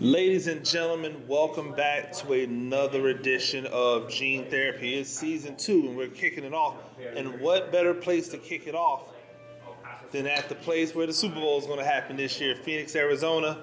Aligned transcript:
Ladies 0.00 0.46
and 0.46 0.64
gentlemen, 0.64 1.22
welcome 1.28 1.72
back 1.74 2.12
to 2.12 2.32
another 2.32 3.08
edition 3.08 3.66
of 3.66 4.08
Gene 4.08 4.48
Therapy. 4.48 4.94
It's 4.94 5.10
season 5.10 5.56
two, 5.56 5.88
and 5.88 5.96
we're 5.96 6.08
kicking 6.08 6.44
it 6.44 6.54
off. 6.54 6.76
And 7.14 7.40
what 7.40 7.70
better 7.70 7.92
place 7.92 8.28
to 8.28 8.38
kick 8.38 8.66
it 8.66 8.74
off 8.74 9.08
than 10.10 10.26
at 10.26 10.48
the 10.48 10.54
place 10.54 10.94
where 10.94 11.06
the 11.06 11.12
Super 11.12 11.36
Bowl 11.36 11.58
is 11.58 11.66
going 11.66 11.78
to 11.78 11.84
happen 11.84 12.16
this 12.16 12.40
year, 12.40 12.56
Phoenix, 12.56 12.96
Arizona. 12.96 13.58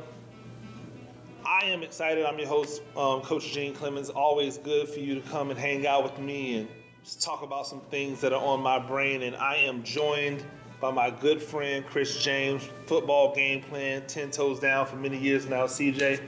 I 1.45 1.65
am 1.65 1.81
excited. 1.81 2.25
I'm 2.25 2.37
your 2.37 2.47
host, 2.47 2.81
um, 2.95 3.21
Coach 3.21 3.51
Gene 3.51 3.73
Clemons. 3.73 4.09
Always 4.13 4.57
good 4.57 4.87
for 4.87 4.99
you 4.99 5.15
to 5.15 5.21
come 5.29 5.49
and 5.49 5.59
hang 5.59 5.87
out 5.87 6.03
with 6.03 6.19
me 6.19 6.59
and 6.59 6.67
just 7.03 7.21
talk 7.21 7.41
about 7.41 7.65
some 7.65 7.81
things 7.89 8.21
that 8.21 8.33
are 8.33 8.43
on 8.43 8.61
my 8.61 8.79
brain. 8.79 9.23
And 9.23 9.35
I 9.35 9.55
am 9.55 9.83
joined 9.83 10.45
by 10.79 10.91
my 10.91 11.09
good 11.09 11.41
friend 11.41 11.85
Chris 11.85 12.23
James, 12.23 12.63
football 12.85 13.33
game 13.33 13.61
plan, 13.61 14.03
10 14.07 14.31
toes 14.31 14.59
down 14.59 14.85
for 14.85 14.95
many 14.95 15.17
years 15.17 15.47
now. 15.47 15.65
CJ, 15.65 16.21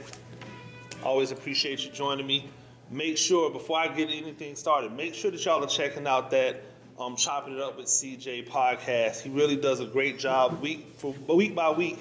always 1.04 1.30
appreciate 1.30 1.84
you 1.84 1.92
joining 1.92 2.26
me. 2.26 2.48
Make 2.90 3.16
sure, 3.16 3.50
before 3.50 3.78
I 3.78 3.88
get 3.88 4.08
anything 4.10 4.56
started, 4.56 4.92
make 4.92 5.14
sure 5.14 5.30
that 5.30 5.44
y'all 5.44 5.62
are 5.62 5.68
checking 5.68 6.06
out 6.06 6.30
that 6.32 6.62
um, 6.98 7.14
Chopping 7.14 7.54
It 7.54 7.60
Up 7.60 7.76
with 7.76 7.86
CJ 7.86 8.48
podcast. 8.48 9.20
He 9.20 9.30
really 9.30 9.56
does 9.56 9.80
a 9.80 9.86
great 9.86 10.18
job 10.18 10.60
week 10.60 10.94
for 10.96 11.14
week 11.28 11.54
by 11.54 11.70
week 11.70 11.98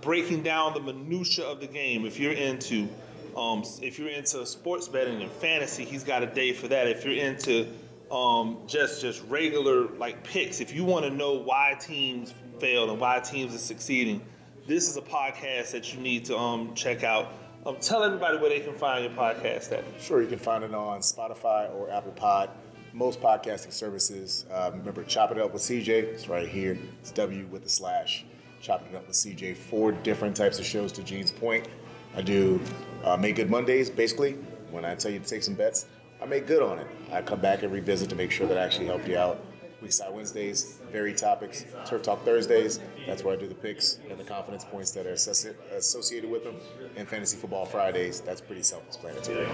breaking 0.00 0.42
down 0.42 0.72
the 0.72 0.80
minutia 0.80 1.44
of 1.44 1.60
the 1.60 1.66
game. 1.66 2.06
If 2.06 2.18
you're 2.18 2.32
into 2.32 2.88
um, 3.36 3.62
if 3.80 3.98
you're 3.98 4.08
into 4.08 4.44
sports 4.44 4.88
betting 4.88 5.22
and 5.22 5.30
fantasy, 5.30 5.84
he's 5.84 6.02
got 6.02 6.22
a 6.22 6.26
day 6.26 6.52
for 6.52 6.66
that. 6.68 6.88
If 6.88 7.04
you're 7.04 7.14
into 7.14 7.68
um, 8.10 8.58
just 8.66 9.00
just 9.00 9.22
regular 9.28 9.88
like 9.96 10.22
picks. 10.24 10.60
If 10.60 10.74
you 10.74 10.84
want 10.84 11.04
to 11.04 11.10
know 11.10 11.34
why 11.34 11.76
teams 11.80 12.34
fail 12.58 12.90
and 12.90 13.00
why 13.00 13.20
teams 13.20 13.54
are 13.54 13.58
succeeding, 13.58 14.20
this 14.66 14.88
is 14.88 14.96
a 14.96 15.02
podcast 15.02 15.72
that 15.72 15.94
you 15.94 16.00
need 16.00 16.24
to 16.26 16.36
um, 16.36 16.74
check 16.74 17.04
out. 17.04 17.32
Um, 17.66 17.76
tell 17.80 18.02
everybody 18.02 18.38
where 18.38 18.48
they 18.48 18.60
can 18.60 18.72
find 18.72 19.04
your 19.04 19.12
podcast 19.12 19.72
at. 19.72 19.84
Sure, 20.00 20.22
you 20.22 20.28
can 20.28 20.38
find 20.38 20.64
it 20.64 20.74
on 20.74 21.00
Spotify 21.00 21.72
or 21.74 21.90
Apple 21.90 22.12
Pod, 22.12 22.50
most 22.94 23.20
podcasting 23.20 23.72
services. 23.72 24.46
Um, 24.50 24.78
remember, 24.78 25.04
Chop 25.04 25.30
It 25.30 25.38
Up 25.38 25.52
with 25.52 25.62
CJ. 25.62 25.88
It's 25.88 26.28
right 26.28 26.48
here. 26.48 26.78
It's 27.00 27.10
W 27.12 27.46
with 27.46 27.62
the 27.62 27.68
slash. 27.68 28.24
Chopping 28.62 28.94
It 28.94 28.96
Up 28.96 29.06
with 29.06 29.16
CJ. 29.16 29.56
Four 29.56 29.92
different 29.92 30.36
types 30.36 30.58
of 30.58 30.64
shows. 30.64 30.90
To 30.92 31.02
Gene's 31.02 31.30
point, 31.30 31.68
I 32.16 32.22
do 32.22 32.60
uh, 33.04 33.16
Make 33.16 33.36
Good 33.36 33.50
Mondays. 33.50 33.90
Basically, 33.90 34.32
when 34.70 34.84
I 34.84 34.94
tell 34.94 35.10
you 35.12 35.18
to 35.18 35.26
take 35.26 35.42
some 35.42 35.54
bets, 35.54 35.86
I 36.22 36.26
make 36.26 36.46
good 36.46 36.62
on 36.62 36.78
it. 36.78 36.86
I 37.12 37.22
come 37.22 37.40
back 37.40 37.62
and 37.62 37.72
revisit 37.72 38.08
to 38.10 38.16
make 38.16 38.30
sure 38.30 38.46
that 38.46 38.58
I 38.58 38.62
actually 38.62 38.86
help 38.86 39.06
you 39.08 39.16
out. 39.16 39.40
Weekside 39.82 40.12
Wednesdays, 40.12 40.78
varied 40.92 41.16
topics. 41.16 41.64
Turf 41.86 42.02
Talk 42.02 42.22
Thursdays, 42.22 42.80
that's 43.06 43.24
where 43.24 43.34
I 43.34 43.40
do 43.40 43.48
the 43.48 43.54
picks 43.54 43.98
and 44.10 44.20
the 44.20 44.24
confidence 44.24 44.62
points 44.62 44.90
that 44.90 45.06
are 45.06 45.12
associated 45.14 46.30
with 46.30 46.44
them. 46.44 46.56
And 46.96 47.08
Fantasy 47.08 47.38
Football 47.38 47.64
Fridays, 47.64 48.20
that's 48.20 48.42
pretty 48.42 48.62
self-explanatory. 48.62 49.46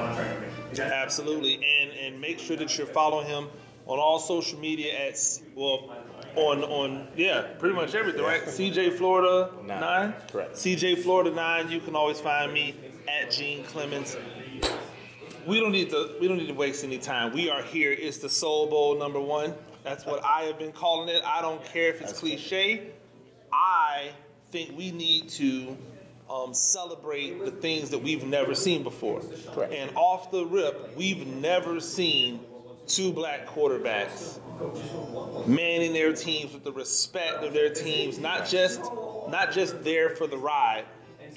Absolutely, 0.80 1.54
and 1.64 1.92
and 1.92 2.20
make 2.20 2.40
sure 2.40 2.56
that 2.56 2.76
you're 2.76 2.88
following 2.88 3.28
him 3.28 3.48
on 3.86 4.00
all 4.00 4.18
social 4.18 4.58
media 4.58 4.98
at 5.08 5.16
well 5.54 5.94
on 6.34 6.64
on 6.64 7.06
yeah 7.16 7.42
pretty 7.58 7.74
much 7.74 7.94
everything 7.94 8.22
right 8.22 8.42
CJ 8.42 8.96
Florida 8.96 9.50
nine. 9.64 9.80
nine 9.80 10.14
correct 10.30 10.54
CJ 10.54 10.98
Florida 11.04 11.30
nine 11.30 11.70
you 11.70 11.78
can 11.80 11.94
always 11.94 12.20
find 12.20 12.52
me 12.52 12.74
at 13.08 13.30
Gene 13.30 13.62
Clemons 13.64 14.18
we 15.46 15.60
don't 15.60 15.72
need 15.72 15.90
to 15.90 16.16
we 16.20 16.28
don't 16.28 16.38
need 16.38 16.48
to 16.48 16.54
waste 16.54 16.84
any 16.84 16.98
time. 16.98 17.32
We 17.32 17.48
are 17.50 17.62
here. 17.62 17.92
It's 17.92 18.18
the 18.18 18.28
Soul 18.28 18.68
Bowl 18.68 18.98
number 18.98 19.20
one. 19.20 19.54
That's 19.84 20.04
what 20.04 20.24
I 20.24 20.42
have 20.42 20.58
been 20.58 20.72
calling 20.72 21.08
it. 21.08 21.22
I 21.24 21.40
don't 21.40 21.64
care 21.64 21.90
if 21.90 22.00
it's 22.00 22.12
cliche. 22.12 22.88
I 23.52 24.10
think 24.50 24.76
we 24.76 24.90
need 24.90 25.28
to 25.30 25.76
um, 26.28 26.52
celebrate 26.52 27.44
the 27.44 27.52
things 27.52 27.90
that 27.90 27.98
we've 27.98 28.24
never 28.24 28.54
seen 28.54 28.82
before. 28.82 29.22
Correct. 29.54 29.72
And 29.72 29.90
off 29.94 30.32
the 30.32 30.44
rip, 30.44 30.96
we've 30.96 31.26
never 31.26 31.78
seen 31.78 32.40
two 32.88 33.12
black 33.12 33.46
quarterbacks 33.46 34.38
manning 35.46 35.92
their 35.92 36.12
teams 36.12 36.52
with 36.52 36.64
the 36.64 36.72
respect 36.72 37.44
of 37.44 37.52
their 37.52 37.70
teams, 37.70 38.18
not 38.18 38.46
just 38.48 38.80
not 39.28 39.52
just 39.52 39.82
there 39.84 40.10
for 40.10 40.26
the 40.26 40.36
ride, 40.36 40.84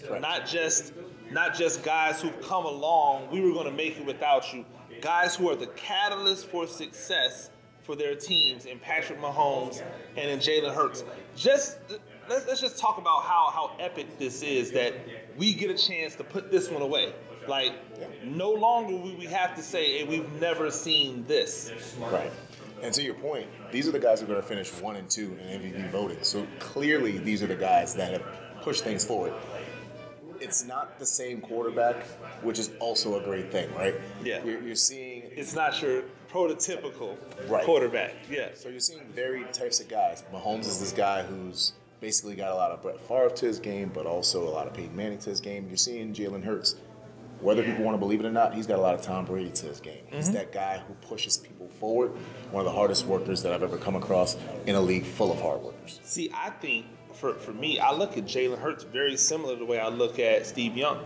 Correct. 0.03 0.21
not 0.21 0.47
just 0.47 0.93
not 1.31 1.55
just 1.55 1.83
guys 1.83 2.21
who've 2.21 2.41
come 2.41 2.65
along, 2.65 3.29
we 3.31 3.41
were 3.41 3.51
going 3.53 3.65
to 3.65 3.71
make 3.71 3.97
it 3.97 4.05
without 4.05 4.53
you. 4.53 4.65
Guys 5.01 5.35
who 5.35 5.49
are 5.49 5.55
the 5.55 5.67
catalyst 5.67 6.47
for 6.47 6.67
success 6.67 7.49
for 7.83 7.95
their 7.95 8.15
teams 8.15 8.65
in 8.65 8.79
Patrick 8.79 9.19
Mahomes 9.19 9.81
and 10.15 10.29
in 10.29 10.39
Jalen 10.39 10.75
Hurts. 10.75 11.03
Just 11.35 11.79
let's, 12.27 12.45
let's 12.47 12.61
just 12.61 12.77
talk 12.77 12.97
about 12.97 13.23
how, 13.23 13.49
how 13.51 13.75
epic 13.79 14.19
this 14.19 14.43
is 14.43 14.71
that 14.71 14.93
we 15.37 15.53
get 15.53 15.71
a 15.71 15.77
chance 15.77 16.15
to 16.15 16.23
put 16.23 16.51
this 16.51 16.69
one 16.69 16.81
away. 16.81 17.13
Like, 17.47 17.73
no 18.23 18.51
longer 18.51 18.93
will 18.93 19.15
we 19.15 19.25
have 19.25 19.55
to 19.55 19.63
say, 19.63 19.99
hey, 19.99 20.03
we've 20.03 20.31
never 20.33 20.69
seen 20.69 21.25
this. 21.25 21.71
Right. 22.11 22.31
And 22.83 22.93
to 22.93 23.01
your 23.01 23.15
point, 23.15 23.47
these 23.71 23.87
are 23.87 23.91
the 23.91 23.99
guys 23.99 24.19
who 24.19 24.25
are 24.25 24.29
going 24.29 24.41
to 24.41 24.47
finish 24.47 24.71
one 24.81 24.95
and 24.95 25.09
two 25.09 25.37
in 25.41 25.59
MVP 25.59 25.89
voting. 25.89 26.19
So 26.21 26.45
clearly, 26.59 27.17
these 27.17 27.41
are 27.41 27.47
the 27.47 27.55
guys 27.55 27.95
that 27.95 28.13
have 28.13 28.23
pushed 28.61 28.83
things 28.83 29.03
forward 29.03 29.33
it's 30.41 30.65
not 30.65 30.99
the 30.99 31.05
same 31.05 31.41
quarterback, 31.41 32.05
which 32.41 32.59
is 32.59 32.71
also 32.79 33.19
a 33.19 33.23
great 33.23 33.51
thing, 33.51 33.73
right? 33.75 33.95
Yeah. 34.23 34.43
You're, 34.43 34.61
you're 34.61 34.75
seeing. 34.75 35.23
It's 35.31 35.55
not 35.55 35.81
your 35.81 36.03
prototypical 36.31 37.17
right. 37.47 37.65
quarterback. 37.65 38.13
Yeah. 38.29 38.49
So 38.53 38.69
you're 38.69 38.79
seeing 38.79 39.03
varied 39.13 39.53
types 39.53 39.79
of 39.79 39.87
guys. 39.87 40.23
Mahomes 40.33 40.67
is 40.67 40.79
this 40.79 40.91
guy 40.91 41.23
who's 41.23 41.73
basically 41.99 42.35
got 42.35 42.51
a 42.51 42.55
lot 42.55 42.71
of 42.71 42.81
Brett 42.81 42.99
Favre 43.01 43.29
to 43.29 43.45
his 43.45 43.59
game, 43.59 43.91
but 43.93 44.05
also 44.05 44.47
a 44.47 44.49
lot 44.49 44.67
of 44.67 44.73
Peyton 44.73 44.95
Manning 44.95 45.19
to 45.19 45.29
his 45.29 45.41
game. 45.41 45.67
You're 45.67 45.77
seeing 45.77 46.13
Jalen 46.13 46.43
Hurts. 46.43 46.75
Whether 47.41 47.63
people 47.63 47.85
want 47.85 47.95
to 47.95 47.99
believe 47.99 48.19
it 48.19 48.25
or 48.25 48.31
not, 48.33 48.53
he's 48.53 48.67
got 48.67 48.79
a 48.79 48.81
lot 48.81 48.95
of 48.95 49.01
Tom 49.01 49.23
Brady 49.23 49.49
to 49.51 49.67
his 49.67 49.79
game. 49.79 50.03
He's 50.07 50.25
mm-hmm. 50.25 50.33
that 50.33 50.51
guy 50.51 50.83
who 50.85 50.93
pushes 50.95 51.37
people 51.37 51.69
forward. 51.79 52.11
One 52.51 52.65
of 52.65 52.65
the 52.65 52.77
hardest 52.77 53.05
workers 53.05 53.41
that 53.43 53.53
I've 53.53 53.63
ever 53.63 53.77
come 53.77 53.95
across 53.95 54.35
in 54.65 54.75
a 54.75 54.81
league 54.81 55.05
full 55.05 55.31
of 55.31 55.39
hard 55.39 55.61
workers. 55.61 56.01
See, 56.03 56.29
I 56.35 56.49
think 56.49 56.85
for, 57.19 57.33
for 57.35 57.51
me, 57.51 57.79
I 57.79 57.93
look 57.93 58.17
at 58.17 58.25
Jalen 58.25 58.59
Hurts 58.59 58.83
very 58.83 59.17
similar 59.17 59.53
to 59.53 59.59
the 59.59 59.65
way 59.65 59.79
I 59.79 59.89
look 59.89 60.19
at 60.19 60.47
Steve 60.47 60.77
Young. 60.77 61.03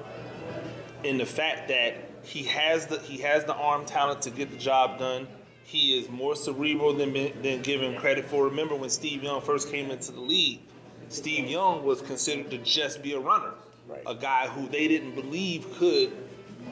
In 1.03 1.17
the 1.17 1.25
fact 1.25 1.67
that 1.69 1.95
he 2.23 2.43
has 2.43 2.87
the 2.87 2.99
he 2.99 3.17
has 3.19 3.43
the 3.43 3.53
arm 3.53 3.85
talent 3.85 4.21
to 4.23 4.29
get 4.29 4.49
the 4.49 4.57
job 4.57 4.97
done. 4.97 5.27
He 5.65 5.97
is 5.97 6.09
more 6.09 6.35
cerebral 6.35 6.93
than 6.93 7.13
than 7.41 7.61
given 7.61 7.95
credit 7.97 8.25
for. 8.25 8.45
Remember 8.45 8.75
when 8.75 8.89
Steve 8.89 9.23
Young 9.23 9.41
first 9.41 9.69
came 9.69 9.91
into 9.91 10.11
the 10.11 10.21
league, 10.21 10.61
Steve 11.09 11.49
Young 11.49 11.83
was 11.83 12.01
considered 12.01 12.49
to 12.51 12.57
just 12.59 13.03
be 13.03 13.13
a 13.13 13.19
runner, 13.19 13.53
right. 13.87 14.01
a 14.05 14.15
guy 14.15 14.47
who 14.47 14.67
they 14.69 14.87
didn't 14.87 15.15
believe 15.15 15.67
could, 15.75 16.11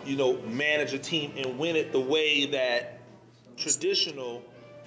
you 0.06 0.16
know, 0.16 0.38
manage 0.44 0.94
a 0.94 1.00
team 1.00 1.34
and 1.38 1.60
win 1.60 1.76
it 1.76 1.92
the 1.92 2.00
way 2.00 2.46
that 2.46 3.00
traditional 3.58 4.44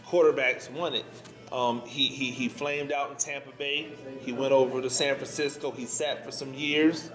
quarterbacks 0.07 0.71
won 0.71 0.95
it. 0.95 1.05
Um, 1.53 1.83
he, 1.87 2.09
he, 2.09 2.31
he 2.31 2.49
flamed 2.49 2.93
out 2.93 3.11
in 3.11 3.17
Tampa 3.17 3.51
Bay. 3.57 3.89
He 4.21 4.33
went 4.33 4.53
over 4.53 4.83
to 4.83 4.91
San 4.91 5.15
Francisco. 5.17 5.71
He 5.71 5.87
sat 5.87 6.25
for 6.25 6.33
some 6.33 6.53
years, 6.55 7.11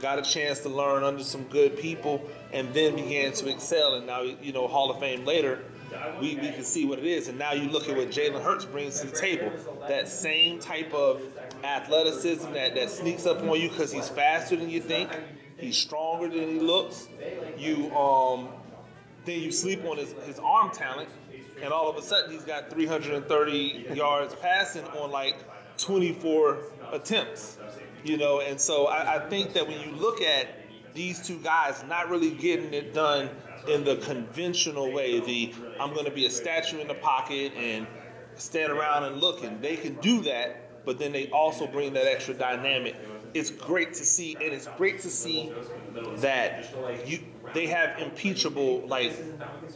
got 0.00 0.18
a 0.18 0.22
chance 0.22 0.60
to 0.60 0.68
learn 0.68 1.02
under 1.02 1.24
some 1.24 1.44
good 1.44 1.76
people, 1.78 2.22
and 2.52 2.72
then 2.74 2.96
began 2.96 3.32
to 3.32 3.48
excel. 3.48 3.94
And 3.94 4.06
now, 4.06 4.22
you 4.22 4.52
know, 4.52 4.68
Hall 4.68 4.90
of 4.90 5.00
Fame 5.00 5.24
later, 5.24 5.60
we, 6.20 6.36
we 6.36 6.50
can 6.52 6.64
see 6.64 6.84
what 6.84 6.98
it 6.98 7.04
is. 7.04 7.28
And 7.28 7.38
now 7.38 7.52
you 7.52 7.68
look 7.68 7.88
at 7.88 7.96
what 7.96 8.10
Jalen 8.10 8.42
Hurts 8.42 8.64
brings 8.64 9.00
to 9.00 9.08
the 9.08 9.16
table. 9.16 9.52
That 9.88 10.08
same 10.08 10.58
type 10.58 10.92
of 10.94 11.22
athleticism 11.64 12.52
that, 12.52 12.74
that 12.74 12.90
sneaks 12.90 13.26
up 13.26 13.42
on 13.42 13.60
you 13.60 13.68
because 13.68 13.92
he's 13.92 14.08
faster 14.08 14.56
than 14.56 14.70
you 14.70 14.80
think. 14.80 15.10
He's 15.56 15.76
stronger 15.76 16.28
than 16.28 16.48
he 16.48 16.60
looks. 16.60 17.08
You 17.58 17.94
um, 17.94 18.48
then 19.24 19.40
you 19.40 19.52
sleep 19.52 19.84
on 19.84 19.96
his, 19.96 20.12
his 20.24 20.38
arm 20.38 20.70
talent 20.70 21.08
and 21.62 21.72
all 21.72 21.90
of 21.90 21.96
a 21.96 22.02
sudden 22.02 22.30
he's 22.30 22.44
got 22.44 22.70
330 22.70 23.86
yards 23.94 24.34
passing 24.36 24.84
on 24.86 25.10
like 25.10 25.36
24 25.78 26.58
attempts. 26.92 27.58
You 28.02 28.16
know, 28.16 28.40
and 28.40 28.58
so 28.58 28.86
I, 28.86 29.16
I 29.16 29.28
think 29.28 29.52
that 29.52 29.68
when 29.68 29.78
you 29.80 29.94
look 29.94 30.22
at 30.22 30.48
these 30.94 31.20
two 31.20 31.38
guys 31.38 31.84
not 31.86 32.08
really 32.08 32.30
getting 32.30 32.72
it 32.72 32.94
done 32.94 33.28
in 33.68 33.84
the 33.84 33.96
conventional 33.96 34.90
way, 34.90 35.20
the 35.20 35.54
I'm 35.78 35.92
going 35.92 36.06
to 36.06 36.10
be 36.10 36.24
a 36.24 36.30
statue 36.30 36.78
in 36.78 36.88
the 36.88 36.94
pocket 36.94 37.52
and 37.56 37.86
stand 38.36 38.72
around 38.72 39.04
and 39.04 39.20
look, 39.20 39.44
and 39.44 39.60
they 39.60 39.76
can 39.76 39.94
do 39.96 40.22
that, 40.22 40.84
but 40.86 40.98
then 40.98 41.12
they 41.12 41.28
also 41.28 41.66
bring 41.66 41.92
that 41.92 42.06
extra 42.06 42.32
dynamic. 42.32 42.96
It's 43.34 43.50
great 43.50 43.94
to 43.94 44.04
see, 44.04 44.34
and 44.34 44.52
it's 44.52 44.66
great 44.76 45.00
to 45.00 45.10
see 45.10 45.52
that 46.16 46.66
you 47.06 47.20
they 47.54 47.66
have 47.66 47.98
impeachable 47.98 48.86
like 48.86 49.12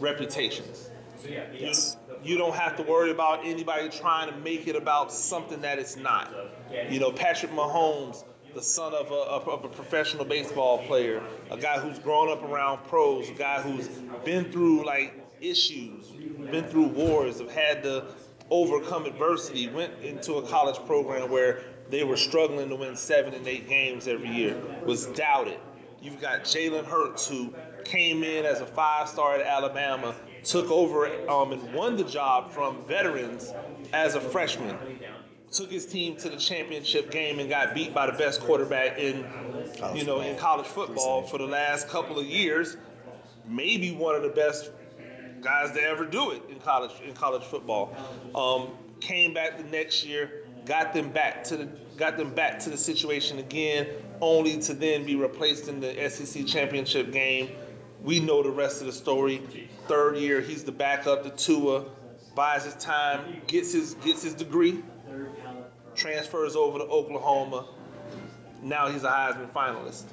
reputations. 0.00 0.90
Yes. 1.28 1.96
You, 2.22 2.36
don't 2.36 2.54
have 2.54 2.76
to 2.76 2.82
worry 2.82 3.10
about 3.10 3.44
anybody 3.44 3.88
trying 3.88 4.30
to 4.30 4.36
make 4.38 4.68
it 4.68 4.76
about 4.76 5.12
something 5.12 5.60
that 5.62 5.78
it's 5.78 5.96
not. 5.96 6.34
You 6.90 7.00
know, 7.00 7.10
Patrick 7.10 7.52
Mahomes, 7.52 8.24
the 8.54 8.62
son 8.62 8.94
of 8.94 9.10
a, 9.10 9.14
of 9.14 9.64
a 9.64 9.68
professional 9.68 10.24
baseball 10.24 10.78
player, 10.86 11.22
a 11.50 11.56
guy 11.56 11.78
who's 11.80 11.98
grown 11.98 12.30
up 12.30 12.42
around 12.42 12.84
pros, 12.84 13.28
a 13.28 13.32
guy 13.32 13.60
who's 13.62 13.88
been 14.24 14.50
through 14.52 14.84
like 14.84 15.14
issues, 15.40 16.08
been 16.50 16.64
through 16.64 16.88
wars, 16.88 17.40
have 17.40 17.50
had 17.50 17.82
to 17.82 18.04
overcome 18.50 19.06
adversity, 19.06 19.68
went 19.68 19.92
into 20.02 20.34
a 20.34 20.46
college 20.46 20.76
program 20.86 21.30
where 21.30 21.62
they 21.90 22.04
were 22.04 22.16
struggling 22.16 22.68
to 22.68 22.76
win 22.76 22.96
seven 22.96 23.34
and 23.34 23.46
eight 23.46 23.68
games 23.68 24.08
every 24.08 24.30
year, 24.30 24.60
was 24.84 25.06
doubted 25.06 25.58
You've 26.04 26.20
got 26.20 26.44
Jalen 26.44 26.84
Hurts, 26.84 27.26
who 27.26 27.54
came 27.82 28.22
in 28.24 28.44
as 28.44 28.60
a 28.60 28.66
five 28.66 29.08
star 29.08 29.36
at 29.36 29.40
Alabama, 29.40 30.14
took 30.42 30.70
over 30.70 31.06
um, 31.30 31.52
and 31.52 31.72
won 31.72 31.96
the 31.96 32.04
job 32.04 32.52
from 32.52 32.84
veterans 32.84 33.54
as 33.94 34.14
a 34.14 34.20
freshman. 34.20 34.76
Took 35.50 35.70
his 35.70 35.86
team 35.86 36.16
to 36.16 36.28
the 36.28 36.36
championship 36.36 37.10
game 37.10 37.38
and 37.38 37.48
got 37.48 37.74
beat 37.74 37.94
by 37.94 38.04
the 38.04 38.12
best 38.12 38.42
quarterback 38.42 38.98
in, 38.98 39.24
you 39.94 40.04
know, 40.04 40.20
in 40.20 40.36
college 40.36 40.66
football 40.66 41.22
for 41.22 41.38
the 41.38 41.46
last 41.46 41.88
couple 41.88 42.18
of 42.18 42.26
years. 42.26 42.76
Maybe 43.48 43.92
one 43.92 44.14
of 44.14 44.22
the 44.22 44.28
best 44.28 44.72
guys 45.40 45.72
to 45.72 45.82
ever 45.82 46.04
do 46.04 46.32
it 46.32 46.42
in 46.50 46.58
college 46.58 46.92
in 47.02 47.14
college 47.14 47.44
football. 47.44 47.96
Um, 48.34 48.72
came 49.00 49.32
back 49.32 49.56
the 49.56 49.64
next 49.64 50.04
year, 50.04 50.43
got 50.64 50.92
them 50.92 51.10
back 51.10 51.44
to 51.44 51.56
the 51.56 51.68
got 51.96 52.16
them 52.16 52.30
back 52.34 52.58
to 52.60 52.70
the 52.70 52.76
situation 52.76 53.38
again, 53.38 53.86
only 54.20 54.58
to 54.60 54.74
then 54.74 55.04
be 55.04 55.14
replaced 55.14 55.68
in 55.68 55.80
the 55.80 56.08
SEC 56.08 56.46
championship 56.46 57.12
game. 57.12 57.50
We 58.02 58.20
know 58.20 58.42
the 58.42 58.50
rest 58.50 58.80
of 58.80 58.86
the 58.86 58.92
story. 58.92 59.42
Third 59.86 60.16
year, 60.16 60.40
he's 60.40 60.64
the 60.64 60.72
backup 60.72 61.22
to 61.22 61.30
Tua, 61.30 61.84
buys 62.34 62.64
his 62.64 62.74
time, 62.74 63.40
gets 63.46 63.72
his 63.72 63.94
gets 63.94 64.22
his 64.22 64.34
degree, 64.34 64.82
transfers 65.94 66.56
over 66.56 66.78
to 66.78 66.84
Oklahoma. 66.84 67.68
Now 68.62 68.88
he's 68.88 69.04
a 69.04 69.08
Heisman 69.10 69.52
finalist. 69.52 70.04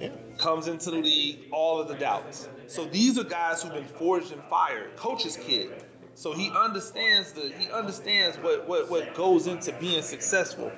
Yeah. 0.00 0.10
Comes 0.38 0.68
into 0.68 0.90
the 0.90 0.98
league, 0.98 1.38
all 1.50 1.80
of 1.80 1.88
the 1.88 1.94
doubts. 1.94 2.48
So 2.66 2.84
these 2.84 3.18
are 3.18 3.24
guys 3.24 3.62
who've 3.62 3.72
been 3.72 3.84
forged 3.84 4.32
and 4.32 4.42
fired. 4.44 4.94
Coach's 4.96 5.36
kid. 5.36 5.84
So 6.16 6.32
he 6.32 6.50
understands 6.50 7.32
the 7.32 7.52
he 7.58 7.70
understands 7.70 8.38
what, 8.38 8.66
what, 8.66 8.88
what 8.90 9.14
goes 9.14 9.46
into 9.46 9.70
being 9.74 10.00
successful. 10.00 10.72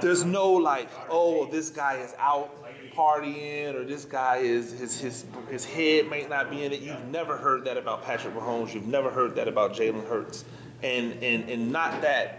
There's 0.00 0.24
no 0.24 0.52
like, 0.52 0.88
oh, 1.10 1.46
this 1.46 1.68
guy 1.68 1.96
is 1.96 2.14
out 2.20 2.48
partying 2.94 3.74
or 3.74 3.84
this 3.84 4.04
guy 4.04 4.36
is 4.36 4.70
his 4.70 5.00
his 5.00 5.24
his 5.50 5.64
head 5.64 6.06
might 6.06 6.30
not 6.30 6.48
be 6.48 6.62
in 6.64 6.72
it. 6.72 6.80
You've 6.80 7.04
never 7.06 7.36
heard 7.36 7.64
that 7.64 7.76
about 7.76 8.04
Patrick 8.04 8.36
Mahomes. 8.36 8.72
You've 8.72 8.86
never 8.86 9.10
heard 9.10 9.34
that 9.34 9.48
about 9.48 9.72
Jalen 9.72 10.08
Hurts. 10.08 10.44
And 10.84 11.20
and 11.20 11.50
and 11.50 11.72
not 11.72 12.00
that 12.02 12.38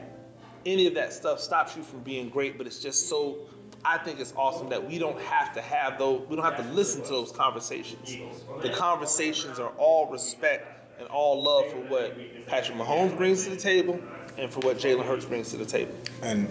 any 0.66 0.88
of 0.88 0.94
that 0.94 1.12
stuff 1.12 1.42
stops 1.42 1.76
you 1.76 1.84
from 1.84 2.00
being 2.00 2.30
great, 2.30 2.58
but 2.58 2.68
it's 2.68 2.80
just 2.80 3.10
so 3.10 3.40
I 3.84 3.98
think 3.98 4.22
it's 4.22 4.34
awesome 4.38 4.70
that 4.70 4.88
we 4.88 4.98
don't 4.98 5.20
have 5.20 5.54
to 5.56 5.62
have 5.62 6.00
those 6.00 6.26
we 6.30 6.38
don't 6.38 6.46
have 6.46 6.56
to 6.56 6.72
listen 6.72 7.04
to 7.04 7.10
those 7.10 7.34
conversations. 7.34 8.16
The 8.62 8.70
conversations 8.70 9.60
are 9.60 9.74
all 9.78 10.10
respect 10.10 10.72
and 11.00 11.08
all 11.10 11.42
love 11.42 11.72
for 11.72 11.80
what 11.90 12.18
Patrick 12.48 12.78
Mahomes 12.78 13.16
brings 13.18 13.44
to 13.44 13.50
the 13.50 13.58
table 13.58 14.00
and 14.38 14.52
for 14.52 14.60
what 14.62 14.78
Jalen 14.78 15.06
Hurts 15.06 15.26
brings 15.26 15.52
to 15.52 15.58
the 15.58 15.66
table. 15.66 15.96
And 16.22 16.48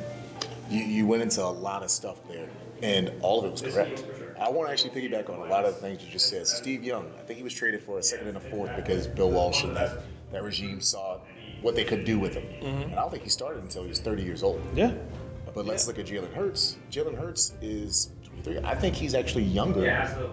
you, 0.70 0.82
you 0.82 1.06
went 1.06 1.22
into 1.22 1.42
a 1.42 1.46
lot 1.46 1.82
of 1.82 1.90
stuff 1.90 2.26
there, 2.28 2.48
and 2.82 3.12
all 3.20 3.40
of 3.40 3.46
it 3.46 3.52
was 3.52 3.74
correct. 3.74 4.04
I 4.40 4.48
want 4.48 4.68
to 4.68 4.72
actually 4.72 4.90
piggyback 4.90 5.30
on 5.30 5.38
a 5.38 5.50
lot 5.50 5.64
of 5.64 5.74
the 5.74 5.80
things 5.80 6.02
you 6.02 6.10
just 6.10 6.28
said. 6.28 6.46
Steve 6.46 6.82
Young, 6.82 7.10
I 7.18 7.22
think 7.22 7.38
he 7.38 7.44
was 7.44 7.54
traded 7.54 7.82
for 7.82 7.98
a 7.98 8.02
second 8.02 8.28
and 8.28 8.36
a 8.36 8.40
fourth 8.40 8.74
because 8.76 9.06
Bill 9.06 9.30
Walsh 9.30 9.62
and 9.62 9.76
that, 9.76 10.00
that 10.32 10.42
regime 10.42 10.80
saw 10.80 11.20
what 11.62 11.74
they 11.74 11.84
could 11.84 12.04
do 12.04 12.18
with 12.18 12.34
him. 12.34 12.44
Mm-hmm. 12.44 12.82
And 12.82 12.92
I 12.92 12.96
don't 12.96 13.10
think 13.10 13.22
he 13.22 13.28
started 13.28 13.62
until 13.62 13.82
he 13.82 13.88
was 13.88 14.00
30 14.00 14.22
years 14.22 14.42
old. 14.42 14.60
Yeah. 14.74 14.92
But 15.54 15.66
let's 15.66 15.86
look 15.86 15.98
at 15.98 16.06
Jalen 16.06 16.34
Hurts. 16.34 16.78
Jalen 16.90 17.16
Hurts 17.16 17.54
is 17.62 18.10
23. 18.24 18.58
I 18.68 18.74
think 18.74 18.96
he's 18.96 19.14
actually 19.14 19.44
younger 19.44 19.82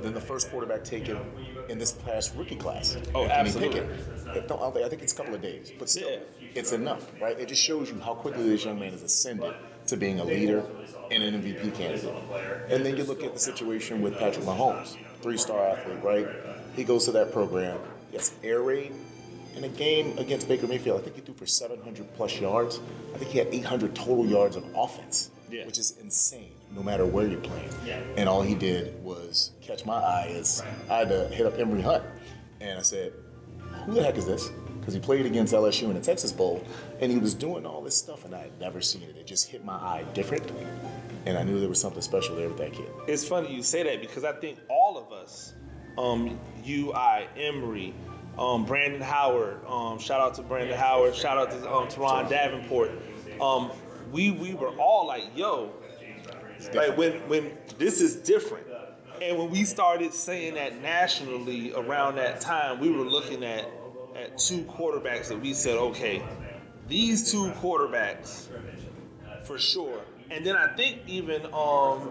than 0.02 0.14
the 0.14 0.22
first 0.22 0.50
quarterback 0.50 0.84
taken 0.84 1.20
in 1.72 1.80
this 1.80 1.94
past 1.94 2.34
rookie 2.36 2.56
class. 2.58 2.98
Oh, 3.16 3.26
absolutely. 3.26 3.80
Pickett. 3.80 4.48
Don't 4.48 4.74
think- 4.74 4.86
I 4.86 4.90
think 4.90 5.02
it's 5.02 5.14
a 5.14 5.16
couple 5.16 5.34
of 5.34 5.42
days, 5.42 5.72
but 5.80 5.90
still, 5.90 6.10
Yeah. 6.10 6.18
it's 6.54 6.74
enough, 6.74 7.10
right? 7.22 7.40
It 7.40 7.48
just 7.48 7.62
shows 7.64 7.90
you 7.90 8.00
how 8.00 8.14
quickly 8.14 8.44
this 8.50 8.66
young 8.66 8.80
man 8.80 8.92
has 8.92 9.02
ascended 9.04 9.54
to 9.88 9.98
being 9.98 10.20
a 10.20 10.24
leader 10.26 10.64
and 11.10 11.24
an 11.24 11.34
MVP 11.36 11.72
candidate. 11.72 12.14
And 12.70 12.86
then 12.86 12.98
you 12.98 13.04
look 13.06 13.24
at 13.24 13.34
the 13.34 13.40
situation 13.40 14.02
with 14.02 14.18
Patrick 14.20 14.46
Mahomes, 14.46 14.96
three-star 15.22 15.66
athlete, 15.70 16.04
right? 16.04 16.28
He 16.76 16.84
goes 16.84 17.06
to 17.06 17.12
that 17.14 17.32
program. 17.32 17.80
Yes, 18.12 18.32
air 18.44 18.62
raid 18.62 18.92
in 19.56 19.64
a 19.64 19.70
game 19.70 20.18
against 20.18 20.48
Baker 20.50 20.68
Mayfield. 20.68 21.00
I 21.00 21.04
think 21.04 21.16
he 21.16 21.22
threw 21.22 21.34
for 21.36 21.46
700 21.46 22.14
plus 22.16 22.40
yards. 22.40 22.80
I 23.16 23.18
think 23.18 23.32
he 23.32 23.38
had 23.38 23.48
800 23.52 23.96
total 23.96 24.26
yards 24.26 24.56
of 24.58 24.64
offense, 24.76 25.32
Yeah. 25.52 25.66
which 25.66 25.78
is 25.78 25.98
insane. 26.00 26.52
No 26.74 26.82
matter 26.82 27.06
where 27.06 27.28
you're 27.28 27.40
playing, 27.42 27.70
and 28.18 28.30
all 28.30 28.42
he 28.42 28.56
did 28.56 29.02
was 29.04 29.52
catch 29.62 29.86
my 29.86 29.96
eye. 29.96 30.28
Is 30.32 30.64
I 30.90 30.98
had 31.00 31.10
to 31.10 31.28
hit 31.28 31.46
up 31.46 31.58
Emory 31.60 31.82
Hunt, 31.82 32.04
and 32.62 32.80
I 32.80 32.82
said, 32.82 33.14
"Who 33.86 33.94
the 33.94 34.04
heck 34.04 34.18
is 34.18 34.26
this?" 34.26 34.50
Because 34.80 34.94
he 34.96 35.00
played 35.00 35.26
against 35.28 35.54
LSU 35.54 35.84
in 35.90 35.94
the 35.94 36.02
Texas 36.02 36.32
Bowl, 36.32 36.64
and 37.00 37.12
he 37.12 37.20
was 37.20 37.36
doing 37.36 37.66
all 37.68 37.82
this 37.84 37.96
stuff, 37.96 38.26
and 38.26 38.34
I 38.34 38.40
had 38.40 38.60
never 38.60 38.82
seen 38.82 39.04
it. 39.04 39.16
It 39.16 39.28
just 39.28 39.48
hit 39.48 39.64
my 39.64 39.74
eye 39.76 40.04
different, 40.16 40.52
and 41.28 41.38
I 41.38 41.44
knew 41.44 41.60
there 41.60 41.70
was 41.70 41.80
something 41.80 42.02
special 42.02 42.36
there 42.36 42.48
with 42.48 42.58
that 42.58 42.74
kid. 42.74 42.90
It's 43.08 43.28
funny 43.28 43.54
you 43.54 43.62
say 43.62 43.84
that 43.84 44.02
because 44.02 44.24
I 44.24 44.32
think 44.34 44.58
all 44.70 44.98
of 44.98 45.12
us, 45.14 45.54
um, 46.00 46.40
you, 46.64 46.94
I, 46.94 47.28
Emory, 47.38 47.94
um, 48.40 48.66
Brandon 48.66 49.02
Howard, 49.02 49.60
um, 49.68 50.00
shout 50.00 50.20
out 50.20 50.34
to 50.36 50.42
Brandon 50.42 50.76
Howard, 50.78 51.14
shout 51.16 51.38
out 51.38 51.52
to 51.52 51.72
um, 51.72 51.88
Teron 51.88 52.28
Davenport. 52.28 52.90
Um, 53.40 53.72
we 54.12 54.32
we 54.32 54.54
were 54.54 54.76
all 54.78 55.08
like, 55.08 55.26
yo, 55.36 55.72
like 56.74 56.98
when 56.98 57.14
when 57.28 57.58
this 57.78 58.02
is 58.02 58.16
different. 58.16 58.68
And 59.22 59.38
when 59.38 59.52
we 59.52 59.66
started 59.66 60.14
saying 60.16 60.56
that 60.56 60.82
nationally 60.82 61.74
around 61.74 62.16
that 62.16 62.42
time, 62.42 62.80
we 62.80 62.90
were 62.90 63.06
looking 63.06 63.44
at 63.44 63.70
at 64.16 64.38
two 64.38 64.64
quarterbacks 64.64 65.28
that 65.28 65.40
we 65.40 65.54
said, 65.54 65.78
okay, 65.78 66.24
these 66.88 67.32
two 67.32 67.52
quarterbacks 67.62 68.48
for 69.44 69.58
sure. 69.60 70.02
And 70.30 70.46
then 70.46 70.56
I 70.56 70.76
think 70.76 71.00
even 71.08 71.46
um 71.54 72.10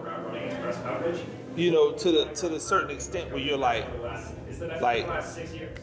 you 1.55 1.71
know 1.71 1.91
to 1.93 2.11
the 2.11 2.25
to 2.35 2.49
the 2.49 2.59
certain 2.59 2.91
extent 2.91 3.29
where 3.31 3.39
you're 3.39 3.57
like 3.57 3.85
like 4.79 5.05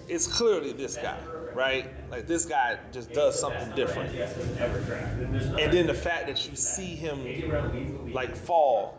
it's 0.08 0.26
clearly 0.26 0.72
this 0.72 0.96
guy, 0.96 1.18
right? 1.58 1.90
Like 2.08 2.28
this 2.28 2.46
guy 2.46 2.78
just 2.92 3.12
does 3.12 3.38
something 3.38 3.70
different. 3.74 4.14
And 4.14 5.72
then 5.72 5.88
the 5.88 5.94
fact 5.94 6.28
that 6.28 6.48
you 6.48 6.54
see 6.54 6.94
him 6.94 8.12
like 8.12 8.36
fall 8.36 8.94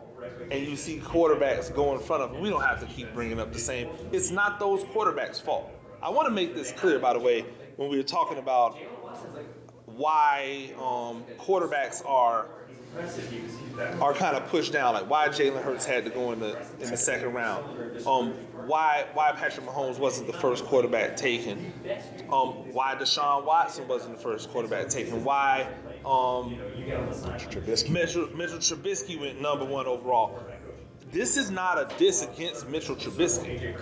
and 0.50 0.66
you 0.66 0.76
see 0.76 0.98
quarterbacks 0.98 1.74
go 1.74 1.94
in 1.94 2.00
front 2.00 2.22
of 2.22 2.32
him, 2.32 2.42
we 2.42 2.50
don't 2.50 2.62
have 2.62 2.78
to 2.80 2.86
keep 2.86 3.12
bringing 3.14 3.40
up 3.40 3.52
the 3.52 3.58
same. 3.58 3.88
It's 4.12 4.30
not 4.30 4.60
those 4.60 4.84
quarterbacks' 4.84 5.40
fault. 5.40 5.70
I 6.02 6.10
want 6.10 6.28
to 6.28 6.34
make 6.34 6.54
this 6.54 6.70
clear, 6.72 6.98
by 6.98 7.14
the 7.14 7.18
way, 7.18 7.46
when 7.76 7.88
we 7.88 7.96
were 7.96 8.02
talking 8.02 8.36
about 8.36 8.78
why 9.86 10.72
um, 10.78 11.24
quarterbacks 11.38 12.06
are 12.06 12.46
are 14.00 14.12
kind 14.12 14.36
of 14.36 14.46
pushed 14.48 14.72
down, 14.72 14.94
like 14.94 15.08
why 15.08 15.28
Jalen 15.28 15.62
Hurts 15.62 15.86
had 15.86 16.04
to 16.04 16.10
go 16.10 16.32
in 16.32 16.40
the 16.40 16.58
in 16.80 16.90
the 16.90 16.96
second 16.96 17.32
round, 17.32 17.64
um, 18.06 18.34
why 18.70 19.04
why 19.14 19.32
Patrick 19.32 19.66
Mahomes 19.66 19.98
wasn't 19.98 20.28
the 20.28 20.38
first 20.38 20.64
quarterback 20.64 21.16
taken, 21.16 21.72
um, 22.32 22.72
why 22.72 22.94
Deshaun 22.94 23.44
Watson 23.44 23.88
wasn't 23.88 24.16
the 24.16 24.22
first 24.22 24.50
quarterback 24.50 24.88
taken, 24.88 25.24
why 25.24 25.68
um, 26.06 26.56
Trubisky. 27.50 27.90
Mitchell, 27.90 28.28
Mitchell 28.36 28.58
Trubisky 28.58 29.20
went 29.20 29.40
number 29.40 29.64
one 29.64 29.86
overall. 29.86 30.38
This 31.10 31.36
is 31.36 31.50
not 31.50 31.76
a 31.76 31.98
diss 31.98 32.22
against 32.22 32.68
Mitchell 32.68 32.94
Trubisky. 32.94 33.76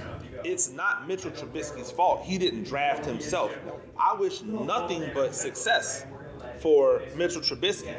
It's 0.44 0.70
not 0.70 1.06
Mitchell 1.06 1.30
Trubisky's 1.30 1.90
fault. 1.90 2.24
He 2.24 2.38
didn't 2.38 2.64
draft 2.64 3.04
himself. 3.04 3.52
I 3.98 4.14
wish 4.14 4.40
nothing 4.42 5.10
but 5.12 5.34
success 5.34 6.06
for 6.58 7.02
Mitchell 7.14 7.42
Trubisky. 7.42 7.94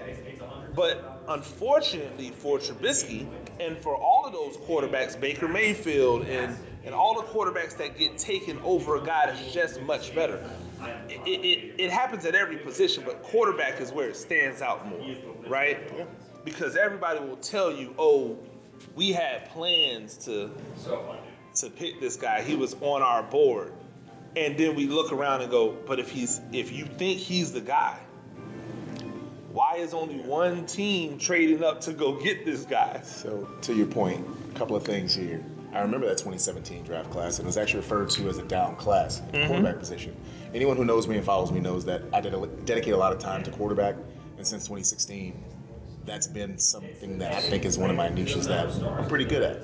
But 0.76 1.22
unfortunately 1.28 2.32
for 2.32 2.58
Trubisky 2.58 3.28
and 3.60 3.78
for 3.78 3.96
all 3.96 4.26
of 4.26 4.34
those 4.34 4.58
quarterbacks, 4.58 5.20
Baker 5.20 5.48
Mayfield 5.48 6.26
and, 6.26 6.58
and 6.86 6.96
all 6.96 7.20
the 7.20 7.28
quarterbacks 7.28 7.78
that 7.78 7.98
get 7.98 8.18
taken 8.18 8.58
over 8.64 8.96
a 8.96 9.02
guy 9.04 9.26
that's 9.26 9.54
just 9.54 9.82
much 9.82 10.16
better, 10.16 10.44
it, 11.10 11.28
it, 11.28 11.76
it 11.78 11.92
happens 11.92 12.26
at 12.26 12.36
every 12.36 12.58
position, 12.58 13.04
but 13.06 13.22
quarterback 13.22 13.82
is 13.82 13.92
where 13.92 14.10
it 14.10 14.16
stands 14.16 14.62
out 14.62 14.88
more, 14.88 15.16
right? 15.48 15.92
Because 16.46 16.78
everybody 16.78 17.20
will 17.20 17.38
tell 17.38 17.72
you, 17.72 17.94
oh, 18.00 18.38
we 18.96 19.12
had 19.12 19.50
plans 19.50 20.18
to 20.18 20.50
to 21.56 21.70
pick 21.70 22.00
this 22.00 22.16
guy. 22.16 22.42
He 22.42 22.56
was 22.56 22.76
on 22.82 23.02
our 23.02 23.24
board. 23.24 23.74
And 24.36 24.56
then 24.58 24.76
we 24.76 24.86
look 24.86 25.12
around 25.12 25.42
and 25.42 25.50
go, 25.50 25.76
but 25.86 26.00
if 26.00 26.10
he's 26.10 26.40
if 26.54 26.72
you 26.72 26.86
think 26.86 27.20
he's 27.20 27.52
the 27.52 27.62
guy, 27.62 27.98
why 29.52 29.76
is 29.78 29.94
only 29.94 30.20
one 30.20 30.66
team 30.66 31.18
trading 31.18 31.64
up 31.64 31.82
to 31.82 31.94
go 31.94 32.14
get 32.14 32.46
this 32.46 32.64
guy? 32.64 33.02
So, 33.02 33.50
to 33.62 33.74
your 33.74 33.88
point, 33.88 34.26
a 34.52 34.58
couple 34.58 34.76
of 34.76 34.84
things 34.84 35.16
here. 35.16 35.44
I 35.74 35.82
remember 35.82 36.08
that 36.08 36.18
2017 36.18 36.84
draft 36.84 37.12
class, 37.12 37.38
and 37.38 37.46
it 37.46 37.48
was 37.48 37.58
actually 37.58 37.82
referred 37.82 38.10
to 38.12 38.28
as 38.28 38.38
a 38.38 38.44
down 38.44 38.76
class, 38.76 39.20
at 39.20 39.32
the 39.32 39.38
mm-hmm. 39.38 39.48
quarterback 39.48 39.80
position. 39.80 40.16
Anyone 40.54 40.78
who 40.78 40.86
knows 40.86 41.08
me 41.08 41.18
and 41.18 41.26
follows 41.26 41.52
me 41.52 41.60
knows 41.60 41.86
that 41.86 42.04
I 42.12 42.22
ded- 42.22 42.66
dedicate 42.66 42.94
a 42.94 42.98
lot 42.98 43.14
of 43.14 43.20
time 43.20 43.44
to 43.44 43.52
quarterback, 43.52 43.96
and 44.38 44.48
since 44.48 44.64
2016, 44.64 45.44
that's 46.06 46.26
been 46.26 46.58
something 46.58 47.20
that 47.20 47.34
I 47.34 47.40
think 47.40 47.66
is 47.66 47.78
one 47.78 47.92
of 47.92 47.96
my 47.96 48.10
niches 48.10 48.48
that 48.48 48.68
I'm 48.84 49.08
pretty 49.08 49.26
good 49.26 49.44
at. 49.44 49.62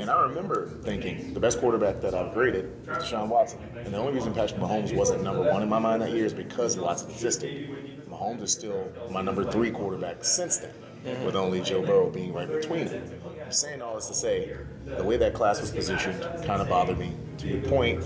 And 0.00 0.10
I 0.10 0.20
remember 0.22 0.68
thinking 0.82 1.32
the 1.32 1.38
best 1.38 1.60
quarterback 1.60 2.00
that 2.00 2.14
I've 2.14 2.34
graded 2.34 2.64
is 2.82 2.88
Deshaun 2.88 3.28
Watson. 3.28 3.60
And 3.76 3.94
the 3.94 3.98
only 3.98 4.14
reason 4.14 4.34
Patrick 4.34 4.60
Mahomes 4.60 4.94
wasn't 4.94 5.22
number 5.22 5.42
one 5.42 5.62
in 5.62 5.68
my 5.68 5.78
mind 5.78 6.02
that 6.02 6.10
year 6.10 6.24
is 6.24 6.32
because 6.32 6.76
Watson 6.76 7.10
existed. 7.10 8.04
Mahomes 8.10 8.42
is 8.42 8.52
still 8.52 8.90
my 9.10 9.22
number 9.22 9.44
three 9.44 9.70
quarterback 9.70 10.24
since 10.24 10.56
then, 10.58 10.72
mm-hmm. 11.04 11.24
with 11.24 11.36
only 11.36 11.60
Joe 11.60 11.82
Burrow 11.82 12.10
being 12.10 12.32
right 12.32 12.48
between 12.48 12.86
them. 12.86 13.08
I'm 13.46 13.52
saying 13.52 13.80
all 13.80 13.94
this 13.94 14.08
to 14.08 14.14
say 14.14 14.56
the 14.84 15.04
way 15.04 15.16
that 15.18 15.32
class 15.32 15.60
was 15.60 15.70
positioned 15.70 16.20
kind 16.44 16.60
of 16.60 16.68
bothered 16.68 16.98
me. 16.98 17.12
To 17.38 17.46
your 17.46 17.62
point, 17.62 18.00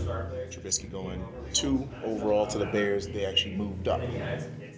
Trubisky 0.51 0.93
going 0.93 1.27
two 1.55 1.89
overall 2.05 2.47
to 2.49 2.59
the 2.59 2.67
Bears, 2.67 3.09
they 3.09 3.25
actually 3.25 3.55
moved 3.55 3.89
up. 3.89 4.03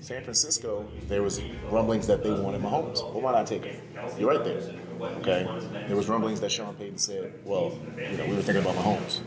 San 0.00 0.22
Francisco, 0.22 0.86
there 1.08 1.24
was 1.24 1.42
rumblings 1.68 2.06
that 2.06 2.22
they 2.22 2.30
wanted 2.30 2.62
Mahomes. 2.62 3.02
Well, 3.02 3.22
why 3.22 3.32
not 3.32 3.48
take 3.48 3.64
him? 3.64 3.82
You're 4.16 4.30
right 4.30 4.44
there. 4.44 4.62
Okay. 5.18 5.48
There 5.88 5.96
was 5.96 6.08
rumblings 6.08 6.40
that 6.40 6.52
Sean 6.52 6.76
Payton 6.76 6.98
said, 6.98 7.34
well, 7.44 7.76
you 7.96 8.16
know, 8.16 8.26
we 8.26 8.36
were 8.36 8.42
thinking 8.42 8.62
about 8.62 8.76
Mahomes. 8.76 9.20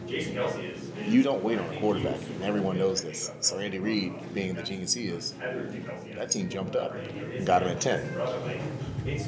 You 1.05 1.21
don't 1.21 1.43
wait 1.43 1.59
on 1.59 1.65
a 1.73 1.79
quarterback, 1.81 2.17
and 2.35 2.43
everyone 2.43 2.77
knows 2.77 3.01
this. 3.01 3.29
So 3.41 3.59
Andy 3.59 3.79
Reid, 3.79 4.33
being 4.33 4.53
the 4.53 4.63
genius 4.63 4.93
he 4.93 5.07
is, 5.07 5.33
that 6.15 6.31
team 6.31 6.47
jumped 6.47 6.77
up 6.77 6.93
and 6.93 7.45
got 7.45 7.61
him 7.61 7.69
at 7.69 7.81
10. 7.81 8.09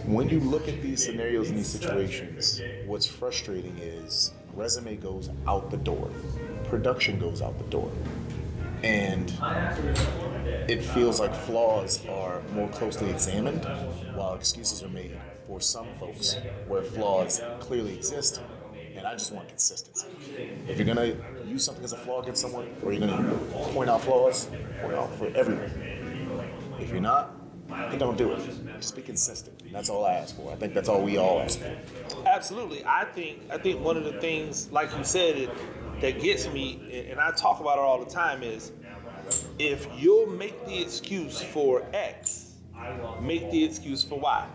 When 0.05 0.27
you 0.27 0.39
look 0.39 0.67
at 0.67 0.81
these 0.81 1.05
scenarios 1.05 1.49
and 1.49 1.59
these 1.59 1.67
situations, 1.67 2.63
what's 2.87 3.05
frustrating 3.05 3.77
is 3.77 4.31
resume 4.55 4.95
goes 4.95 5.29
out 5.47 5.69
the 5.69 5.77
door, 5.77 6.09
production 6.63 7.19
goes 7.19 7.43
out 7.43 7.59
the 7.59 7.65
door, 7.65 7.91
and 8.81 9.31
it 10.67 10.81
feels 10.81 11.19
like 11.19 11.35
flaws 11.35 12.03
are 12.07 12.41
more 12.53 12.67
closely 12.69 13.11
examined 13.11 13.65
while 14.15 14.33
excuses 14.33 14.81
are 14.81 14.89
made 14.89 15.15
for 15.45 15.61
some 15.61 15.85
folks 15.99 16.37
where 16.67 16.81
flaws 16.81 17.39
clearly 17.59 17.93
exist. 17.93 18.41
And 18.95 19.05
I 19.05 19.13
just 19.13 19.31
want 19.31 19.47
consistency. 19.47 20.07
If 20.67 20.79
you're 20.79 20.87
gonna 20.87 21.15
use 21.45 21.63
something 21.63 21.83
as 21.83 21.93
a 21.93 21.97
flaw 21.97 22.23
against 22.23 22.41
someone, 22.41 22.67
or 22.81 22.93
you're 22.93 23.07
gonna 23.07 23.31
point 23.73 23.91
out 23.91 24.01
flaws, 24.01 24.47
point 24.81 24.95
out 24.95 25.13
for 25.17 25.27
everyone. 25.35 25.71
If 26.79 26.89
you're 26.89 26.99
not, 26.99 27.36
then 27.89 27.99
don't 27.99 28.17
do 28.17 28.31
it. 28.31 28.39
Just 28.79 28.95
be 28.95 29.01
consistent. 29.01 29.61
That's 29.71 29.89
all 29.89 30.05
I 30.05 30.13
ask 30.13 30.35
for. 30.35 30.51
I 30.51 30.55
think 30.55 30.73
that's 30.73 30.89
all 30.89 31.01
we 31.01 31.17
all 31.17 31.39
ask 31.39 31.59
for. 31.59 31.75
Absolutely. 32.25 32.83
I 32.85 33.05
think 33.05 33.41
I 33.51 33.57
think 33.57 33.83
one 33.83 33.97
of 33.97 34.03
the 34.03 34.19
things, 34.19 34.71
like 34.71 34.95
you 34.97 35.03
said, 35.03 35.37
it, 35.37 35.49
that 36.01 36.21
gets 36.21 36.47
me, 36.47 37.07
and 37.09 37.19
I 37.19 37.31
talk 37.31 37.59
about 37.59 37.77
it 37.77 37.81
all 37.81 38.03
the 38.03 38.09
time, 38.09 38.43
is 38.43 38.71
if 39.59 39.87
you'll 39.97 40.27
make 40.27 40.65
the 40.65 40.81
excuse 40.81 41.41
for 41.41 41.85
X, 41.93 42.53
make 43.21 43.49
the 43.51 43.63
excuse 43.63 44.03
for 44.03 44.19
Y. 44.19 44.47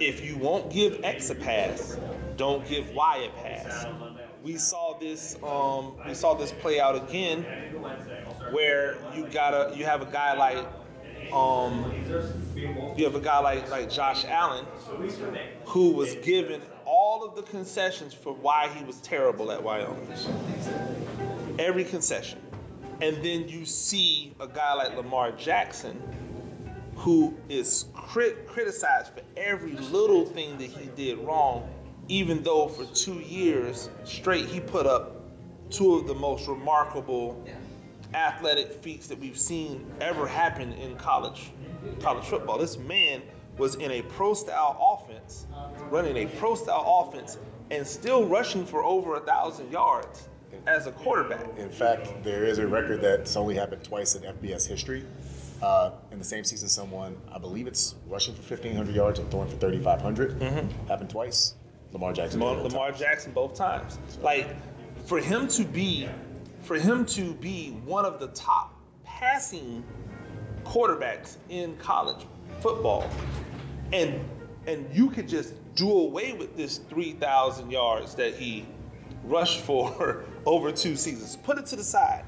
If 0.00 0.24
you 0.24 0.36
won't 0.36 0.72
give 0.72 1.00
X 1.04 1.30
a 1.30 1.34
pass, 1.34 1.98
don't 2.36 2.66
give 2.68 2.90
Y 2.90 3.28
a 3.28 3.42
pass. 3.42 3.86
We 4.42 4.56
saw 4.56 4.98
this. 4.98 5.36
Um, 5.42 5.96
we 6.06 6.14
saw 6.14 6.34
this 6.34 6.52
play 6.52 6.80
out 6.80 6.96
again, 6.96 7.42
where 8.50 8.96
you 9.14 9.26
gotta 9.26 9.76
you 9.76 9.84
have 9.84 10.00
a 10.02 10.06
guy 10.06 10.34
like 10.36 10.64
um, 11.32 11.92
you 12.96 13.04
have 13.04 13.14
a 13.14 13.20
guy 13.20 13.38
like 13.40 13.70
like 13.70 13.90
Josh 13.90 14.24
Allen, 14.24 14.64
who 15.64 15.90
was 15.90 16.14
given 16.16 16.60
all 16.84 17.24
of 17.24 17.36
the 17.36 17.42
concessions 17.42 18.14
for 18.14 18.32
why 18.32 18.68
he 18.68 18.84
was 18.84 19.00
terrible 19.00 19.52
at 19.52 19.62
Wyoming. 19.62 20.08
Every 21.58 21.84
concession. 21.84 22.40
And 23.00 23.22
then 23.22 23.48
you 23.48 23.64
see 23.64 24.34
a 24.40 24.48
guy 24.48 24.74
like 24.74 24.96
Lamar 24.96 25.32
Jackson, 25.32 26.00
who 26.96 27.36
is 27.48 27.84
crit- 27.94 28.46
criticized 28.48 29.12
for 29.12 29.22
every 29.36 29.72
little 29.72 30.24
thing 30.24 30.58
that 30.58 30.70
he 30.70 30.86
did 30.96 31.18
wrong, 31.18 31.68
even 32.08 32.42
though 32.42 32.66
for 32.66 32.84
two 32.94 33.20
years 33.20 33.88
straight 34.04 34.46
he 34.46 34.58
put 34.58 34.86
up 34.86 35.14
two 35.70 35.94
of 35.94 36.06
the 36.06 36.14
most 36.14 36.48
remarkable 36.48 37.44
athletic 38.14 38.72
feats 38.72 39.06
that 39.08 39.18
we've 39.18 39.38
seen 39.38 39.86
ever 40.00 40.26
happen 40.26 40.72
in 40.74 40.96
college 40.96 41.50
college 42.00 42.24
football. 42.24 42.58
This 42.58 42.78
man 42.78 43.22
was 43.56 43.74
in 43.76 43.90
a 43.90 44.02
pro 44.02 44.34
style 44.34 44.76
offense, 44.80 45.46
running 45.90 46.16
a 46.16 46.26
pro 46.38 46.54
style 46.54 47.06
offense, 47.08 47.38
and 47.70 47.86
still 47.86 48.26
rushing 48.26 48.64
for 48.64 48.82
over 48.84 49.16
a 49.16 49.20
thousand 49.20 49.70
yards 49.70 50.28
as 50.66 50.86
a 50.86 50.92
quarterback. 50.92 51.46
In 51.58 51.70
fact, 51.70 52.22
there 52.22 52.44
is 52.44 52.58
a 52.58 52.66
record 52.66 53.00
that's 53.00 53.36
only 53.36 53.54
happened 53.54 53.84
twice 53.84 54.14
in 54.14 54.22
FBS 54.22 54.66
history. 54.66 55.04
Uh, 55.62 55.90
in 56.12 56.18
the 56.18 56.24
same 56.24 56.44
season, 56.44 56.68
someone, 56.68 57.16
I 57.32 57.38
believe 57.38 57.66
it's 57.66 57.96
rushing 58.06 58.34
for 58.34 58.42
1,500 58.42 58.94
yards 58.94 59.18
and 59.18 59.28
throwing 59.30 59.48
for 59.48 59.56
3,500. 59.56 60.40
Happened 60.88 61.10
twice. 61.10 61.54
Lamar 61.92 62.12
Jackson. 62.12 62.40
Lamar, 62.40 62.62
Lamar. 62.62 62.92
Jackson 62.92 63.32
both 63.32 63.54
times. 63.54 63.98
Like 64.22 64.46
for 65.06 65.18
him 65.18 65.48
to 65.48 65.64
be, 65.64 66.08
for 66.68 66.78
him 66.78 67.06
to 67.06 67.32
be 67.32 67.70
one 67.86 68.04
of 68.04 68.20
the 68.20 68.28
top 68.28 68.78
passing 69.02 69.82
quarterbacks 70.64 71.38
in 71.48 71.74
college 71.78 72.26
football, 72.60 73.08
and 73.90 74.22
and 74.66 74.86
you 74.94 75.08
could 75.08 75.26
just 75.26 75.54
do 75.76 75.90
away 75.90 76.34
with 76.34 76.58
this 76.58 76.76
three 76.90 77.12
thousand 77.12 77.70
yards 77.70 78.14
that 78.16 78.34
he 78.34 78.66
rushed 79.24 79.60
for 79.60 80.24
over 80.44 80.70
two 80.70 80.94
seasons. 80.94 81.36
Put 81.36 81.56
it 81.56 81.64
to 81.66 81.76
the 81.76 81.82
side. 81.82 82.24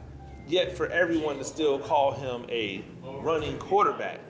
Yet 0.49 0.75
for 0.75 0.89
everyone 0.89 1.37
to 1.37 1.45
still 1.45 1.79
call 1.79 2.13
him 2.13 2.47
a 2.49 2.83
running 3.05 3.59
quarterback, 3.59 4.21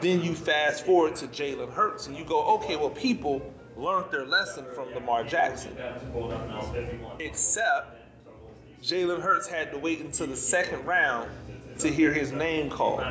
then 0.00 0.20
you 0.20 0.34
fast 0.34 0.84
forward 0.84 1.14
to 1.16 1.28
Jalen 1.28 1.72
Hurts 1.72 2.06
and 2.08 2.16
you 2.16 2.24
go, 2.24 2.44
okay, 2.56 2.76
well, 2.76 2.90
people 2.90 3.40
learned 3.76 4.10
their 4.10 4.26
lesson 4.26 4.66
from 4.74 4.92
Lamar 4.92 5.24
Jackson. 5.24 5.74
Except 7.18 8.01
Jalen 8.82 9.20
Hurts 9.22 9.46
had 9.46 9.70
to 9.72 9.78
wait 9.78 10.00
until 10.00 10.26
the 10.26 10.36
second 10.36 10.84
round 10.84 11.30
to 11.78 11.88
hear 11.88 12.12
his 12.12 12.32
name 12.32 12.68
called. 12.68 13.02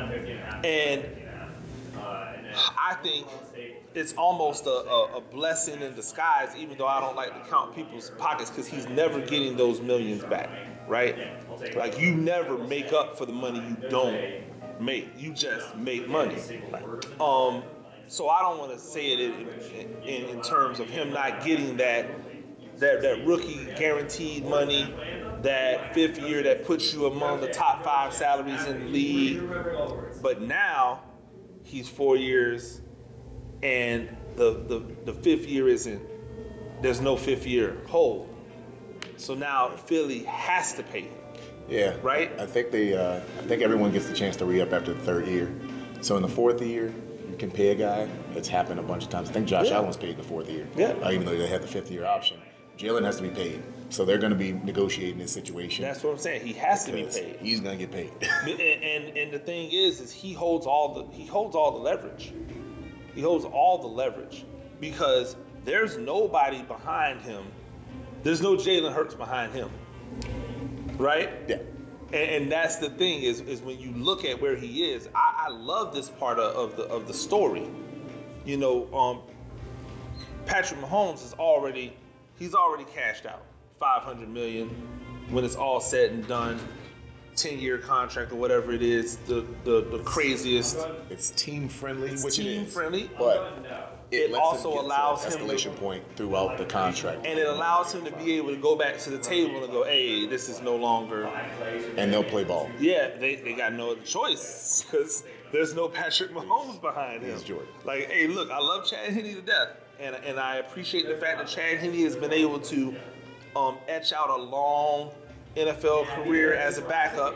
And 0.64 1.02
I 1.96 2.94
think 3.02 3.26
it's 3.94 4.12
almost 4.12 4.66
a, 4.66 4.70
a, 4.70 5.16
a 5.16 5.20
blessing 5.20 5.80
in 5.80 5.94
disguise, 5.94 6.54
even 6.56 6.76
though 6.76 6.86
I 6.86 7.00
don't 7.00 7.16
like 7.16 7.32
to 7.32 7.50
count 7.50 7.74
people's 7.74 8.10
pockets 8.18 8.50
because 8.50 8.66
he's 8.66 8.86
never 8.88 9.20
getting 9.20 9.56
those 9.56 9.80
millions 9.80 10.22
back, 10.24 10.50
right? 10.86 11.16
Like 11.74 11.98
you 11.98 12.14
never 12.14 12.58
make 12.58 12.92
up 12.92 13.16
for 13.16 13.24
the 13.24 13.32
money 13.32 13.60
you 13.60 13.88
don't 13.88 14.20
make. 14.78 15.08
You 15.16 15.32
just 15.32 15.74
make 15.76 16.06
money. 16.06 16.36
Um, 17.18 17.62
so 18.08 18.28
I 18.28 18.42
don't 18.42 18.58
want 18.58 18.72
to 18.72 18.78
say 18.78 19.12
it 19.12 19.20
in, 19.20 19.48
in, 20.02 20.28
in 20.36 20.42
terms 20.42 20.80
of 20.80 20.90
him 20.90 21.12
not 21.12 21.42
getting 21.44 21.78
that 21.78 22.06
that 22.78 23.00
that 23.02 23.24
rookie 23.24 23.66
guaranteed 23.76 24.44
money, 24.44 24.92
that 25.42 25.94
fifth 25.94 26.20
year 26.20 26.42
that 26.42 26.64
puts 26.64 26.92
you 26.92 27.06
among 27.06 27.40
the 27.40 27.48
top 27.48 27.84
five 27.84 28.12
salaries 28.12 28.64
in 28.66 28.80
the 28.80 28.86
league. 28.90 29.42
But 30.22 30.42
now 30.42 31.02
he's 31.64 31.88
four 31.88 32.16
years, 32.16 32.80
and 33.62 34.16
the 34.36 34.52
the, 34.66 34.82
the 35.04 35.12
fifth 35.12 35.46
year 35.46 35.68
isn't. 35.68 36.02
There's 36.80 37.00
no 37.00 37.16
fifth 37.16 37.46
year 37.46 37.76
hold. 37.86 38.28
So 39.16 39.34
now 39.34 39.70
Philly 39.70 40.24
has 40.24 40.72
to 40.74 40.82
pay 40.82 41.02
him. 41.02 41.14
Yeah. 41.68 41.96
Right? 42.02 42.32
I 42.40 42.46
think 42.46 42.70
they. 42.70 42.94
Uh, 42.94 43.16
I 43.38 43.42
think 43.42 43.62
everyone 43.62 43.92
gets 43.92 44.06
the 44.08 44.14
chance 44.14 44.36
to 44.36 44.44
re-up 44.44 44.72
after 44.72 44.92
the 44.92 45.00
third 45.00 45.26
year. 45.26 45.52
So 46.00 46.16
in 46.16 46.22
the 46.22 46.28
fourth 46.28 46.60
year, 46.60 46.92
you 47.30 47.36
can 47.36 47.50
pay 47.50 47.68
a 47.68 47.74
guy. 47.74 48.08
It's 48.34 48.48
happened 48.48 48.80
a 48.80 48.82
bunch 48.82 49.04
of 49.04 49.10
times. 49.10 49.30
I 49.30 49.32
think 49.32 49.46
Josh 49.46 49.66
Yeah. 49.68 49.76
Allen 49.76 49.86
was 49.86 49.96
paid 49.96 50.10
in 50.10 50.16
the 50.16 50.24
fourth 50.24 50.50
year. 50.50 50.66
Yeah. 50.76 50.88
Uh, 51.02 51.12
even 51.12 51.24
though 51.24 51.36
they 51.36 51.46
had 51.46 51.62
the 51.62 51.68
fifth 51.68 51.90
year 51.90 52.04
option, 52.04 52.38
Jalen 52.76 53.04
has 53.04 53.16
to 53.16 53.22
be 53.22 53.30
paid. 53.30 53.62
So 53.92 54.06
they're 54.06 54.16
going 54.16 54.32
to 54.32 54.38
be 54.38 54.52
negotiating 54.52 55.18
this 55.18 55.32
situation. 55.32 55.84
That's 55.84 56.02
what 56.02 56.12
I'm 56.12 56.18
saying. 56.18 56.46
He 56.46 56.54
has 56.54 56.86
to 56.86 56.92
be 56.92 57.04
paid. 57.04 57.36
He's 57.40 57.60
going 57.60 57.78
to 57.78 57.86
get 57.86 57.92
paid. 57.92 58.10
and, 58.48 58.58
and 58.58 59.18
and 59.18 59.30
the 59.30 59.38
thing 59.38 59.70
is, 59.70 60.00
is 60.00 60.10
he 60.10 60.32
holds 60.32 60.64
all 60.64 60.94
the 60.94 61.14
he 61.14 61.26
holds 61.26 61.54
all 61.54 61.72
the 61.72 61.78
leverage. 61.78 62.32
He 63.14 63.20
holds 63.20 63.44
all 63.44 63.76
the 63.76 63.88
leverage 63.88 64.46
because 64.80 65.36
there's 65.66 65.98
nobody 65.98 66.62
behind 66.62 67.20
him. 67.20 67.44
There's 68.22 68.40
no 68.40 68.56
Jalen 68.56 68.94
Hurts 68.94 69.14
behind 69.14 69.52
him, 69.52 69.70
right? 70.96 71.30
yeah. 71.46 71.56
And, 72.14 72.30
and 72.30 72.52
that's 72.52 72.76
the 72.76 72.88
thing 72.88 73.22
is 73.22 73.42
is 73.42 73.60
when 73.60 73.78
you 73.78 73.92
look 73.92 74.24
at 74.24 74.40
where 74.40 74.56
he 74.56 74.90
is. 74.90 75.10
I, 75.14 75.48
I 75.48 75.50
love 75.50 75.94
this 75.94 76.08
part 76.08 76.38
of, 76.38 76.56
of 76.56 76.76
the 76.78 76.84
of 76.84 77.06
the 77.06 77.14
story. 77.14 77.68
You 78.46 78.56
know, 78.56 78.94
um, 78.94 79.20
Patrick 80.46 80.80
Mahomes 80.80 81.22
is 81.22 81.34
already 81.34 81.94
he's 82.38 82.54
already 82.54 82.84
cashed 82.84 83.26
out 83.26 83.42
500 83.86 84.28
million 84.28 84.68
when 85.30 85.44
it's 85.44 85.56
all 85.56 85.80
said 85.80 86.12
and 86.12 86.26
done. 86.28 86.60
10 87.34 87.58
year 87.58 87.78
contract 87.78 88.30
or 88.30 88.36
whatever 88.36 88.72
it 88.72 88.82
is, 88.82 89.16
the 89.26 89.44
the, 89.64 89.80
the 89.90 89.98
craziest. 90.04 90.76
It's 91.08 91.30
team 91.30 91.66
friendly, 91.66 92.10
It's 92.10 92.22
which 92.22 92.38
it 92.38 92.42
team 92.42 92.64
is. 92.66 92.72
friendly. 92.74 93.10
But 93.18 93.54
It 94.10 94.30
lets 94.30 94.34
him 94.34 94.40
also 94.42 94.70
get 94.72 94.80
to 94.80 94.86
allows 94.86 95.24
an 95.24 95.32
him 95.40 95.48
to- 95.48 95.54
escalation 95.54 95.76
point 95.76 96.04
throughout 96.14 96.58
the 96.58 96.66
contract, 96.66 97.24
And 97.26 97.38
it 97.38 97.46
allows 97.48 97.92
him 97.94 98.04
to 98.04 98.12
be 98.12 98.34
able 98.36 98.50
to 98.50 98.60
go 98.60 98.76
back 98.76 98.98
to 98.98 99.10
the 99.10 99.16
table 99.18 99.64
and 99.64 99.72
go, 99.72 99.82
hey, 99.84 100.26
this 100.26 100.50
is 100.50 100.60
no 100.60 100.76
longer 100.76 101.24
and 101.96 102.12
they'll 102.12 102.22
play 102.22 102.44
ball. 102.44 102.70
Yeah, 102.78 103.16
they, 103.18 103.36
they 103.36 103.54
got 103.54 103.72
no 103.72 103.92
other 103.92 104.02
choice 104.02 104.84
because 104.84 105.24
there's 105.52 105.74
no 105.74 105.88
Patrick 105.88 106.32
Mahomes 106.34 106.80
behind 106.82 107.22
him. 107.22 107.30
Yes, 107.30 107.42
Jordan. 107.42 107.66
Like, 107.86 108.10
hey, 108.10 108.26
look, 108.26 108.50
I 108.50 108.58
love 108.58 108.86
Chad 108.86 109.10
Henne 109.10 109.24
to 109.34 109.40
death, 109.40 109.70
and 109.98 110.14
and 110.16 110.38
I 110.38 110.56
appreciate 110.56 111.06
the 111.08 111.16
fact 111.16 111.38
that 111.38 111.48
Chad 111.48 111.78
Henne 111.78 111.94
has 112.04 112.14
been 112.14 112.32
able 112.34 112.60
to 112.60 112.94
um, 113.56 113.76
etch 113.88 114.12
out 114.12 114.30
a 114.30 114.36
long 114.36 115.10
NFL 115.56 116.06
career 116.14 116.54
as 116.54 116.78
a 116.78 116.82
backup. 116.82 117.34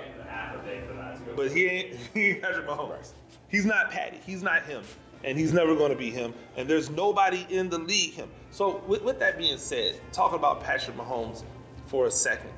But 1.35 1.53
he 1.53 1.67
ain't, 1.67 1.97
he 2.15 2.31
ain't 2.31 2.43
Patrick 2.43 2.67
Mahomes. 2.67 3.13
He's 3.49 3.65
not 3.67 3.91
Patty. 3.91 4.19
He's 4.27 4.43
not 4.43 4.63
him. 4.65 4.83
and 5.25 5.39
he's 5.39 5.53
never 5.53 5.75
going 5.75 5.91
to 5.91 5.97
be 5.97 6.11
him. 6.11 6.33
And 6.57 6.69
there's 6.69 6.89
nobody 6.91 7.47
in 7.51 7.69
the 7.69 7.79
league 7.79 8.13
him. 8.13 8.29
So 8.51 8.83
with, 8.87 9.03
with 9.03 9.19
that 9.19 9.39
being 9.39 9.59
said, 9.59 10.01
talking 10.13 10.39
about 10.39 10.63
Patrick 10.63 10.97
Mahomes 10.97 11.43
for 11.87 12.07
a 12.07 12.11
second, 12.11 12.51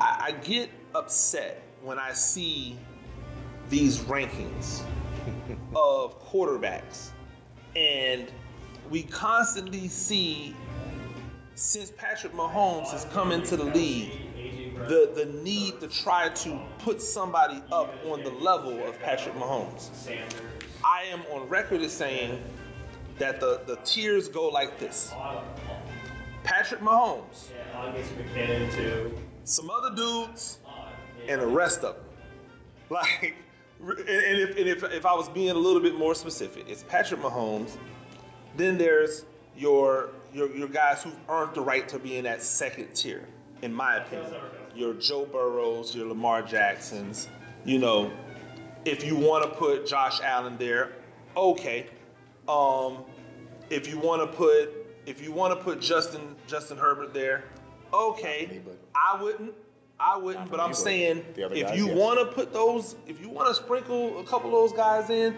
I, 0.00 0.26
I 0.26 0.32
get 0.44 0.68
upset 0.94 1.62
when 1.82 1.98
I 1.98 2.12
see 2.12 2.76
these 3.68 3.98
rankings 4.00 4.82
of 5.74 6.20
quarterbacks, 6.28 7.10
and 7.76 8.30
we 8.90 9.04
constantly 9.04 9.86
see 9.88 10.54
since 11.60 11.92
Patrick 11.94 12.32
Mahomes 12.32 12.90
has 12.90 13.04
come 13.12 13.32
into 13.32 13.54
the 13.54 13.64
league, 13.64 14.12
the, 14.88 15.12
the 15.14 15.26
need 15.42 15.78
to 15.80 15.88
try 15.88 16.30
to 16.30 16.58
put 16.78 17.02
somebody 17.02 17.62
up 17.70 17.94
on 18.06 18.24
the 18.24 18.30
level 18.30 18.82
of 18.88 18.98
Patrick 18.98 19.34
Mahomes. 19.34 19.90
I 20.82 21.02
am 21.02 21.20
on 21.30 21.46
record 21.50 21.82
as 21.82 21.92
saying 21.92 22.42
that 23.18 23.40
the, 23.40 23.60
the 23.66 23.76
tiers 23.84 24.26
go 24.26 24.48
like 24.48 24.78
this 24.78 25.12
Patrick 26.44 26.80
Mahomes, 26.80 27.48
some 29.44 29.68
other 29.68 29.94
dudes, 29.94 30.60
and 31.28 31.42
the 31.42 31.46
rest 31.46 31.84
of 31.84 31.96
them. 31.96 32.04
Like, 32.88 33.34
and 33.80 33.98
if, 34.08 34.56
and 34.56 34.66
if, 34.66 34.82
if 34.82 35.06
I 35.06 35.14
was 35.14 35.28
being 35.28 35.50
a 35.50 35.54
little 35.54 35.80
bit 35.80 35.94
more 35.94 36.14
specific, 36.14 36.64
it's 36.68 36.82
Patrick 36.82 37.20
Mahomes, 37.20 37.76
then 38.56 38.76
there's 38.76 39.26
your, 39.56 40.10
your, 40.32 40.54
your 40.54 40.68
guys 40.68 41.02
who've 41.02 41.16
earned 41.28 41.54
the 41.54 41.60
right 41.60 41.88
to 41.88 41.98
be 41.98 42.16
in 42.16 42.24
that 42.24 42.42
second 42.42 42.94
tier, 42.94 43.26
in 43.62 43.72
my 43.72 43.96
opinion. 43.96 44.34
Your 44.74 44.94
Joe 44.94 45.26
Burrows, 45.26 45.94
your 45.94 46.06
Lamar 46.06 46.42
Jacksons, 46.42 47.28
you 47.64 47.78
know, 47.78 48.10
if 48.84 49.04
you 49.04 49.16
want 49.16 49.44
to 49.44 49.50
put 49.50 49.86
Josh 49.86 50.20
Allen 50.22 50.56
there, 50.58 50.92
okay. 51.36 51.86
Um, 52.48 52.98
if 53.68 53.88
you 53.88 53.98
want 53.98 54.22
to 54.22 54.36
put 54.36 54.70
if 55.06 55.22
you 55.22 55.32
want 55.32 55.56
to 55.58 55.62
put 55.64 55.80
Justin 55.80 56.36
Justin 56.46 56.78
Herbert 56.78 57.12
there, 57.12 57.44
okay. 57.92 58.60
I 58.94 59.20
wouldn't. 59.22 59.54
I 60.02 60.16
wouldn't, 60.16 60.50
but 60.50 60.60
I'm 60.60 60.72
saying 60.72 61.24
if 61.36 61.76
you 61.76 61.86
want 61.88 62.18
to 62.20 62.24
put 62.24 62.54
those, 62.54 62.96
if 63.06 63.20
you 63.20 63.28
want 63.28 63.48
to 63.48 63.54
sprinkle 63.54 64.18
a 64.18 64.24
couple 64.24 64.46
of 64.46 64.52
those 64.52 64.72
guys 64.72 65.10
in, 65.10 65.36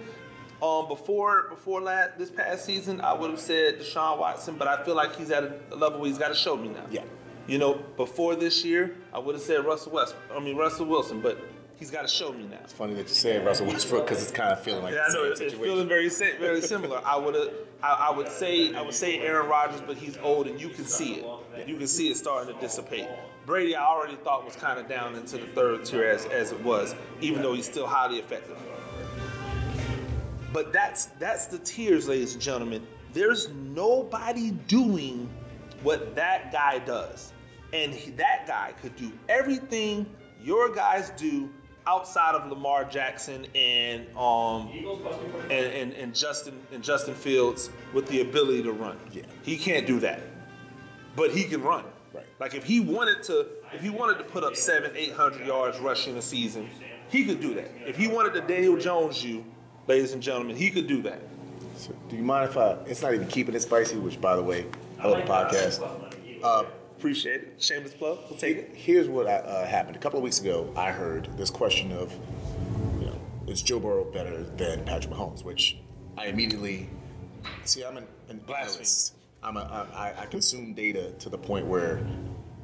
um, 0.62 0.86
before 0.88 1.48
before 1.48 1.82
that 1.84 2.18
this 2.18 2.30
past 2.30 2.64
season, 2.64 3.00
I 3.00 3.12
would 3.12 3.30
have 3.30 3.40
said 3.40 3.80
Deshaun 3.80 4.18
Watson, 4.18 4.54
but 4.56 4.68
I 4.68 4.82
feel 4.84 4.94
like 4.94 5.16
he's 5.16 5.30
at 5.30 5.44
a 5.70 5.76
level 5.76 6.00
where 6.00 6.08
he's 6.08 6.18
got 6.18 6.28
to 6.28 6.34
show 6.34 6.56
me 6.56 6.68
now. 6.68 6.84
Yeah. 6.90 7.02
You 7.48 7.58
know, 7.58 7.74
before 7.96 8.36
this 8.36 8.64
year, 8.64 8.96
I 9.12 9.18
would 9.18 9.34
have 9.34 9.42
said 9.42 9.64
Russell 9.64 9.92
West. 9.92 10.14
I 10.34 10.38
mean 10.38 10.56
Russell 10.56 10.86
Wilson, 10.86 11.20
but 11.20 11.38
he's 11.76 11.90
got 11.90 12.02
to 12.02 12.08
show 12.08 12.32
me 12.32 12.44
now. 12.44 12.58
It's 12.62 12.72
funny 12.72 12.94
that 12.94 13.08
you 13.08 13.14
said 13.14 13.44
Russell 13.44 13.66
Westbrook 13.66 14.06
because 14.06 14.22
it's 14.22 14.30
kind 14.30 14.52
of 14.52 14.62
feeling 14.62 14.84
like 14.84 14.94
Yeah, 14.94 15.06
I 15.08 15.10
the 15.10 15.14
know 15.18 15.24
it's, 15.24 15.40
situation. 15.40 15.64
feeling 15.64 15.88
very 15.88 16.08
very 16.38 16.60
similar. 16.60 17.00
I 17.04 17.16
would 17.16 17.34
I, 17.82 18.08
I 18.10 18.16
would 18.16 18.28
say 18.28 18.72
I 18.74 18.82
would 18.82 18.94
say 18.94 19.18
Aaron 19.18 19.48
Rodgers, 19.48 19.80
but 19.84 19.96
he's 19.96 20.16
old 20.18 20.46
and 20.46 20.60
you 20.60 20.68
can 20.68 20.84
see 20.84 21.14
it. 21.14 21.68
You 21.68 21.76
can 21.76 21.88
see 21.88 22.10
it 22.10 22.16
starting 22.16 22.54
to 22.54 22.60
dissipate. 22.60 23.08
Brady, 23.44 23.74
I 23.74 23.84
already 23.84 24.14
thought 24.14 24.44
was 24.44 24.54
kind 24.54 24.78
of 24.78 24.88
down 24.88 25.16
into 25.16 25.36
the 25.38 25.46
third 25.48 25.84
tier 25.84 26.04
as, 26.04 26.26
as 26.26 26.52
it 26.52 26.62
was, 26.62 26.94
even 27.20 27.42
though 27.42 27.54
he's 27.54 27.66
still 27.66 27.88
highly 27.88 28.20
effective. 28.20 28.56
But 30.52 30.72
that's 30.72 31.06
that's 31.18 31.46
the 31.46 31.58
tiers, 31.58 32.08
ladies 32.08 32.34
and 32.34 32.42
gentlemen. 32.42 32.86
There's 33.12 33.48
nobody 33.50 34.50
doing 34.68 35.28
what 35.82 36.14
that 36.14 36.52
guy 36.52 36.78
does, 36.80 37.32
and 37.72 37.92
he- 37.92 38.10
that 38.12 38.46
guy 38.46 38.72
could 38.80 38.96
do 38.96 39.12
everything 39.28 40.06
your 40.42 40.72
guys 40.74 41.10
do 41.10 41.48
outside 41.86 42.34
of 42.34 42.48
Lamar 42.48 42.84
Jackson 42.84 43.46
and 43.54 44.06
um 44.16 44.70
and, 45.50 45.52
and, 45.52 45.92
and 45.94 46.14
Justin 46.14 46.60
and 46.72 46.82
Justin 46.82 47.14
Fields 47.14 47.70
with 47.92 48.06
the 48.08 48.20
ability 48.20 48.62
to 48.62 48.72
run. 48.72 48.96
Yeah. 49.12 49.22
He 49.42 49.56
can't 49.56 49.86
do 49.86 49.98
that, 50.00 50.20
but 51.16 51.30
he 51.32 51.44
can 51.44 51.62
run. 51.62 51.84
Right. 52.12 52.26
Like 52.38 52.54
if 52.54 52.64
he 52.64 52.80
wanted 52.80 53.22
to, 53.24 53.46
if 53.72 53.80
he 53.80 53.90
wanted 53.90 54.18
to 54.18 54.24
put 54.24 54.44
up 54.44 54.54
seven, 54.54 54.92
eight 54.94 55.12
hundred 55.12 55.46
yards 55.46 55.78
rushing 55.80 56.16
a 56.18 56.22
season, 56.22 56.68
he 57.08 57.24
could 57.24 57.40
do 57.40 57.54
that. 57.54 57.70
If 57.86 57.96
he 57.96 58.06
wanted 58.06 58.34
to 58.34 58.40
Daniel 58.42 58.76
Jones 58.76 59.24
you, 59.24 59.44
ladies 59.86 60.12
and 60.12 60.22
gentlemen, 60.22 60.56
he 60.56 60.70
could 60.70 60.86
do 60.86 61.02
that. 61.02 61.20
So, 61.76 61.94
do 62.08 62.16
you 62.16 62.22
mind 62.22 62.50
if 62.50 62.56
I? 62.56 62.72
It's 62.86 63.02
not 63.02 63.14
even 63.14 63.28
keeping 63.28 63.54
it 63.54 63.60
spicy, 63.62 63.96
which, 63.96 64.20
by 64.20 64.36
the 64.36 64.42
way, 64.42 64.66
I 64.98 65.08
love 65.08 65.18
the 65.18 65.30
podcast. 65.32 65.82
Uh, 66.42 66.64
Appreciate 67.02 67.40
it. 67.40 67.54
Shameless 67.58 67.94
plug. 67.94 68.18
We'll 68.30 68.38
take 68.38 68.56
it. 68.56 68.70
Here's 68.74 69.08
what 69.08 69.26
I, 69.26 69.38
uh, 69.38 69.66
happened. 69.66 69.96
A 69.96 69.98
couple 69.98 70.18
of 70.20 70.22
weeks 70.22 70.40
ago, 70.40 70.72
I 70.76 70.92
heard 70.92 71.36
this 71.36 71.50
question 71.50 71.90
of, 71.90 72.12
you 73.00 73.06
know, 73.06 73.20
is 73.48 73.60
Joe 73.60 73.80
Burrow 73.80 74.04
better 74.04 74.44
than 74.44 74.84
Patrick 74.84 75.12
Mahomes? 75.12 75.42
Which 75.42 75.78
I 76.16 76.26
immediately 76.26 76.88
see. 77.64 77.84
I'm 77.84 77.96
an, 77.96 78.06
an 78.28 78.40
analyst. 78.46 79.14
I'm 79.42 79.56
a, 79.56 79.88
I, 79.92 80.14
I 80.16 80.26
consume 80.26 80.74
data 80.74 81.10
to 81.18 81.28
the 81.28 81.38
point 81.38 81.66
where 81.66 82.06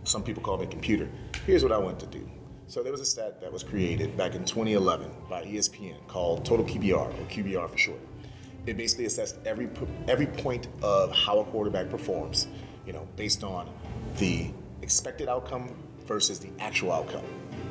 some 0.05 0.23
people 0.23 0.41
call 0.41 0.57
me 0.57 0.67
a 0.67 0.69
computer. 0.69 1.09
Here's 1.45 1.65
what 1.65 1.73
I 1.73 1.79
want 1.79 1.99
to 1.99 2.07
do. 2.07 2.31
So 2.69 2.83
there 2.83 2.93
was 2.93 3.01
a 3.01 3.07
stat 3.07 3.41
that 3.41 3.51
was 3.51 3.63
created 3.63 4.15
back 4.15 4.35
in 4.35 4.45
2011 4.45 5.11
by 5.31 5.43
ESPN 5.43 6.07
called 6.07 6.45
Total 6.45 6.67
QBR 6.67 7.19
or 7.19 7.25
QBR 7.31 7.71
for 7.71 7.79
short. 7.79 8.01
It 8.67 8.77
basically 8.77 9.07
assessed 9.07 9.39
every 9.47 9.71
every 10.07 10.27
point 10.27 10.69
of 10.83 11.11
how 11.11 11.39
a 11.39 11.45
quarterback 11.45 11.89
performs, 11.89 12.47
you 12.87 12.93
know, 12.93 13.09
based 13.17 13.43
on 13.43 13.71
the 14.19 14.51
expected 14.83 15.31
outcome 15.31 15.75
versus 16.07 16.41
the 16.41 16.51
actual 16.59 16.93
outcome, 16.93 17.25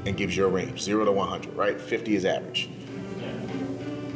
and 0.07 0.17
gives 0.17 0.35
you 0.35 0.45
a 0.45 0.49
range, 0.49 0.81
zero 0.81 1.05
to 1.05 1.11
100. 1.11 1.53
Right, 1.53 1.79
50 1.79 2.15
is 2.15 2.25
average. 2.25 2.67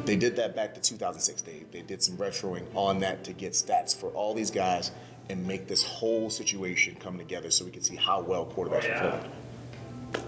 They 0.05 0.15
did 0.15 0.35
that 0.37 0.55
back 0.55 0.73
to 0.73 0.81
2006. 0.81 1.43
They, 1.43 1.63
they 1.71 1.83
did 1.83 2.01
some 2.01 2.17
retroing 2.17 2.65
on 2.73 2.97
that 3.01 3.23
to 3.25 3.33
get 3.33 3.53
stats 3.53 3.95
for 3.95 4.09
all 4.09 4.33
these 4.33 4.49
guys 4.49 4.89
and 5.29 5.45
make 5.45 5.67
this 5.67 5.83
whole 5.83 6.31
situation 6.31 6.95
come 6.99 7.19
together 7.19 7.51
so 7.51 7.65
we 7.65 7.71
can 7.71 7.83
see 7.83 7.95
how 7.95 8.19
well 8.19 8.47
quarterbacks 8.47 8.89
oh, 8.89 8.99
perform. 8.99 9.31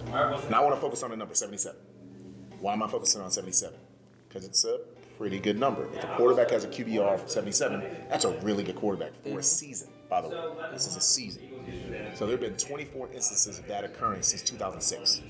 Now 0.08 0.62
I 0.62 0.64
want 0.64 0.76
to 0.76 0.82
focus 0.82 1.04
on 1.04 1.10
the 1.10 1.18
number 1.18 1.34
77. 1.34 1.80
Why 2.60 2.74
am 2.74 2.84
I 2.84 2.88
focusing 2.88 3.22
on 3.22 3.32
77? 3.32 3.78
Because 4.28 4.46
it's 4.46 4.64
a 4.64 4.80
pretty 5.18 5.40
good 5.40 5.60
number. 5.60 5.88
If 5.94 6.04
a 6.04 6.16
quarterback 6.16 6.52
has 6.52 6.64
a 6.64 6.68
QBR 6.68 7.22
of 7.22 7.30
77, 7.30 7.84
that's 8.10 8.26
a 8.26 8.32
really 8.40 8.64
good 8.64 8.76
quarterback 8.76 9.14
for 9.16 9.30
a 9.30 9.32
mm-hmm. 9.32 9.42
season, 9.42 9.90
by 10.10 10.22
the 10.22 10.30
way. 10.30 10.38
This 10.72 10.88
is 10.88 10.96
a 10.96 11.02
season. 11.02 11.50
So 12.16 12.26
there 12.26 12.38
have 12.38 12.42
been 12.42 12.58
24 12.58 13.10
instances 13.14 13.60
of 13.60 13.68
that 13.68 13.84
occurring 13.84 14.22
since 14.22 14.42
2006. 14.44 15.22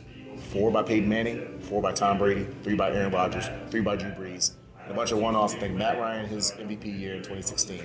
Four 0.51 0.71
by 0.71 0.83
Peyton 0.83 1.07
Manning, 1.07 1.59
four 1.59 1.81
by 1.81 1.91
Tom 1.91 2.17
Brady, 2.17 2.47
three 2.63 2.75
by 2.75 2.91
Aaron 2.91 3.11
Rodgers, 3.11 3.49
three 3.69 3.81
by 3.81 3.95
Drew 3.95 4.11
Brees, 4.11 4.53
and 4.81 4.91
a 4.91 4.95
bunch 4.95 5.11
of 5.11 5.19
one-offs. 5.19 5.53
I 5.53 5.59
think 5.59 5.75
Matt 5.75 5.99
Ryan, 5.99 6.25
his 6.25 6.51
MVP 6.53 6.99
year 6.99 7.13
in 7.13 7.19
2016. 7.19 7.79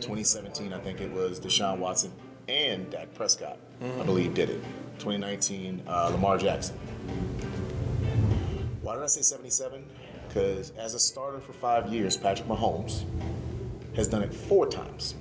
2017, 0.00 0.72
I 0.72 0.78
think 0.80 1.00
it 1.00 1.10
was 1.10 1.40
Deshaun 1.40 1.78
Watson 1.78 2.12
and 2.48 2.90
Dak 2.90 3.14
Prescott, 3.14 3.58
I 3.80 3.84
mm-hmm. 3.84 4.04
believe, 4.04 4.34
did 4.34 4.50
it. 4.50 4.60
2019, 4.98 5.82
uh, 5.86 6.08
Lamar 6.12 6.38
Jackson. 6.38 6.76
Why 8.82 8.94
did 8.94 9.02
I 9.02 9.06
say 9.06 9.22
77? 9.22 9.84
Because 10.28 10.72
as 10.72 10.94
a 10.94 10.98
starter 10.98 11.40
for 11.40 11.52
five 11.52 11.92
years, 11.92 12.16
Patrick 12.16 12.48
Mahomes 12.48 13.04
has 13.96 14.08
done 14.08 14.22
it 14.22 14.32
four 14.32 14.66
times. 14.66 15.14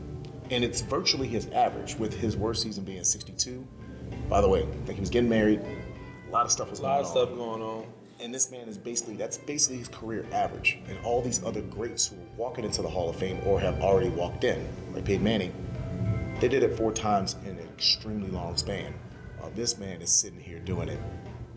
And 0.51 0.63
it's 0.63 0.81
virtually 0.81 1.27
his 1.27 1.47
average, 1.47 1.95
with 1.95 2.13
his 2.13 2.35
worst 2.35 2.61
season 2.61 2.83
being 2.83 3.03
62. 3.03 3.65
By 4.29 4.41
the 4.41 4.49
way, 4.49 4.63
I 4.63 4.85
think 4.85 4.95
he 4.95 4.99
was 4.99 5.09
getting 5.09 5.29
married. 5.29 5.61
A 6.27 6.31
lot 6.31 6.45
of 6.45 6.51
stuff 6.51 6.69
was 6.69 6.79
going 6.79 6.91
on. 6.91 6.99
A 6.99 7.01
lot 7.03 7.11
of 7.11 7.17
on. 7.17 7.27
stuff 7.27 7.37
going 7.37 7.61
on. 7.61 7.85
And 8.19 8.33
this 8.33 8.51
man 8.51 8.67
is 8.67 8.77
basically, 8.77 9.15
that's 9.15 9.37
basically 9.37 9.77
his 9.77 9.87
career 9.87 10.25
average. 10.31 10.79
And 10.87 10.97
all 11.03 11.21
these 11.21 11.43
other 11.43 11.61
greats 11.61 12.07
who 12.07 12.15
are 12.15 12.37
walking 12.37 12.63
into 12.63 12.81
the 12.81 12.89
Hall 12.89 13.09
of 13.09 13.15
Fame 13.15 13.39
or 13.45 13.59
have 13.59 13.81
already 13.81 14.09
walked 14.09 14.43
in, 14.43 14.67
like 14.93 15.05
Peyton 15.05 15.23
Manning, 15.23 15.53
they 16.39 16.47
did 16.47 16.63
it 16.63 16.75
four 16.75 16.91
times 16.91 17.35
in 17.45 17.51
an 17.51 17.67
extremely 17.75 18.29
long 18.29 18.55
span. 18.57 18.93
While 19.43 19.51
this 19.51 19.77
man 19.77 20.01
is 20.01 20.09
sitting 20.09 20.39
here 20.39 20.59
doing 20.59 20.87
it 20.87 20.99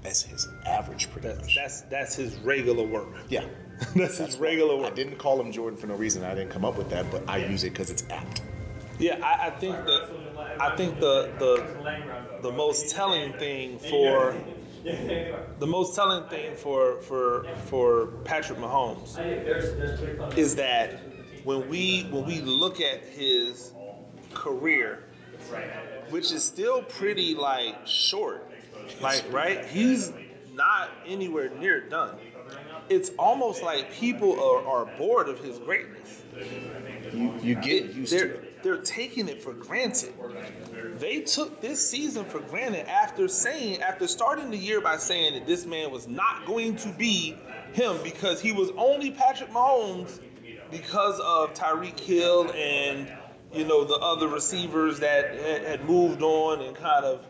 as 0.03 0.21
his 0.21 0.49
average 0.67 1.09
pretty 1.13 1.29
That's 1.29 1.43
much. 1.43 1.55
that's 1.55 1.81
that's 1.83 2.17
his 2.17 2.37
regular 2.39 2.83
work. 2.85 3.07
yeah. 3.29 3.45
That's 3.95 4.17
his 4.17 4.39
regular 4.39 4.75
work. 4.75 4.91
I 4.91 4.95
didn't 4.95 5.19
call 5.19 5.39
him 5.39 5.53
Jordan 5.53 5.79
for 5.79 5.87
no 5.87 5.95
reason. 5.97 6.25
I 6.25 6.35
didn't 6.35 6.49
come 6.51 6.65
up 6.65 6.79
with 6.79 6.89
that, 6.89 7.11
but 7.11 7.29
I 7.29 7.37
use 7.37 7.63
it 7.63 7.71
because 7.75 7.91
it's 7.91 8.05
apt. 8.09 8.41
Yeah, 8.99 9.19
I, 9.23 9.49
I 9.49 9.51
think 9.51 9.77
that 9.85 10.09
I 10.59 10.75
think 10.77 10.99
the 10.99 11.31
the 11.39 12.41
the 12.41 12.51
most 12.51 12.97
telling 12.97 13.35
thing 13.35 13.79
for 13.79 14.35
the 14.83 15.67
most 15.67 15.95
telling 15.95 16.27
thing 16.31 16.57
for 16.57 17.03
for 17.03 17.47
for 17.67 18.07
Patrick 18.25 18.59
Mahomes 18.59 19.19
is 20.39 20.57
that 20.57 20.99
when 21.45 21.69
we 21.69 22.05
when 22.05 22.25
we 22.25 22.41
look 22.41 22.81
at 22.81 23.05
his 23.05 23.73
career, 24.33 25.05
which 26.11 26.33
is 26.33 26.45
still 26.45 26.83
pretty 26.83 27.35
like 27.35 27.87
short, 27.87 28.51
like 29.01 29.25
right, 29.31 29.65
he's 29.67 30.13
not 30.53 30.91
anywhere 31.07 31.51
near 31.59 31.89
done. 31.89 32.17
It's 32.89 33.11
almost 33.19 33.63
like 33.63 33.93
people 33.93 34.41
are, 34.41 34.65
are 34.65 34.97
bored 34.97 35.29
of 35.29 35.41
his 35.41 35.59
greatness 35.59 36.23
You, 37.13 37.35
you 37.43 37.55
get 37.57 37.93
used 37.95 38.13
they're 38.13 38.29
to 38.29 38.35
it. 38.35 38.63
they're 38.63 38.77
taking 38.83 39.29
it 39.29 39.43
for 39.43 39.53
granted. 39.53 40.13
They 40.99 41.21
took 41.23 41.61
this 41.61 41.87
season 41.89 42.25
for 42.25 42.39
granted 42.41 42.89
after 42.89 43.27
saying 43.27 43.83
after 43.83 44.07
starting 44.07 44.51
the 44.51 44.57
year 44.57 44.81
by 44.81 44.97
saying 44.99 45.35
that 45.35 45.47
this 45.47 45.67
man 45.67 45.91
was 45.91 46.07
not 46.07 46.47
going 46.47 46.77
to 46.77 46.89
be 46.91 47.37
him 47.73 47.97
because 48.05 48.41
he 48.41 48.53
was 48.53 48.71
only 48.77 49.11
Patrick 49.11 49.51
Mahomes 49.51 50.21
because 50.71 51.19
of 51.21 51.53
Tyreek 51.55 51.99
Hill 51.99 52.51
and 52.53 53.13
you 53.57 53.65
know 53.65 53.85
the 53.85 53.95
other 53.97 54.29
receivers 54.29 54.99
that 55.01 55.35
had, 55.39 55.65
had 55.65 55.85
moved 55.85 56.23
on 56.23 56.61
and 56.63 56.77
kind 56.77 57.05
of 57.05 57.25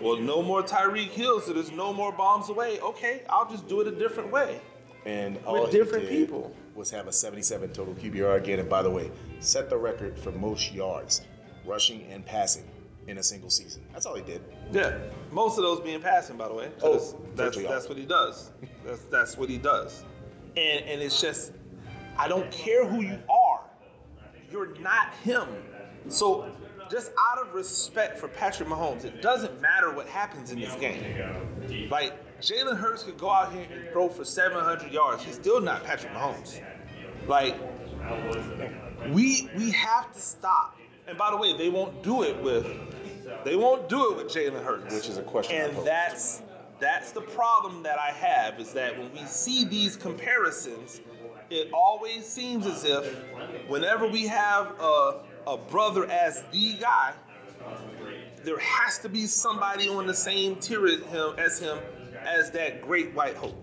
well 0.00 0.16
no 0.16 0.42
more 0.42 0.62
Tyreek 0.62 1.08
Hill 1.10 1.40
so 1.40 1.52
there's 1.52 1.72
no 1.72 1.92
more 1.92 2.12
bombs 2.12 2.48
away 2.50 2.80
okay 2.80 3.22
I'll 3.28 3.48
just 3.50 3.68
do 3.68 3.80
it 3.80 3.86
a 3.86 3.92
different 3.92 4.30
way 4.32 4.60
And 5.04 5.38
all 5.46 5.66
he 5.66 5.72
different 5.72 6.08
did 6.08 6.26
people. 6.28 6.54
was 6.74 6.90
have 6.90 7.06
a 7.08 7.12
77 7.12 7.72
total 7.72 7.94
QBR 7.94 8.36
again. 8.38 8.58
And 8.60 8.68
by 8.68 8.82
the 8.82 8.90
way, 8.90 9.10
set 9.40 9.68
the 9.68 9.76
record 9.76 10.16
for 10.18 10.30
most 10.32 10.72
yards, 10.72 11.22
rushing 11.66 12.04
and 12.10 12.24
passing 12.24 12.64
in 13.08 13.18
a 13.18 13.22
single 13.22 13.50
season. 13.50 13.82
That's 13.92 14.06
all 14.06 14.14
he 14.14 14.22
did. 14.22 14.40
yeah 14.72 14.96
most 15.32 15.58
of 15.58 15.64
those 15.64 15.80
being 15.80 16.00
passing 16.00 16.36
by 16.36 16.46
the 16.48 16.54
way 16.54 16.68
Oh, 16.82 16.92
'cause 16.92 17.14
that's 17.34 17.56
virtually 17.56 17.66
that's 17.66 17.88
what 17.88 17.98
he 17.98 18.06
does 18.06 18.50
that's 18.86 19.02
that's 19.14 19.36
what 19.38 19.48
he 19.48 19.58
does 19.58 20.04
and 20.56 20.78
and 20.90 21.00
it's 21.02 21.20
just 21.20 21.52
I 22.16 22.28
don't 22.28 22.50
care 22.52 22.84
who 22.86 23.00
you 23.02 23.18
are 23.28 23.41
you're 24.52 24.78
not 24.78 25.14
him. 25.24 25.48
So 26.08 26.52
just 26.90 27.12
out 27.18 27.38
of 27.38 27.54
respect 27.54 28.18
for 28.18 28.28
Patrick 28.28 28.68
Mahomes, 28.68 29.04
it 29.04 29.22
doesn't 29.22 29.60
matter 29.60 29.90
what 29.92 30.06
happens 30.06 30.52
in 30.52 30.60
this 30.60 30.74
game. 30.74 31.88
Like 31.90 32.12
Jalen 32.40 32.76
Hurts 32.76 33.02
could 33.02 33.18
go 33.18 33.30
out 33.30 33.52
here 33.52 33.66
and 33.72 33.88
throw 33.92 34.08
for 34.08 34.24
700 34.24 34.92
yards. 34.92 35.22
He's 35.22 35.36
still 35.36 35.60
not 35.60 35.84
Patrick 35.84 36.12
Mahomes. 36.12 36.60
Like 37.26 37.56
we 39.10 39.48
we 39.56 39.70
have 39.70 40.12
to 40.12 40.20
stop. 40.20 40.78
And 41.08 41.18
by 41.18 41.30
the 41.30 41.36
way, 41.36 41.56
they 41.56 41.68
won't 41.68 42.02
do 42.02 42.22
it 42.22 42.40
with 42.42 42.66
they 43.44 43.56
won't 43.56 43.88
do 43.88 44.12
it 44.12 44.16
with 44.16 44.32
Jalen 44.32 44.64
Hurts, 44.64 44.94
Which 44.94 45.08
is 45.08 45.18
a 45.18 45.22
question 45.22 45.56
And 45.56 45.86
that's 45.86 46.42
that's 46.78 47.12
the 47.12 47.20
problem 47.20 47.82
that 47.84 47.98
I 47.98 48.10
have 48.10 48.58
is 48.58 48.72
that 48.72 48.98
when 48.98 49.12
we 49.12 49.24
see 49.24 49.64
these 49.64 49.94
comparisons, 49.96 51.00
it 51.52 51.70
always 51.72 52.24
seems 52.26 52.66
as 52.66 52.84
if 52.84 53.04
whenever 53.68 54.06
we 54.08 54.26
have 54.26 54.72
a, 54.80 55.20
a 55.46 55.56
brother 55.56 56.10
as 56.10 56.42
the 56.50 56.74
guy, 56.80 57.12
there 58.42 58.58
has 58.58 58.98
to 59.00 59.08
be 59.08 59.26
somebody 59.26 59.88
on 59.88 60.06
the 60.06 60.14
same 60.14 60.56
tier 60.56 60.86
as 60.86 61.00
him 61.02 61.34
as 61.38 61.58
him 61.58 61.78
as 62.24 62.50
that 62.52 62.80
great 62.82 63.12
white 63.14 63.36
hope. 63.36 63.54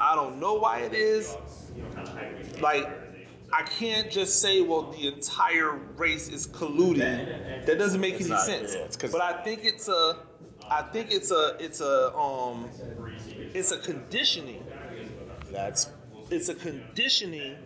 I 0.00 0.14
don't 0.14 0.38
know 0.38 0.54
why 0.54 0.80
it 0.80 0.92
is. 0.94 1.36
Like, 2.60 2.88
I 3.52 3.62
can't 3.62 4.10
just 4.10 4.40
say, 4.40 4.60
well, 4.60 4.92
the 4.92 5.08
entire 5.08 5.76
race 5.96 6.28
is 6.28 6.46
colluding. 6.46 7.64
That 7.66 7.78
doesn't 7.78 8.00
make 8.00 8.14
It's 8.14 8.22
any 8.24 8.30
not, 8.30 8.42
sense. 8.46 8.74
yeah, 8.74 9.08
but 9.10 9.20
I 9.20 9.42
think 9.42 9.64
it's 9.64 9.88
a, 9.88 10.18
I 10.70 10.82
think 10.82 11.10
it's 11.10 11.30
a, 11.30 11.56
it's 11.58 11.80
a, 11.80 12.14
um, 12.16 12.68
it's 13.54 13.72
a 13.72 13.78
conditioning 13.78 14.64
That's 15.50 15.88
it's 16.30 16.48
a 16.48 16.54
conditioning 16.54 17.56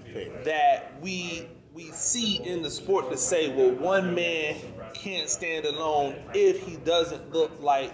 that 0.45 0.95
we 1.01 1.47
we 1.75 1.91
see 1.91 2.37
in 2.37 2.63
the 2.63 2.71
sport 2.71 3.11
to 3.11 3.17
say, 3.17 3.53
well, 3.53 3.73
one 3.73 4.15
man 4.15 4.57
can't 4.95 5.29
stand 5.29 5.65
alone 5.65 6.15
if 6.33 6.65
he 6.65 6.77
doesn't 6.77 7.33
look 7.33 7.61
like 7.61 7.93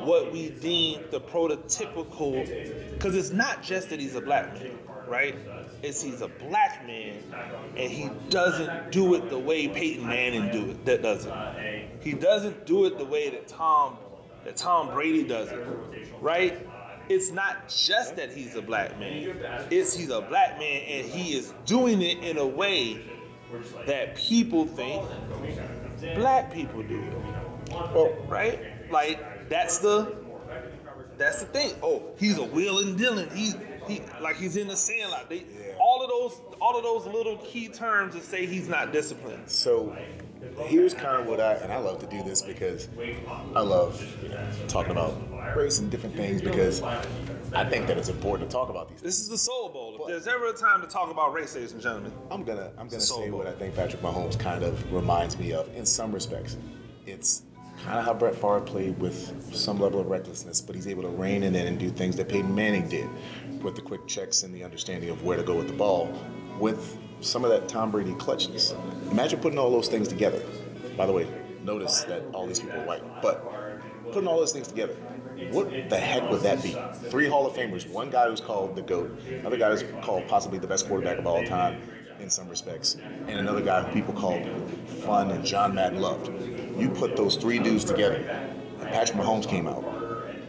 what 0.00 0.32
we 0.32 0.50
deem 0.50 1.00
the 1.12 1.20
prototypical. 1.20 2.44
Because 2.92 3.14
it's 3.14 3.30
not 3.30 3.62
just 3.62 3.90
that 3.90 4.00
he's 4.00 4.16
a 4.16 4.20
black 4.20 4.52
man, 4.54 4.76
right? 5.06 5.36
It's 5.82 6.02
he's 6.02 6.20
a 6.20 6.26
black 6.28 6.84
man 6.84 7.22
and 7.76 7.92
he 7.92 8.10
doesn't 8.28 8.90
do 8.90 9.14
it 9.14 9.30
the 9.30 9.38
way 9.38 9.68
Peyton 9.68 10.06
Manning 10.06 10.50
do 10.50 10.70
it. 10.72 10.84
That 10.84 11.02
doesn't. 11.02 11.32
He 12.00 12.14
doesn't 12.14 12.66
do 12.66 12.86
it 12.86 12.98
the 12.98 13.04
way 13.04 13.30
that 13.30 13.46
Tom 13.46 13.98
that 14.44 14.56
Tom 14.56 14.92
Brady 14.92 15.22
does 15.22 15.52
it, 15.52 15.64
right? 16.20 16.66
It's 17.08 17.32
not 17.32 17.68
just 17.68 18.16
that 18.16 18.32
he's 18.32 18.54
a 18.54 18.62
black 18.62 18.98
man. 18.98 19.36
It's 19.70 19.94
he's 19.94 20.10
a 20.10 20.20
black 20.20 20.58
man 20.58 20.82
and 20.82 21.06
he 21.06 21.36
is 21.36 21.52
doing 21.66 22.02
it 22.02 22.18
in 22.18 22.38
a 22.38 22.46
way 22.46 23.00
that 23.86 24.16
people 24.16 24.66
think 24.66 25.04
black 26.16 26.52
people 26.52 26.82
do 26.82 27.02
it. 27.70 28.28
Right? 28.28 28.90
Like 28.90 29.48
that's 29.48 29.78
the 29.78 30.16
that's 31.18 31.40
the 31.40 31.46
thing. 31.46 31.74
Oh, 31.82 32.02
he's 32.18 32.38
a 32.38 32.44
Will 32.44 32.78
and 32.80 32.98
Dylan. 32.98 33.32
He 33.32 33.52
he 33.86 34.02
like 34.20 34.36
he's 34.36 34.56
in 34.56 34.68
the 34.68 34.76
sandlot. 34.76 35.28
They, 35.28 35.44
all 35.78 36.02
of 36.02 36.08
those 36.08 36.40
all 36.60 36.76
of 36.76 36.82
those 36.82 37.06
little 37.12 37.36
key 37.38 37.68
terms 37.68 38.14
that 38.14 38.24
say 38.24 38.46
he's 38.46 38.68
not 38.68 38.92
disciplined. 38.92 39.48
So 39.48 39.96
here's 40.66 40.94
kind 40.94 41.16
of 41.20 41.26
what 41.26 41.40
I 41.40 41.54
and 41.54 41.72
I 41.72 41.78
love 41.78 41.98
to 42.00 42.06
do 42.06 42.22
this 42.22 42.42
because 42.42 42.88
I 43.54 43.60
love 43.60 44.02
you 44.22 44.28
know, 44.28 44.46
talking 44.68 44.92
about 44.92 45.16
race 45.56 45.78
and 45.78 45.90
different 45.90 46.16
things 46.16 46.42
because 46.42 46.82
I 46.82 47.64
think 47.64 47.86
that 47.86 47.98
it's 47.98 48.08
important 48.08 48.50
to 48.50 48.54
talk 48.54 48.68
about 48.70 48.88
these. 48.88 49.00
things. 49.00 49.16
This 49.16 49.20
is 49.20 49.28
the 49.28 49.38
Soul 49.38 49.68
Bowl. 49.68 49.98
If 50.00 50.08
there's 50.08 50.26
ever 50.26 50.46
a 50.46 50.52
time 50.52 50.80
to 50.80 50.86
talk 50.86 51.10
about 51.10 51.32
race, 51.32 51.54
ladies 51.54 51.72
and 51.72 51.82
gentlemen, 51.82 52.12
I'm 52.30 52.44
gonna 52.44 52.70
I'm 52.78 52.88
gonna 52.88 53.00
say 53.00 53.28
Bowl. 53.28 53.38
what 53.38 53.46
I 53.46 53.52
think 53.52 53.74
Patrick 53.74 54.02
Mahomes 54.02 54.38
kind 54.38 54.62
of 54.62 54.92
reminds 54.92 55.38
me 55.38 55.52
of 55.52 55.68
in 55.76 55.84
some 55.86 56.12
respects. 56.12 56.56
It's 57.06 57.42
kind 57.84 57.98
of 57.98 58.04
how 58.04 58.14
Brett 58.14 58.34
Favre 58.34 58.60
played 58.60 58.98
with 58.98 59.54
some 59.54 59.80
level 59.80 60.00
of 60.00 60.06
recklessness, 60.06 60.60
but 60.60 60.74
he's 60.74 60.86
able 60.86 61.02
to 61.02 61.08
rein 61.08 61.42
in 61.42 61.54
it 61.54 61.62
in 61.62 61.66
and 61.66 61.78
do 61.78 61.90
things 61.90 62.16
that 62.16 62.28
Peyton 62.28 62.54
Manning 62.54 62.88
did 62.88 63.08
with 63.62 63.74
the 63.74 63.82
quick 63.82 64.06
checks 64.06 64.42
and 64.42 64.54
the 64.54 64.62
understanding 64.62 65.10
of 65.10 65.22
where 65.24 65.36
to 65.36 65.42
go 65.42 65.56
with 65.56 65.66
the 65.66 65.72
ball, 65.72 66.12
with 66.58 66.96
some 67.22 67.44
of 67.44 67.50
that 67.50 67.68
Tom 67.68 67.90
Brady 67.90 68.12
clutchness. 68.12 68.74
Imagine 69.10 69.40
putting 69.40 69.58
all 69.58 69.70
those 69.70 69.88
things 69.88 70.08
together. 70.08 70.42
By 70.96 71.06
the 71.06 71.12
way, 71.12 71.26
notice 71.62 72.02
that 72.04 72.24
all 72.32 72.46
these 72.46 72.60
people 72.60 72.80
are 72.80 72.86
white, 72.86 73.22
but 73.22 73.48
putting 74.12 74.28
all 74.28 74.38
those 74.38 74.52
things 74.52 74.68
together. 74.68 74.94
What 75.50 75.88
the 75.88 75.98
heck 75.98 76.28
would 76.30 76.42
that 76.42 76.62
be? 76.62 76.76
Three 77.08 77.26
Hall 77.26 77.46
of 77.46 77.54
Famers, 77.54 77.88
one 77.88 78.10
guy 78.10 78.28
who's 78.28 78.40
called 78.40 78.76
the 78.76 78.82
GOAT, 78.82 79.18
another 79.28 79.56
guy 79.56 79.70
who's 79.70 79.84
called 80.04 80.28
possibly 80.28 80.58
the 80.58 80.66
best 80.66 80.86
quarterback 80.86 81.18
of 81.18 81.26
all 81.26 81.44
time 81.44 81.80
in 82.20 82.28
some 82.30 82.48
respects, 82.48 82.96
and 83.26 83.40
another 83.40 83.60
guy 83.62 83.82
who 83.82 83.92
people 83.92 84.14
called 84.14 84.46
fun 85.04 85.30
and 85.30 85.44
John 85.44 85.74
Madden 85.74 86.00
loved. 86.00 86.30
You 86.78 86.88
put 86.90 87.16
those 87.16 87.36
three 87.36 87.58
dudes 87.58 87.84
together, 87.84 88.16
and 88.80 88.88
Patrick 88.88 89.18
Mahomes 89.18 89.48
came 89.48 89.66
out. 89.66 89.84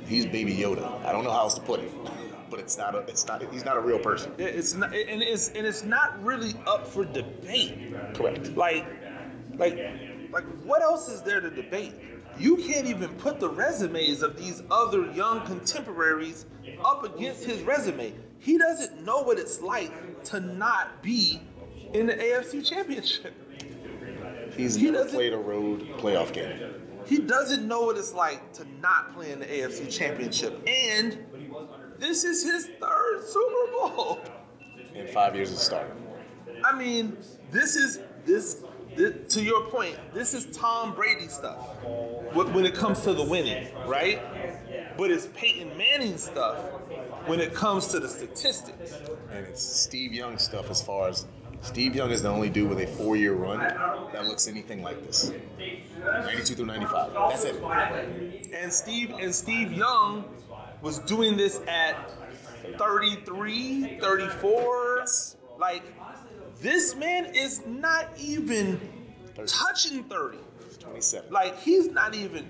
He's 0.06 0.26
baby 0.26 0.56
Yoda. 0.56 1.04
I 1.06 1.12
don't 1.12 1.24
know 1.24 1.32
how 1.32 1.42
else 1.42 1.56
to 1.56 1.62
put 1.62 1.80
it, 1.80 1.92
but 2.54 2.60
it's 2.60 2.78
not 2.78 2.94
a, 2.94 3.00
it's 3.00 3.26
not, 3.26 3.42
he's 3.52 3.66
not 3.66 3.78
a 3.78 3.80
real 3.80 3.98
person. 3.98 4.32
It's 4.38 4.76
not, 4.76 4.94
and 4.94 5.24
it's 5.24 5.48
and 5.54 5.66
it's 5.66 5.84
not 5.84 6.24
really 6.24 6.54
up 6.68 6.86
for 6.86 7.04
debate. 7.04 7.96
Correct. 8.14 8.56
Like, 8.56 8.86
like, 9.58 9.76
like, 10.32 10.44
what 10.64 10.84
else 10.84 11.10
is 11.10 11.24
there 11.24 11.42
to 11.42 11.50
debate? 11.50 11.96
You 12.38 12.58
can't 12.58 12.86
even 12.86 13.10
put 13.16 13.40
the 13.40 13.50
resumes 13.50 14.22
of 14.22 14.38
these 14.38 14.62
other 14.70 15.12
young 15.14 15.44
contemporaries 15.48 16.46
up 16.86 17.04
against 17.04 17.44
his 17.44 17.64
resume. 17.64 18.14
He 18.38 18.60
doesn't 18.60 19.04
know 19.04 19.24
what 19.24 19.40
it's 19.40 19.60
like 19.60 20.24
to 20.26 20.40
not 20.40 21.02
be 21.02 21.42
in 21.94 22.06
the 22.06 22.14
AFC 22.14 22.64
Championship. 22.64 23.34
He's 24.56 24.76
He 24.76 24.92
never 24.92 25.10
played 25.10 25.34
a 25.34 25.38
road 25.38 25.88
playoff 25.98 26.32
game. 26.32 26.76
He 27.08 27.18
doesn't 27.18 27.68
know 27.68 27.82
what 27.82 27.98
it's 27.98 28.14
like 28.14 28.54
to 28.54 28.66
not 28.80 29.16
play 29.16 29.32
in 29.32 29.40
the 29.40 29.48
AFC 29.48 29.92
Championship. 29.92 30.62
And 30.68 31.18
this 32.00 32.24
is 32.24 32.44
his 32.44 32.68
third 32.80 33.24
Super 33.26 33.72
Bowl. 33.72 34.20
in 34.94 35.08
five 35.08 35.36
years 35.36 35.52
of 35.52 35.58
starting. 35.58 35.94
I 36.64 36.78
mean, 36.78 37.18
this 37.52 37.76
is 37.76 38.00
this, 38.26 38.64
this 38.96 39.34
to 39.34 39.44
your 39.44 39.66
point. 39.66 39.98
This 40.14 40.34
is 40.34 40.46
Tom 40.56 40.94
Brady 40.94 41.28
stuff 41.28 41.58
when 42.34 42.66
it 42.66 42.74
comes 42.74 43.02
to 43.02 43.14
the 43.14 43.24
winning, 43.24 43.68
right? 43.86 44.22
But 44.98 45.12
it's 45.12 45.28
Peyton 45.36 45.76
Manning 45.78 46.18
stuff 46.18 46.58
when 47.26 47.40
it 47.40 47.54
comes 47.54 47.88
to 47.88 48.00
the 48.00 48.08
statistics. 48.08 48.94
And 49.32 49.46
it's 49.46 49.62
Steve 49.64 50.14
Young 50.14 50.38
stuff 50.38 50.70
as 50.70 50.82
far 50.82 51.10
as 51.10 51.26
Steve 51.62 51.96
Young 51.96 52.12
is 52.12 52.22
the 52.22 52.30
only 52.30 52.50
dude 52.50 52.70
with 52.70 52.80
a 52.80 52.88
four 52.88 53.16
year 53.16 53.34
run 53.34 53.60
that 53.60 54.26
looks 54.26 54.48
anything 54.48 54.84
like 54.84 55.04
this. 55.06 55.32
92 56.04 56.56
through 56.56 56.66
95. 56.66 57.14
That's 57.14 57.44
it. 57.46 58.54
And 58.54 58.72
Steve 58.72 59.12
and 59.20 59.34
Steve 59.34 59.72
Young 59.72 60.26
was 60.84 61.00
doing 61.00 61.38
this 61.38 61.62
at 61.68 62.12
33, 62.78 64.00
34. 64.00 65.06
Like 65.58 65.82
this 66.62 66.96
man 66.96 67.26
is 67.34 67.66
not 67.66 68.10
even 68.20 68.80
touching 69.48 70.04
30. 70.04 70.38
27. 70.80 71.32
Like 71.32 71.60
he's 71.60 71.88
not 71.88 72.14
even 72.14 72.46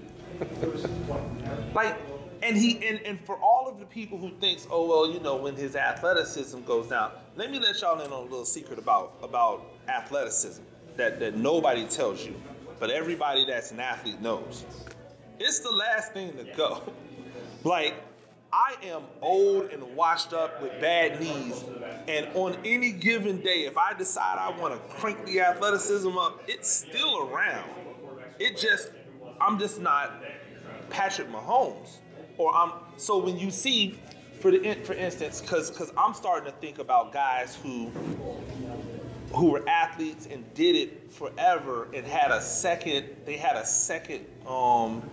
like 1.75 1.95
and 2.41 2.57
he 2.57 2.85
and, 2.85 2.99
and 3.05 3.23
for 3.23 3.37
all 3.37 3.67
of 3.69 3.79
the 3.79 3.85
people 3.85 4.17
who 4.17 4.31
thinks, 4.39 4.67
oh 4.71 4.87
well, 4.87 5.09
you 5.09 5.19
know, 5.19 5.35
when 5.35 5.55
his 5.55 5.75
athleticism 5.75 6.61
goes 6.63 6.87
down, 6.87 7.11
let 7.35 7.51
me 7.51 7.59
let 7.59 7.79
y'all 7.81 8.01
in 8.01 8.11
on 8.11 8.13
a 8.13 8.21
little 8.21 8.45
secret 8.45 8.79
about 8.79 9.13
about 9.21 9.67
athleticism 9.87 10.63
that, 10.97 11.19
that 11.19 11.35
nobody 11.35 11.85
tells 11.85 12.25
you, 12.25 12.35
but 12.79 12.89
everybody 12.89 13.45
that's 13.45 13.71
an 13.71 13.79
athlete 13.79 14.19
knows. 14.21 14.65
It's 15.39 15.59
the 15.59 15.71
last 15.71 16.13
thing 16.13 16.35
to 16.37 16.43
go. 16.55 16.81
Like, 17.63 17.95
I 18.53 18.75
am 18.83 19.01
old 19.19 19.71
and 19.71 19.81
washed 19.95 20.31
up 20.31 20.61
with 20.61 20.79
bad 20.79 21.19
knees, 21.19 21.63
and 22.07 22.27
on 22.35 22.55
any 22.63 22.91
given 22.91 23.41
day, 23.41 23.65
if 23.65 23.79
I 23.79 23.93
decide 23.93 24.37
I 24.37 24.55
want 24.61 24.75
to 24.75 24.95
crank 24.95 25.25
the 25.25 25.41
athleticism 25.41 26.15
up, 26.15 26.39
it's 26.47 26.71
still 26.71 27.27
around. 27.27 27.67
It 28.37 28.55
just, 28.57 28.91
I'm 29.41 29.57
just 29.57 29.81
not 29.81 30.23
Patrick 30.91 31.31
Mahomes. 31.31 31.97
Or 32.37 32.53
I'm, 32.53 32.73
so 32.95 33.17
when 33.17 33.39
you 33.39 33.49
see 33.49 33.97
for 34.39 34.51
the 34.51 34.75
for 34.83 34.93
instance, 34.93 35.41
because 35.41 35.71
because 35.71 35.91
I'm 35.97 36.13
starting 36.13 36.51
to 36.51 36.57
think 36.59 36.77
about 36.77 37.11
guys 37.11 37.55
who 37.55 37.87
who 39.33 39.49
were 39.49 39.67
athletes 39.67 40.27
and 40.29 40.53
did 40.53 40.75
it 40.75 41.11
forever 41.11 41.87
and 41.91 42.05
had 42.05 42.29
a 42.29 42.39
second. 42.39 43.07
They 43.25 43.37
had 43.37 43.55
a 43.55 43.65
second. 43.65 44.25
Um, 44.45 45.09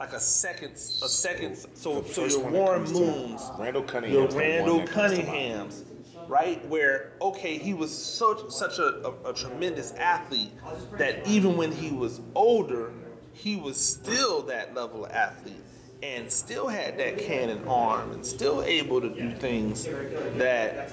like 0.00 0.14
a 0.14 0.18
second, 0.20 0.72
a 0.72 1.08
second. 1.08 1.56
So, 1.74 2.00
The 2.00 2.12
so 2.12 2.24
your 2.24 2.50
Warren 2.50 2.90
Moons, 2.90 3.42
Randall 3.58 3.82
Cunningham. 3.82 4.18
your 4.18 4.28
the 4.28 4.36
Randall 4.38 4.78
that 4.78 4.88
comes 4.88 5.12
to 5.12 5.24
mind. 5.24 5.28
Cunninghams, 5.28 5.82
right? 6.26 6.66
Where 6.68 7.12
okay, 7.20 7.58
he 7.58 7.74
was 7.74 7.96
such 7.96 8.50
such 8.50 8.78
a, 8.78 9.06
a, 9.06 9.30
a 9.30 9.34
tremendous 9.34 9.92
athlete 9.92 10.52
that 10.96 11.28
even 11.28 11.58
when 11.58 11.70
he 11.70 11.90
was 11.90 12.22
older, 12.34 12.92
he 13.34 13.56
was 13.56 13.76
still 13.76 14.40
that 14.46 14.74
level 14.74 15.04
of 15.04 15.12
athlete 15.12 15.62
and 16.02 16.32
still 16.32 16.66
had 16.66 16.96
that 16.98 17.18
cannon 17.18 17.62
arm 17.68 18.12
and 18.12 18.24
still 18.24 18.62
able 18.62 19.02
to 19.02 19.10
do 19.10 19.30
things 19.32 19.84
that 20.38 20.92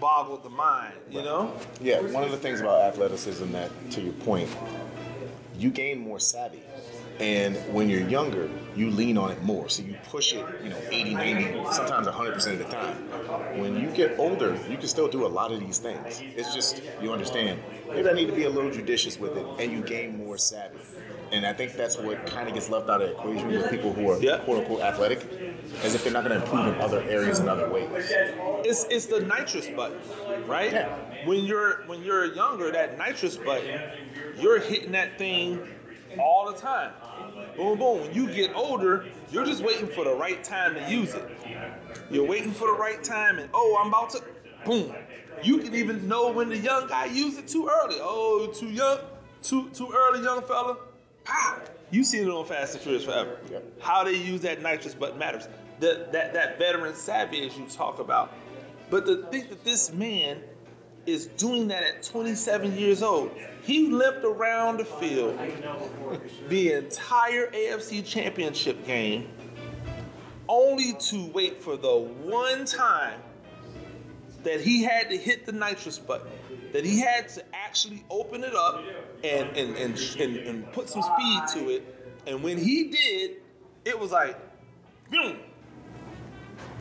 boggled 0.00 0.42
the 0.42 0.48
mind, 0.48 0.94
you 1.10 1.20
know? 1.20 1.52
Yeah, 1.82 2.00
one 2.00 2.24
of 2.24 2.30
the 2.30 2.38
things 2.38 2.60
about 2.62 2.80
athleticism 2.82 3.52
that, 3.52 3.70
to 3.90 4.00
your 4.00 4.14
point, 4.14 4.48
you 5.58 5.70
gain 5.70 5.98
more 5.98 6.20
savvy. 6.20 6.62
And 7.20 7.56
when 7.74 7.88
you're 7.90 8.08
younger, 8.08 8.48
you 8.76 8.90
lean 8.90 9.18
on 9.18 9.30
it 9.32 9.42
more. 9.42 9.68
So 9.68 9.82
you 9.82 9.96
push 10.04 10.32
it, 10.32 10.44
you 10.62 10.70
know, 10.70 10.78
80, 10.90 11.14
90, 11.14 11.72
sometimes 11.72 12.06
100% 12.06 12.52
of 12.52 12.58
the 12.58 12.64
time. 12.64 12.96
When 13.58 13.76
you 13.80 13.88
get 13.88 14.18
older, 14.18 14.56
you 14.70 14.76
can 14.76 14.86
still 14.86 15.08
do 15.08 15.26
a 15.26 15.28
lot 15.28 15.50
of 15.52 15.58
these 15.58 15.78
things. 15.78 16.22
It's 16.36 16.54
just, 16.54 16.80
you 17.02 17.12
understand, 17.12 17.60
maybe 17.88 18.08
I 18.08 18.12
need 18.12 18.26
to 18.26 18.32
be 18.32 18.44
a 18.44 18.50
little 18.50 18.70
judicious 18.70 19.18
with 19.18 19.36
it, 19.36 19.44
and 19.58 19.72
you 19.72 19.80
gain 19.82 20.16
more 20.16 20.38
savvy. 20.38 20.78
And 21.32 21.44
I 21.44 21.52
think 21.52 21.72
that's 21.74 21.98
what 21.98 22.24
kind 22.26 22.48
of 22.48 22.54
gets 22.54 22.70
left 22.70 22.88
out 22.88 23.02
of 23.02 23.08
the 23.08 23.14
equation 23.14 23.48
with 23.48 23.70
people 23.70 23.92
who 23.92 24.10
are 24.10 24.18
Yeah. 24.20 24.38
quote 24.38 24.58
unquote 24.60 24.80
athletic, 24.80 25.20
as 25.82 25.94
if 25.94 26.02
they're 26.04 26.12
not 26.12 26.24
going 26.24 26.38
to 26.38 26.42
improve 26.44 26.68
in 26.74 26.80
other 26.80 27.02
areas 27.02 27.40
in 27.40 27.48
other 27.48 27.68
ways. 27.68 27.88
It's 28.64 28.84
it's 28.84 29.06
the 29.06 29.20
nitrous 29.20 29.68
button, 29.68 29.98
right? 30.46 30.72
Yeah. 30.72 30.96
When 31.26 31.44
you're 31.44 31.82
when 31.86 32.02
you're 32.02 32.24
younger, 32.34 32.70
that 32.72 32.96
nitrous 32.96 33.36
button, 33.36 33.78
you're 34.38 34.58
hitting 34.60 34.92
that 34.92 35.18
thing 35.18 35.68
all 36.20 36.50
the 36.50 36.58
time. 36.58 36.92
Boom, 37.56 37.78
boom. 37.78 38.00
When 38.02 38.14
you 38.14 38.32
get 38.32 38.54
older, 38.54 39.06
you're 39.30 39.44
just 39.44 39.62
waiting 39.62 39.86
for 39.86 40.04
the 40.04 40.14
right 40.14 40.42
time 40.42 40.74
to 40.74 40.90
use 40.90 41.14
it. 41.14 41.24
You're 42.10 42.26
waiting 42.26 42.52
for 42.52 42.66
the 42.68 42.78
right 42.78 43.02
time, 43.02 43.38
and 43.38 43.50
oh, 43.52 43.78
I'm 43.80 43.88
about 43.88 44.10
to, 44.10 44.22
boom. 44.64 44.94
You 45.42 45.58
can 45.58 45.74
even 45.74 46.08
know 46.08 46.32
when 46.32 46.48
the 46.48 46.58
young 46.58 46.88
guy 46.88 47.06
used 47.06 47.38
it 47.38 47.46
too 47.48 47.68
early. 47.68 47.96
Oh, 48.00 48.52
too 48.54 48.70
young, 48.70 48.98
too 49.42 49.68
too 49.70 49.92
early, 49.94 50.22
young 50.22 50.42
fella. 50.42 50.76
Pow! 51.24 51.60
You 51.90 52.04
seen 52.04 52.24
it 52.24 52.30
on 52.30 52.44
Fast 52.44 52.74
and 52.74 52.82
Furious 52.82 53.04
forever. 53.04 53.38
Yep. 53.50 53.80
How 53.80 54.04
they 54.04 54.14
use 54.14 54.40
that 54.42 54.62
nitrous 54.62 54.94
button 54.94 55.18
matters. 55.18 55.48
The, 55.80 56.08
that 56.12 56.32
that 56.34 56.58
veteran 56.58 56.94
savvy 56.94 57.46
as 57.46 57.56
you 57.56 57.66
talk 57.66 57.98
about. 57.98 58.32
But 58.90 59.06
to 59.06 59.26
think 59.30 59.50
that 59.50 59.64
this 59.64 59.92
man 59.92 60.42
is 61.08 61.26
doing 61.26 61.68
that 61.68 61.82
at 61.82 62.02
27 62.02 62.76
years 62.76 63.02
old, 63.02 63.30
he 63.62 63.88
limped 63.88 64.24
around 64.24 64.78
the 64.78 64.84
field 64.84 65.38
the 66.48 66.72
entire 66.72 67.50
AFC 67.50 68.04
Championship 68.04 68.86
game, 68.86 69.28
only 70.48 70.94
to 70.94 71.26
wait 71.32 71.62
for 71.62 71.76
the 71.76 71.96
one 71.96 72.64
time 72.64 73.20
that 74.44 74.60
he 74.60 74.82
had 74.82 75.10
to 75.10 75.16
hit 75.16 75.46
the 75.46 75.52
nitrous 75.52 75.98
button, 75.98 76.28
that 76.72 76.84
he 76.84 77.00
had 77.00 77.28
to 77.30 77.44
actually 77.54 78.04
open 78.10 78.44
it 78.44 78.54
up 78.54 78.82
and 79.24 79.48
and 79.56 79.76
and, 79.76 79.98
and, 80.20 80.36
and 80.36 80.72
put 80.72 80.88
some 80.88 81.02
speed 81.02 81.42
to 81.54 81.70
it. 81.70 82.12
And 82.26 82.42
when 82.42 82.58
he 82.58 82.84
did, 82.84 83.36
it 83.84 83.98
was 83.98 84.12
like, 84.12 84.38
boom. 85.10 85.38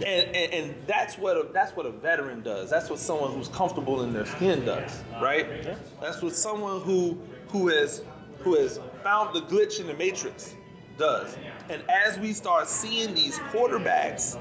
And, 0.05 0.35
and, 0.35 0.53
and 0.53 0.75
that's 0.85 1.17
what 1.17 1.37
a, 1.37 1.51
that's 1.51 1.75
what 1.75 1.85
a 1.85 1.91
veteran 1.91 2.41
does. 2.41 2.69
That's 2.69 2.89
what 2.89 2.99
someone 2.99 3.33
who's 3.33 3.47
comfortable 3.47 4.03
in 4.03 4.13
their 4.13 4.25
skin 4.25 4.63
does, 4.63 5.01
right? 5.21 5.63
That's 5.99 6.21
what 6.21 6.35
someone 6.35 6.81
who 6.81 7.19
who 7.49 7.69
has 7.69 8.03
who 8.39 8.55
has 8.55 8.79
found 9.03 9.35
the 9.35 9.41
glitch 9.41 9.79
in 9.79 9.87
the 9.87 9.95
matrix 9.95 10.55
does. 10.97 11.37
And 11.69 11.81
as 11.89 12.17
we 12.19 12.33
start 12.33 12.67
seeing 12.67 13.13
these 13.13 13.39
quarterbacks 13.39 14.37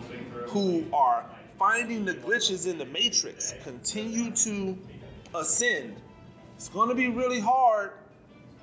who 0.48 0.84
are 0.92 1.24
finding 1.58 2.04
the 2.04 2.14
glitches 2.14 2.70
in 2.70 2.78
the 2.78 2.84
matrix 2.86 3.54
continue 3.62 4.30
to 4.32 4.76
ascend, 5.34 5.96
it's 6.56 6.68
going 6.68 6.88
to 6.88 6.94
be 6.94 7.08
really 7.08 7.40
hard 7.40 7.92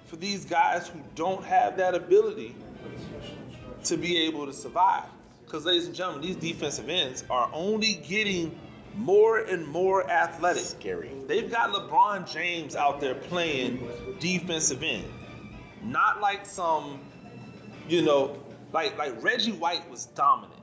for 0.05 0.15
these 0.15 0.45
guys 0.45 0.87
who 0.87 0.99
don't 1.15 1.43
have 1.43 1.77
that 1.77 1.95
ability 1.95 2.55
to 3.83 3.97
be 3.97 4.17
able 4.17 4.45
to 4.45 4.53
survive. 4.53 5.05
Because, 5.53 5.67
ladies 5.67 5.85
and 5.85 5.93
gentlemen, 5.93 6.23
these 6.23 6.35
defensive 6.35 6.89
ends 6.89 7.23
are 7.29 7.47
only 7.53 8.01
getting 8.07 8.59
more 8.95 9.41
and 9.41 9.67
more 9.67 10.09
athletic. 10.09 10.63
Scary. 10.63 11.11
They've 11.27 11.51
got 11.51 11.71
LeBron 11.71 12.27
James 12.27 12.75
out 12.75 12.99
there 12.99 13.13
playing 13.13 13.87
defensive 14.19 14.81
end. 14.81 15.05
Not 15.83 16.21
like 16.21 16.47
some, 16.47 17.01
you 17.87 18.01
know, 18.01 18.35
like 18.71 18.97
like 18.97 19.13
Reggie 19.21 19.51
White 19.51 19.87
was 19.91 20.05
dominant. 20.05 20.59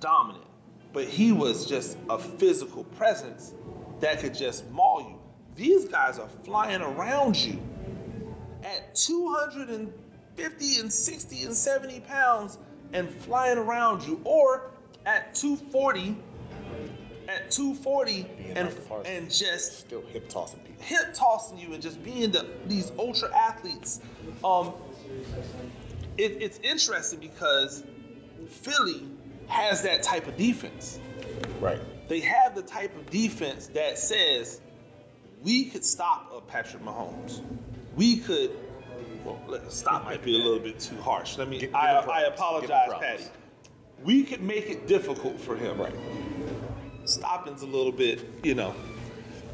Dominant. 0.00 0.44
But 0.92 1.04
he 1.06 1.32
was 1.32 1.64
just 1.64 1.96
a 2.10 2.18
physical 2.18 2.84
presence 2.84 3.54
that 4.00 4.20
could 4.20 4.34
just 4.34 4.70
maul 4.70 5.00
you. 5.00 5.18
These 5.56 5.86
guys 5.86 6.18
are 6.18 6.28
flying 6.44 6.82
around 6.82 7.36
you 7.36 7.58
at 8.62 8.94
250 8.94 10.78
and 10.78 10.92
60 10.92 11.42
and 11.44 11.56
70 11.56 12.00
pounds 12.00 12.58
and 12.92 13.10
flying 13.10 13.58
around 13.58 14.02
you, 14.06 14.20
or 14.24 14.70
at 15.06 15.34
240, 15.34 16.16
at 17.28 17.50
240 17.50 18.22
Being 18.22 18.56
and 18.56 18.74
and 19.04 19.30
just 19.30 19.80
Still 19.80 20.02
hip 20.12 20.28
tossing 20.28 20.60
people. 20.60 20.82
hip 20.82 21.12
tossing 21.12 21.58
you 21.58 21.74
and 21.74 21.82
just 21.82 22.02
being 22.02 22.30
the, 22.30 22.46
these 22.66 22.90
ultra 22.98 23.34
athletes. 23.36 24.00
Um, 24.42 24.72
it, 26.16 26.38
it's 26.40 26.58
interesting 26.62 27.20
because 27.20 27.84
Philly 28.48 29.06
has 29.46 29.82
that 29.82 30.02
type 30.02 30.26
of 30.26 30.36
defense. 30.36 31.00
Right. 31.60 31.80
They 32.08 32.20
have 32.20 32.54
the 32.54 32.62
type 32.62 32.96
of 32.96 33.10
defense 33.10 33.66
that 33.68 33.98
says 33.98 34.60
we 35.42 35.66
could 35.66 35.84
stop 35.84 36.32
a 36.34 36.40
Patrick 36.40 36.82
Mahomes. 36.82 37.42
We 37.96 38.16
could. 38.16 38.50
Well, 39.28 39.40
let- 39.46 39.72
stop 39.72 40.04
might 40.04 40.22
be 40.22 40.34
a 40.34 40.42
little 40.42 40.58
bit 40.58 40.78
too 40.78 40.96
harsh. 40.96 41.36
Let 41.38 41.48
me. 41.48 41.58
Give- 41.58 41.70
give 41.70 41.74
I, 41.74 41.90
him 41.90 41.96
I 41.98 42.02
props. 42.02 42.16
Give 42.18 42.26
him 42.26 42.32
apologize. 42.32 42.90
Patty. 43.00 43.24
We 44.02 44.22
could 44.22 44.42
make 44.42 44.70
it 44.70 44.86
difficult 44.86 45.38
for 45.40 45.56
him. 45.56 45.80
Right. 45.80 45.92
Stopping's 47.04 47.62
a 47.62 47.66
little 47.66 47.92
bit, 47.92 48.24
you 48.42 48.54
know. 48.54 48.74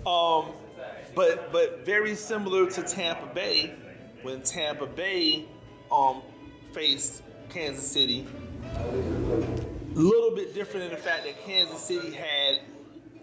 Um, 0.07 0.53
but 1.15 1.51
but 1.53 1.85
very 1.87 2.15
similar 2.15 2.71
to 2.71 2.83
Tampa 2.83 3.27
Bay 3.35 3.75
when 4.23 4.43
Tampa 4.43 4.87
Bay 4.87 5.47
um 5.91 6.23
faced 6.73 7.23
Kansas 7.49 7.87
City. 7.91 8.27
A 8.75 9.99
little 9.99 10.35
bit 10.35 10.55
different 10.55 10.87
in 10.87 10.91
the 10.91 10.97
fact 10.97 11.25
that 11.25 11.41
Kansas 11.45 11.81
City 11.81 12.11
had 12.13 12.61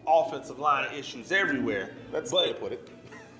offensive 0.07 0.57
line 0.57 0.87
issues 0.95 1.31
everywhere. 1.31 1.91
That's 2.11 2.31
the 2.31 2.37
way 2.37 2.47
to 2.47 2.53
put 2.53 2.71
it. 2.71 2.87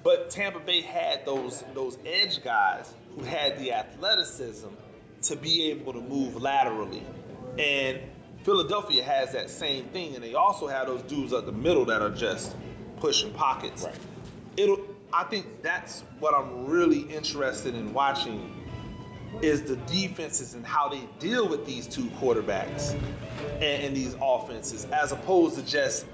But 0.03 0.29
Tampa 0.29 0.59
Bay 0.59 0.81
had 0.81 1.25
those 1.25 1.63
those 1.73 1.97
edge 2.05 2.43
guys 2.43 2.93
who 3.15 3.23
had 3.23 3.57
the 3.59 3.73
athleticism 3.73 4.69
to 5.23 5.35
be 5.35 5.69
able 5.69 5.93
to 5.93 6.01
move 6.01 6.41
laterally. 6.41 7.03
And 7.59 7.99
Philadelphia 8.43 9.03
has 9.03 9.31
that 9.33 9.49
same 9.49 9.85
thing, 9.85 10.15
and 10.15 10.23
they 10.23 10.33
also 10.33 10.67
have 10.67 10.87
those 10.87 11.03
dudes 11.03 11.33
up 11.33 11.45
the 11.45 11.51
middle 11.51 11.85
that 11.85 12.01
are 12.01 12.09
just 12.09 12.55
pushing 12.97 13.31
pockets. 13.33 13.83
Right. 13.83 13.95
It'll 14.57 14.79
I 15.13 15.23
think 15.25 15.61
that's 15.61 16.03
what 16.19 16.33
I'm 16.33 16.65
really 16.65 17.01
interested 17.01 17.75
in 17.75 17.93
watching 17.93 18.57
is 19.41 19.61
the 19.63 19.75
defenses 19.77 20.53
and 20.53 20.65
how 20.65 20.87
they 20.89 21.01
deal 21.19 21.47
with 21.47 21.65
these 21.65 21.87
two 21.87 22.05
quarterbacks 22.11 22.93
and, 23.55 23.63
and 23.63 23.95
these 23.95 24.15
offenses, 24.21 24.85
as 24.85 25.11
opposed 25.11 25.55
to 25.55 25.65
just 25.65 26.05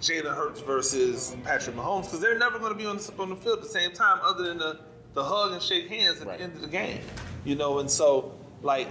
Jalen 0.00 0.34
Hurts 0.34 0.60
versus 0.60 1.36
Patrick 1.44 1.76
Mahomes, 1.76 2.04
because 2.04 2.20
they're 2.20 2.38
never 2.38 2.58
going 2.58 2.72
to 2.72 2.78
be 2.78 2.86
on 2.86 2.96
the, 2.96 3.12
on 3.18 3.30
the 3.30 3.36
field 3.36 3.58
at 3.58 3.64
the 3.64 3.70
same 3.70 3.92
time, 3.92 4.18
other 4.22 4.44
than 4.44 4.58
the, 4.58 4.80
the 5.14 5.24
hug 5.24 5.52
and 5.52 5.62
shake 5.62 5.88
hands 5.88 6.20
at 6.20 6.26
Right. 6.26 6.38
the 6.38 6.44
end 6.44 6.54
of 6.54 6.60
the 6.60 6.68
game, 6.68 7.00
you 7.44 7.54
know. 7.54 7.78
And 7.78 7.90
so, 7.90 8.32
like, 8.62 8.88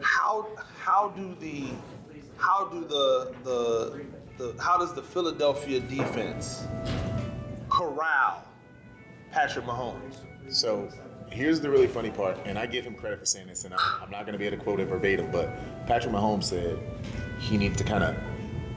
how 0.00 0.46
how 0.80 1.08
do 1.10 1.34
the 1.40 1.66
how 2.36 2.66
do 2.66 2.80
the 2.86 3.32
the, 3.44 4.04
the 4.38 4.62
how 4.62 4.76
does 4.78 4.92
the 4.94 5.02
Philadelphia 5.02 5.80
defense 5.80 6.66
corral 7.70 8.42
Patrick 9.30 9.64
Mahomes? 9.64 10.16
So 10.48 10.88
here's 11.30 11.60
the 11.60 11.70
really 11.70 11.86
funny 11.86 12.10
part, 12.10 12.38
and 12.44 12.58
I 12.58 12.66
give 12.66 12.84
him 12.84 12.94
credit 12.94 13.18
for 13.18 13.26
saying 13.26 13.48
this, 13.48 13.64
and 13.64 13.74
I'm 13.74 14.10
not 14.10 14.24
going 14.26 14.32
to 14.34 14.38
be 14.38 14.46
able 14.46 14.58
to 14.58 14.62
quote 14.62 14.80
it 14.80 14.86
verbatim, 14.86 15.30
but 15.30 15.50
Patrick 15.86 16.14
Mahomes 16.14 16.44
said 16.44 16.78
he 17.40 17.56
needed 17.56 17.78
to 17.78 17.84
kind 17.84 18.04
of 18.04 18.14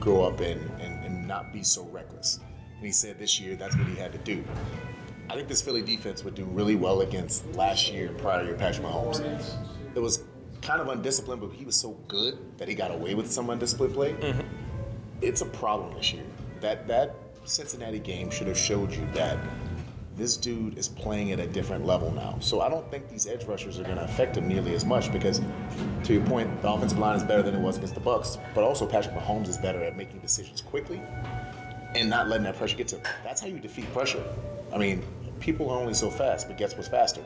grow 0.00 0.22
up 0.24 0.40
and, 0.40 0.60
and, 0.80 1.04
and 1.04 1.28
not 1.28 1.52
be 1.52 1.62
so 1.62 1.84
reckless. 1.92 2.40
And 2.76 2.86
he 2.86 2.92
said 2.92 3.18
this 3.18 3.38
year 3.40 3.54
that's 3.56 3.76
what 3.76 3.86
he 3.86 3.94
had 3.96 4.12
to 4.12 4.18
do. 4.18 4.42
I 5.30 5.34
think 5.34 5.48
this 5.48 5.60
Philly 5.60 5.82
defense 5.82 6.24
would 6.24 6.34
do 6.34 6.44
really 6.44 6.74
well 6.74 7.02
against 7.02 7.46
last 7.54 7.92
year 7.92 8.08
and 8.08 8.18
prior 8.18 8.44
year 8.44 8.54
Patrick 8.54 8.86
Mahomes. 8.86 9.20
It 9.94 10.00
was 10.00 10.24
kind 10.62 10.80
of 10.80 10.88
undisciplined, 10.88 11.40
but 11.40 11.52
he 11.52 11.64
was 11.64 11.76
so 11.76 11.90
good 12.08 12.38
that 12.58 12.68
he 12.68 12.74
got 12.74 12.90
away 12.90 13.14
with 13.14 13.30
some 13.30 13.50
undisciplined 13.50 13.94
play. 13.94 14.12
Mm-hmm. 14.12 14.40
It's 15.20 15.42
a 15.42 15.46
problem 15.46 15.94
this 15.94 16.12
year. 16.12 16.24
That 16.60 16.88
that 16.88 17.14
Cincinnati 17.44 17.98
game 17.98 18.30
should 18.30 18.46
have 18.46 18.58
showed 18.58 18.92
you 18.92 19.06
that 19.14 19.38
this 20.16 20.36
dude 20.36 20.76
is 20.76 20.88
playing 20.88 21.30
at 21.32 21.38
a 21.38 21.46
different 21.46 21.86
level 21.86 22.10
now. 22.10 22.36
So 22.40 22.60
I 22.60 22.68
don't 22.68 22.90
think 22.90 23.08
these 23.08 23.26
edge 23.26 23.44
rushers 23.44 23.78
are 23.78 23.84
going 23.84 23.96
to 23.96 24.04
affect 24.04 24.36
him 24.36 24.48
nearly 24.48 24.74
as 24.74 24.84
much 24.84 25.12
because, 25.12 25.40
to 26.04 26.12
your 26.12 26.24
point, 26.24 26.60
the 26.60 26.72
offensive 26.72 26.98
line 26.98 27.16
is 27.16 27.22
better 27.22 27.42
than 27.42 27.54
it 27.54 27.60
was 27.60 27.76
against 27.76 27.94
the 27.94 28.00
Bucs, 28.00 28.38
but 28.54 28.64
also 28.64 28.84
Patrick 28.84 29.14
Mahomes 29.14 29.46
is 29.46 29.56
better 29.56 29.82
at 29.82 29.96
making 29.96 30.18
decisions 30.18 30.60
quickly 30.60 31.00
and 31.94 32.10
not 32.10 32.28
letting 32.28 32.44
that 32.44 32.56
pressure 32.56 32.76
get 32.76 32.88
to 32.88 32.96
him. 32.96 33.02
That's 33.22 33.40
how 33.40 33.46
you 33.46 33.60
defeat 33.60 33.92
pressure. 33.92 34.22
I 34.72 34.78
mean, 34.78 35.04
people 35.40 35.70
are 35.70 35.78
only 35.78 35.94
so 35.94 36.10
fast, 36.10 36.48
but 36.48 36.56
guess 36.56 36.74
what's 36.76 36.88
faster? 36.88 37.22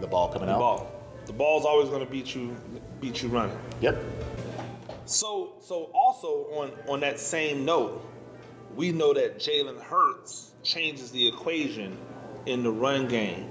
The 0.00 0.06
ball 0.06 0.28
coming 0.32 0.46
The 0.48 0.54
out. 0.54 0.58
ball. 0.58 0.92
The 1.26 1.32
ball's 1.32 1.64
always 1.64 1.88
going 1.88 2.04
to 2.04 2.10
beat 2.10 2.34
you, 2.34 2.56
beat 3.00 3.22
you 3.22 3.28
running. 3.28 3.58
Yep. 3.80 4.02
So, 5.04 5.54
so 5.60 5.90
also 5.94 6.28
on 6.52 6.72
on 6.88 7.00
that 7.00 7.18
same 7.18 7.64
note, 7.64 8.04
we 8.76 8.92
know 8.92 9.12
that 9.14 9.38
Jalen 9.38 9.80
Hurts 9.80 10.52
changes 10.62 11.10
the 11.10 11.26
equation 11.26 11.96
in 12.46 12.62
the 12.62 12.70
run 12.70 13.08
game. 13.08 13.50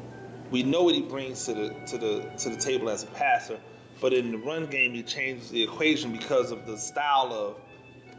We 0.51 0.63
know 0.63 0.83
what 0.83 0.95
he 0.95 1.01
brings 1.01 1.45
to 1.45 1.53
the 1.53 1.69
to 1.87 1.97
the 1.97 2.29
to 2.37 2.49
the 2.49 2.57
table 2.57 2.89
as 2.89 3.03
a 3.03 3.07
passer, 3.07 3.59
but 3.99 4.13
in 4.13 4.31
the 4.31 4.37
run 4.37 4.67
game, 4.67 4.93
he 4.93 5.03
changes 5.03 5.49
the 5.49 5.61
equation 5.61 6.11
because 6.11 6.51
of 6.51 6.65
the 6.65 6.77
style 6.77 7.33
of 7.33 7.55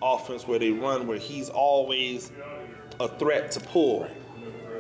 offense 0.03 0.47
where 0.47 0.59
they 0.59 0.71
run, 0.71 1.07
where 1.07 1.19
he's 1.19 1.49
always 1.49 2.31
a 3.01 3.09
threat 3.19 3.51
to 3.53 3.61
pull. 3.61 4.09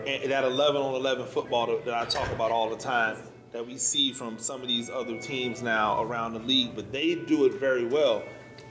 And 0.09 0.33
that 0.33 0.44
11 0.44 0.81
on 0.81 0.94
11 0.94 1.27
football 1.27 1.66
that- 1.66 1.94
I 1.94 2.07
talk 2.07 2.31
about 2.33 2.51
all 2.51 2.71
the 2.71 2.77
time, 2.77 3.18
that 3.53 3.66
we 3.66 3.77
see 3.77 4.12
from 4.12 4.38
some 4.38 4.62
of 4.62 4.68
these 4.68 4.88
other 4.88 5.18
teams 5.18 5.62
now 5.62 6.03
around 6.03 6.33
the 6.33 6.38
league, 6.40 6.75
but 6.75 6.90
they 6.92 7.14
do 7.14 7.44
it 7.44 7.55
very 7.55 7.85
well. 7.87 8.23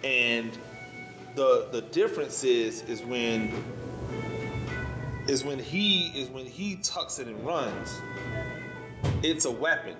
And 0.04 0.52
the 1.36 1.68
the 1.72 1.82
difference 1.82 2.44
is 2.44 2.82
is 2.84 3.04
when 3.04 3.54
is 5.28 5.44
when 5.44 5.60
he 5.60 6.08
is 6.20 6.30
when 6.30 6.46
he 6.46 6.76
tucks 6.78 7.20
it 7.20 7.28
and 7.28 7.46
runs. 7.46 8.02
It's 9.24 9.46
a 9.46 9.52
weapon. 9.52 9.96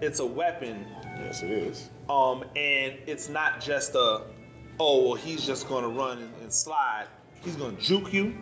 It's 0.00 0.20
a 0.20 0.26
weapon 0.26 0.86
Yes, 1.18 1.42
it 1.42 1.50
is. 1.50 1.90
um, 2.08 2.42
and 2.56 2.94
it's 3.06 3.28
not 3.30 3.60
just 3.60 3.94
a, 3.94 4.22
oh, 4.78 5.02
well, 5.06 5.14
he's 5.14 5.46
just 5.46 5.66
going 5.68 5.82
to 5.82 5.88
run 5.88 6.18
and, 6.18 6.30
and 6.42 6.52
slide. 6.52 7.06
He's 7.42 7.56
going 7.56 7.74
to 7.76 7.82
juke 7.82 8.12
you. 8.12 8.34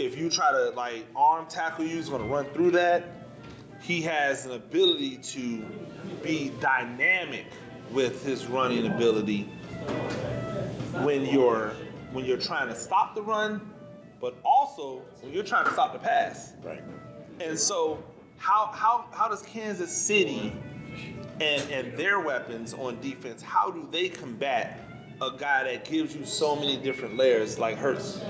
If 0.00 0.16
you 0.16 0.30
try 0.30 0.50
to 0.50 0.70
like 0.70 1.06
arm 1.14 1.46
tackle 1.46 1.84
you, 1.84 1.96
he's 1.96 2.08
going 2.08 2.22
to 2.22 2.28
run 2.28 2.46
through 2.46 2.70
that. 2.72 3.04
He 3.82 4.00
has 4.02 4.46
an 4.46 4.52
ability 4.52 5.18
to 5.18 5.62
be 6.22 6.52
dynamic 6.60 7.44
with 7.90 8.24
his 8.24 8.46
running 8.46 8.86
ability 8.86 9.42
when 11.02 11.26
you're 11.26 11.74
when 12.12 12.24
you're 12.24 12.38
trying 12.38 12.68
to 12.68 12.74
stop 12.74 13.14
the 13.14 13.22
run, 13.22 13.60
but 14.20 14.36
also 14.42 15.02
when 15.20 15.34
you're 15.34 15.44
trying 15.44 15.66
to 15.66 15.72
stop 15.72 15.92
the 15.92 15.98
pass. 15.98 16.54
Right. 16.62 16.82
And 17.38 17.58
so, 17.58 18.02
how 18.38 18.70
how 18.72 19.04
how 19.12 19.28
does 19.28 19.42
Kansas 19.42 19.94
City 19.94 20.52
and 21.40 21.70
and 21.70 21.96
their 21.98 22.20
weapons 22.20 22.72
on 22.72 22.98
defense? 23.02 23.42
How 23.42 23.70
do 23.70 23.86
they 23.90 24.08
combat 24.08 24.80
a 25.20 25.30
guy 25.36 25.64
that 25.64 25.84
gives 25.84 26.16
you 26.16 26.24
so 26.24 26.56
many 26.56 26.78
different 26.78 27.18
layers 27.18 27.58
like 27.58 27.76
Hurts? 27.76 28.22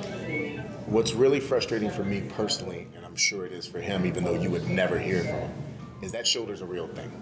What's 0.91 1.13
really 1.13 1.39
frustrating 1.39 1.89
for 1.89 2.03
me 2.03 2.21
personally, 2.21 2.89
and 2.97 3.07
I'm 3.07 3.15
sure 3.15 3.47
it 3.47 3.53
is 3.53 3.65
for 3.65 3.81
him, 3.81 4.05
even 4.05 4.25
though 4.25 4.35
you 4.35 4.51
would 4.51 4.69
never 4.69 4.99
hear 4.99 5.21
from 5.21 5.35
him, 5.35 5.53
is 6.03 6.11
that 6.11 6.27
shoulder's 6.27 6.63
a 6.63 6.67
real 6.67 6.89
thing. 6.89 7.13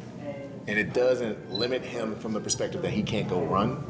And 0.66 0.78
it 0.78 0.94
doesn't 0.94 1.52
limit 1.52 1.82
him 1.82 2.16
from 2.16 2.32
the 2.32 2.40
perspective 2.40 2.80
that 2.80 2.92
he 2.92 3.02
can't 3.02 3.28
go 3.28 3.44
run, 3.44 3.84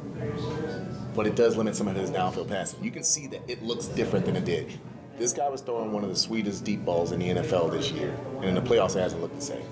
but 1.15 1.29
it 1.29 1.37
does 1.37 1.57
limit 1.57 1.77
some 1.77 1.87
of 1.87 1.95
his 1.95 2.11
downfield 2.11 2.49
passing. 2.49 2.83
You 2.83 2.91
can 2.91 3.05
see 3.05 3.29
that 3.29 3.41
it 3.47 3.63
looks 3.63 3.87
different 3.87 4.27
than 4.27 4.35
it 4.35 4.45
did. 4.45 4.77
This 5.17 5.33
guy 5.33 5.49
was 5.49 5.61
throwing 5.61 5.93
one 5.93 6.03
of 6.03 6.11
the 6.11 6.17
sweetest 6.17 6.65
deep 6.65 6.85
balls 6.85 7.13
in 7.13 7.21
the 7.21 7.29
NFL 7.29 7.71
this 7.71 7.93
year, 7.93 8.13
and 8.39 8.47
in 8.47 8.57
the 8.57 8.61
playoffs 8.61 8.97
it 8.97 9.01
hasn't 9.01 9.23
looked 9.23 9.37
the 9.37 9.41
same. 9.41 9.63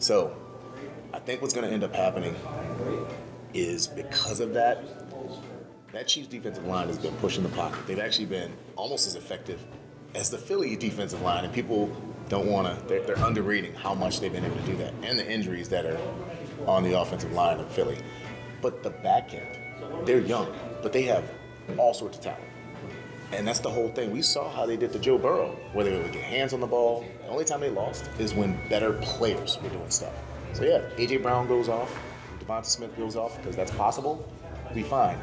So, 0.00 0.36
I 1.14 1.18
think 1.18 1.40
what's 1.40 1.54
going 1.54 1.66
to 1.66 1.72
end 1.72 1.82
up 1.82 1.94
happening 1.94 2.36
is 3.54 3.86
because 3.86 4.40
of 4.40 4.52
that, 4.52 5.05
that 5.96 6.06
Chiefs 6.06 6.28
defensive 6.28 6.66
line 6.66 6.88
has 6.88 6.98
been 6.98 7.14
pushing 7.16 7.42
the 7.42 7.48
pocket. 7.50 7.86
They've 7.86 7.98
actually 7.98 8.26
been 8.26 8.52
almost 8.76 9.06
as 9.06 9.14
effective 9.14 9.64
as 10.14 10.28
the 10.28 10.36
Philly 10.36 10.76
defensive 10.76 11.22
line, 11.22 11.42
and 11.42 11.54
people 11.54 11.90
don't 12.28 12.46
want 12.46 12.68
to. 12.68 12.86
They're, 12.86 13.02
they're 13.02 13.24
underrating 13.24 13.72
how 13.72 13.94
much 13.94 14.20
they've 14.20 14.32
been 14.32 14.44
able 14.44 14.56
to 14.56 14.66
do 14.66 14.76
that, 14.76 14.92
and 15.02 15.18
the 15.18 15.26
injuries 15.26 15.70
that 15.70 15.86
are 15.86 15.98
on 16.66 16.82
the 16.82 17.00
offensive 17.00 17.32
line 17.32 17.60
of 17.60 17.72
Philly. 17.72 17.96
But 18.60 18.82
the 18.82 18.90
back 18.90 19.32
end, 19.32 20.06
they're 20.06 20.20
young, 20.20 20.54
but 20.82 20.92
they 20.92 21.02
have 21.04 21.24
all 21.78 21.94
sorts 21.94 22.18
of 22.18 22.24
talent. 22.24 22.44
And 23.32 23.48
that's 23.48 23.60
the 23.60 23.70
whole 23.70 23.88
thing. 23.88 24.10
We 24.10 24.20
saw 24.20 24.50
how 24.50 24.66
they 24.66 24.76
did 24.76 24.92
to 24.92 24.98
Joe 24.98 25.16
Burrow, 25.16 25.56
where 25.72 25.86
they 25.86 25.96
would 25.96 26.12
get 26.12 26.22
hands 26.22 26.52
on 26.52 26.60
the 26.60 26.66
ball. 26.66 27.06
The 27.22 27.28
only 27.28 27.46
time 27.46 27.60
they 27.60 27.70
lost 27.70 28.10
is 28.18 28.34
when 28.34 28.58
better 28.68 28.92
players 29.00 29.58
were 29.62 29.70
doing 29.70 29.90
stuff. 29.90 30.12
So 30.52 30.64
yeah, 30.64 30.82
AJ 30.96 31.22
Brown 31.22 31.48
goes 31.48 31.70
off, 31.70 31.98
DeVonta 32.38 32.66
Smith 32.66 32.94
goes 32.98 33.16
off 33.16 33.36
because 33.38 33.56
that's 33.56 33.72
possible. 33.72 34.30
Be 34.74 34.82
fine. 34.82 35.18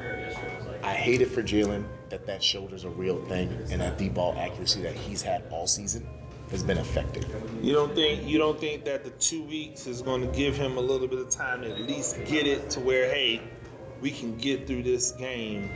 I 0.83 0.93
hate 0.93 1.21
it 1.21 1.27
for 1.31 1.41
Jalen 1.41 1.85
that 2.09 2.25
that 2.27 2.43
shoulder's 2.43 2.83
a 2.83 2.89
real 2.89 3.23
thing 3.25 3.49
and 3.71 3.81
that 3.81 3.97
deep 3.97 4.13
ball 4.15 4.35
accuracy 4.37 4.81
that 4.81 4.93
he's 4.95 5.21
had 5.21 5.43
all 5.49 5.65
season 5.67 6.05
has 6.51 6.61
been 6.61 6.77
affected. 6.77 7.25
You 7.61 7.73
don't 7.73 7.95
think 7.95 8.27
you 8.27 8.37
don't 8.37 8.59
think 8.59 8.83
that 8.85 9.03
the 9.03 9.09
two 9.11 9.43
weeks 9.43 9.87
is 9.87 10.01
going 10.01 10.21
to 10.21 10.27
give 10.37 10.55
him 10.55 10.77
a 10.77 10.81
little 10.81 11.07
bit 11.07 11.19
of 11.19 11.29
time 11.29 11.61
to 11.61 11.71
at 11.71 11.81
least 11.81 12.17
get 12.25 12.45
it 12.45 12.69
to 12.71 12.79
where 12.79 13.11
hey, 13.13 13.41
we 14.01 14.11
can 14.11 14.35
get 14.37 14.67
through 14.67 14.83
this 14.83 15.11
game. 15.11 15.69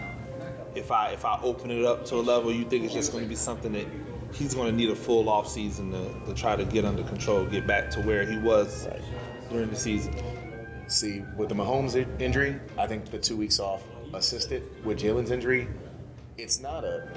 If 0.75 0.91
I 0.91 1.11
if 1.11 1.25
I 1.25 1.39
open 1.41 1.71
it 1.71 1.85
up 1.85 2.05
to 2.07 2.15
a 2.15 2.21
level, 2.21 2.51
you 2.51 2.65
think 2.65 2.83
it's 2.83 2.93
just 2.93 3.11
going 3.11 3.23
to 3.23 3.29
be 3.29 3.35
something 3.35 3.71
that 3.71 3.87
he's 4.33 4.53
going 4.53 4.69
to 4.69 4.75
need 4.75 4.89
a 4.89 4.95
full 4.95 5.29
off 5.29 5.47
season 5.47 5.91
to, 5.91 6.25
to 6.27 6.33
try 6.33 6.55
to 6.55 6.65
get 6.65 6.83
under 6.85 7.03
control, 7.03 7.45
get 7.45 7.65
back 7.65 7.89
to 7.91 8.01
where 8.01 8.25
he 8.29 8.37
was 8.37 8.85
Right. 8.87 9.01
during 9.49 9.69
the 9.69 9.75
season. 9.75 10.13
See, 10.87 11.23
with 11.35 11.49
the 11.49 11.55
Mahomes 11.55 11.95
injury, 12.21 12.59
I 12.77 12.87
think 12.87 13.11
the 13.11 13.19
two 13.19 13.35
weeks 13.35 13.59
off 13.59 13.83
assisted. 14.13 14.63
With 14.85 14.99
Jalen's 14.99 15.31
injury, 15.31 15.67
it's 16.37 16.61
not 16.61 16.85
a. 16.85 17.07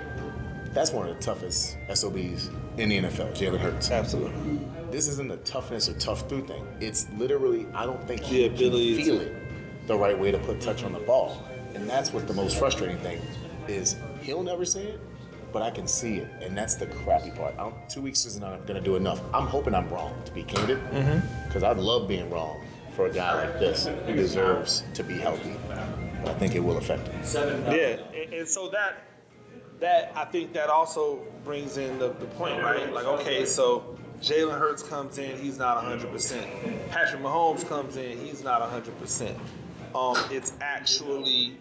That's 0.72 0.90
one 0.92 1.08
of 1.08 1.16
the 1.16 1.22
toughest 1.22 1.76
SOBs 1.92 2.50
in 2.78 2.88
the 2.88 2.98
NFL, 2.98 3.32
Jalen 3.36 3.58
Hurts. 3.58 3.90
Absolutely. 3.90 4.60
This 4.90 5.06
isn't 5.08 5.30
a 5.30 5.36
toughness 5.38 5.88
or 5.88 5.94
tough 5.94 6.28
through 6.28 6.46
thing. 6.46 6.66
It's 6.80 7.08
literally, 7.16 7.66
I 7.74 7.86
don't 7.86 8.02
think 8.06 8.22
he 8.22 8.48
can 8.48 8.56
feel 8.56 8.70
to- 8.70 9.26
it 9.26 9.86
the 9.86 9.96
right 9.96 10.18
way 10.18 10.30
to 10.30 10.38
put 10.38 10.60
touch 10.60 10.84
on 10.84 10.92
the 10.92 11.00
ball. 11.00 11.42
And 11.74 11.88
that's 11.88 12.12
what 12.12 12.28
the 12.28 12.34
most 12.34 12.58
frustrating 12.58 12.98
thing 12.98 13.20
is. 13.66 13.96
He'll 14.22 14.42
never 14.42 14.64
say 14.64 14.84
it, 14.84 15.00
but 15.52 15.62
I 15.62 15.70
can 15.70 15.86
see 15.86 16.18
it. 16.18 16.28
And 16.40 16.56
that's 16.56 16.74
the 16.76 16.86
crappy 16.86 17.30
part. 17.30 17.54
I 17.54 17.64
don't, 17.64 17.88
two 17.88 18.02
weeks 18.02 18.26
is 18.26 18.38
not 18.38 18.66
going 18.66 18.78
to 18.78 18.84
do 18.84 18.96
enough. 18.96 19.20
I'm 19.32 19.46
hoping 19.46 19.74
I'm 19.74 19.88
wrong, 19.88 20.14
to 20.24 20.32
be 20.32 20.42
candid, 20.44 20.78
mm-hmm. 20.92 21.46
because 21.46 21.64
I'd 21.64 21.78
love 21.78 22.06
being 22.06 22.28
wrong 22.30 22.60
for 23.00 23.06
a 23.06 23.12
guy 23.14 23.46
like 23.46 23.58
this 23.58 23.86
who 23.86 24.14
deserves 24.14 24.84
to 24.92 25.02
be 25.02 25.14
healthy. 25.14 25.56
I 26.26 26.34
think 26.34 26.54
it 26.54 26.60
will 26.60 26.76
affect 26.76 27.08
him. 27.08 27.22
Yeah, 27.72 27.96
and, 28.14 28.34
and 28.34 28.46
so 28.46 28.68
that 28.68 29.04
that 29.78 30.12
I 30.14 30.26
think 30.26 30.52
that 30.52 30.68
also 30.68 31.20
brings 31.42 31.78
in 31.78 31.98
the, 31.98 32.08
the 32.08 32.26
point, 32.26 32.62
right? 32.62 32.92
Like, 32.92 33.06
okay, 33.06 33.46
so 33.46 33.96
Jalen 34.20 34.58
Hurts 34.58 34.82
comes 34.82 35.16
in, 35.16 35.38
he's 35.38 35.56
not 35.56 35.76
100. 35.76 36.12
percent 36.12 36.46
Patrick 36.90 37.22
Mahomes 37.22 37.66
comes 37.66 37.96
in, 37.96 38.18
he's 38.18 38.44
not 38.44 38.60
100. 38.60 38.98
percent 39.00 39.38
Um, 39.94 40.18
it's 40.30 40.52
actually 40.60 41.56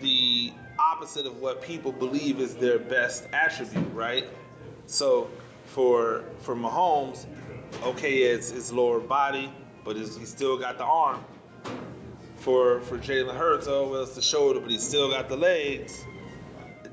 the 0.00 0.54
opposite 0.78 1.26
of 1.26 1.36
what 1.36 1.60
people 1.60 1.92
believe 1.92 2.40
is 2.40 2.56
their 2.56 2.78
best 2.78 3.28
attribute, 3.34 3.92
right? 3.92 4.24
So 4.86 5.28
for 5.66 6.24
for 6.38 6.56
Mahomes, 6.56 7.26
okay, 7.82 8.22
it's 8.22 8.52
it's 8.52 8.72
lower 8.72 9.00
body, 9.00 9.52
but 9.86 9.96
he's 9.96 10.28
still 10.28 10.58
got 10.58 10.76
the 10.76 10.84
arm 10.84 11.24
for 12.36 12.80
for 12.82 12.98
Jalen 12.98 13.36
Hurts, 13.36 13.66
oh 13.68 13.88
well, 13.88 14.02
it's 14.02 14.14
the 14.14 14.20
shoulder, 14.20 14.60
but 14.60 14.70
he's 14.70 14.86
still 14.86 15.10
got 15.10 15.28
the 15.28 15.36
legs. 15.36 16.04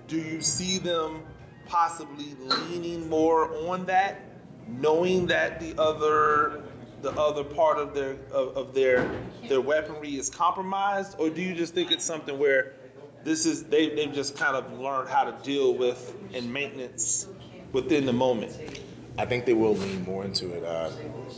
Do 0.07 0.17
you 0.17 0.41
see 0.41 0.77
them 0.77 1.23
possibly 1.65 2.35
leaning 2.39 3.09
more 3.09 3.53
on 3.67 3.85
that, 3.87 4.21
knowing 4.67 5.25
that 5.27 5.59
the 5.59 5.79
other 5.81 6.63
the 7.01 7.11
other 7.11 7.43
part 7.43 7.77
of 7.77 7.93
their 7.93 8.17
of, 8.31 8.55
of 8.55 8.73
their 8.73 9.11
their 9.49 9.61
weaponry 9.61 10.15
is 10.15 10.29
compromised, 10.29 11.15
or 11.19 11.29
do 11.29 11.41
you 11.41 11.53
just 11.53 11.73
think 11.73 11.91
it's 11.91 12.05
something 12.05 12.37
where 12.39 12.73
this 13.23 13.45
is 13.45 13.63
they 13.63 13.89
they've 13.89 14.13
just 14.13 14.37
kind 14.37 14.55
of 14.55 14.79
learned 14.79 15.09
how 15.09 15.23
to 15.23 15.43
deal 15.43 15.73
with 15.73 16.15
and 16.33 16.51
maintenance 16.51 17.27
within 17.71 18.05
the 18.05 18.13
moment? 18.13 18.82
I 19.17 19.25
think 19.25 19.45
they 19.45 19.53
will 19.53 19.75
lean 19.75 20.03
more 20.05 20.25
into 20.25 20.53
it. 20.53 20.63
Uh, 20.63 20.89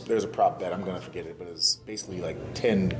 there's 0.06 0.24
a 0.24 0.28
prop 0.28 0.58
bet, 0.58 0.72
I'm 0.72 0.82
going 0.82 0.96
to 0.96 1.02
forget 1.02 1.26
it, 1.26 1.38
but 1.38 1.48
it's 1.48 1.76
basically 1.76 2.20
like 2.20 2.36
10 2.54 2.96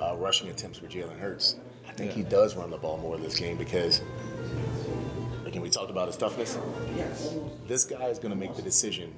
uh, 0.00 0.16
rushing 0.16 0.48
attempts 0.48 0.78
for 0.78 0.86
Jalen 0.86 1.18
Hurts. 1.18 1.56
I 1.88 1.92
think 1.92 2.12
he 2.12 2.22
does 2.22 2.56
run 2.56 2.70
the 2.70 2.76
ball 2.76 2.98
more 2.98 3.16
this 3.16 3.38
game 3.38 3.56
because, 3.56 4.02
again, 5.46 5.62
we 5.62 5.70
talked 5.70 5.90
about 5.90 6.08
his 6.08 6.16
toughness. 6.16 6.58
Yes. 6.96 7.36
This 7.68 7.84
guy 7.84 8.06
is 8.06 8.18
going 8.18 8.32
to 8.32 8.38
make 8.38 8.56
the 8.56 8.62
decision 8.62 9.14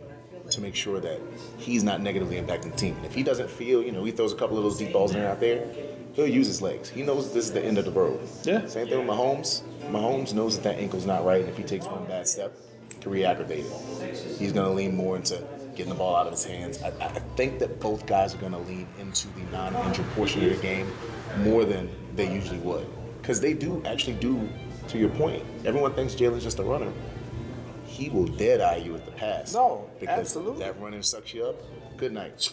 to 0.51 0.61
make 0.61 0.75
sure 0.75 1.01
that 1.01 1.21
he's 1.57 1.83
not 1.83 2.01
negatively 2.01 2.37
impacting 2.37 2.71
the 2.71 2.77
team. 2.77 2.97
And 2.97 3.05
if 3.05 3.15
he 3.15 3.23
doesn't 3.23 3.51
feel, 3.51 3.83
you 3.83 3.93
know, 3.93 4.05
he 4.05 4.13
throws 4.13 4.33
a 4.33 4.37
couple 4.37 4.57
of 4.57 4.65
those 4.65 4.79
deep 4.79 4.93
balls 4.93 5.15
in 5.15 5.21
there 5.21 5.31
out 5.31 5.41
there, 5.41 5.67
he'll 6.15 6.27
use 6.27 6.47
his 6.47 6.63
legs. 6.63 6.89
He 6.89 7.03
knows 7.03 7.33
this 7.33 7.47
is 7.47 7.53
the 7.53 7.65
end 7.65 7.79
of 7.79 7.85
the 7.85 7.91
road. 7.91 8.21
Yeah. 8.45 8.67
Same 8.67 8.89
thing 8.89 9.07
with 9.07 9.17
Mahomes. 9.17 9.63
Mahomes 9.91 10.35
knows 10.35 10.57
that 10.57 10.65
that 10.65 10.79
ankle's 10.79 11.07
not 11.07 11.25
right, 11.25 11.41
and 11.41 11.49
if 11.49 11.57
he 11.57 11.63
takes 11.63 11.87
one 11.87 12.05
bad 12.07 12.29
step, 12.29 12.57
re-aggravate 13.05 13.67
it. 13.67 14.37
He's 14.39 14.53
going 14.53 14.67
to 14.67 14.73
lean 14.73 14.97
more 14.97 15.17
into 15.17 15.43
getting 15.77 15.91
the 15.91 15.99
ball 15.99 16.17
out 16.17 16.27
of 16.27 16.33
his 16.33 16.45
hands. 16.45 16.83
I, 16.83 16.89
I 17.01 17.21
think 17.37 17.59
that 17.61 17.81
both 17.81 18.07
guys 18.07 18.35
are 18.35 18.39
going 18.39 18.53
to 18.53 18.59
lean 18.59 18.87
into 18.99 19.29
the 19.29 19.43
non-injured 19.53 20.09
portion 20.11 20.45
of 20.45 20.51
the 20.57 20.63
game 20.63 20.91
more 21.39 21.65
than 21.65 21.89
they 22.17 22.33
usually 22.33 22.59
would, 22.59 22.87
because 23.21 23.41
they 23.41 23.55
do 23.55 23.83
actually 23.85 24.15
do. 24.15 24.49
To 24.89 24.99
your 24.99 25.11
point, 25.11 25.45
everyone 25.67 25.93
thinks 25.93 26.15
Jalen's 26.15 26.43
just 26.43 26.59
a 26.61 26.63
runner. 26.63 26.91
He 27.85 28.09
will 28.09 28.27
dead 28.27 28.63
eye 28.63 28.77
you 28.77 28.95
at 28.95 29.05
the 29.05 29.13
pass. 29.13 29.53
No, 29.53 29.91
because 30.01 30.19
absolutely. 30.19 30.65
that 30.65 30.81
running 30.81 31.03
sucks 31.03 31.35
you 31.35 31.45
up. 31.45 31.57
Good 31.99 32.13
night. 32.13 32.51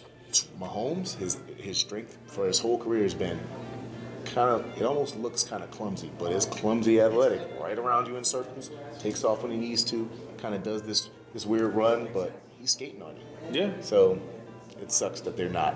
Mahomes, 0.59 1.15
his 1.15 1.37
his 1.57 1.77
strength 1.77 2.17
for 2.27 2.45
his 2.45 2.59
whole 2.59 2.77
career 2.77 3.03
has 3.03 3.13
been 3.13 3.39
kind 4.25 4.49
of. 4.49 4.65
It 4.77 4.83
almost 4.83 5.15
looks 5.15 5.43
kind 5.43 5.63
of 5.63 5.71
clumsy, 5.71 6.11
but 6.19 6.33
it's 6.33 6.45
clumsy 6.45 6.99
athletic. 6.99 7.41
Right 7.61 7.79
around 7.79 8.07
you 8.07 8.17
in 8.17 8.25
circles, 8.25 8.69
takes 8.99 9.23
off 9.23 9.43
when 9.43 9.51
he 9.53 9.57
needs 9.57 9.83
to, 9.85 10.09
kind 10.45 10.53
of 10.53 10.61
does 10.61 10.83
this 10.83 11.09
this 11.33 11.43
weird 11.43 11.73
run, 11.73 12.07
but 12.13 12.31
he's 12.59 12.71
skating 12.71 13.01
on 13.01 13.15
you. 13.15 13.23
Yeah. 13.61 13.71
So 13.81 14.19
it 14.79 14.91
sucks 14.91 15.21
that 15.21 15.35
they're 15.35 15.49
not 15.49 15.75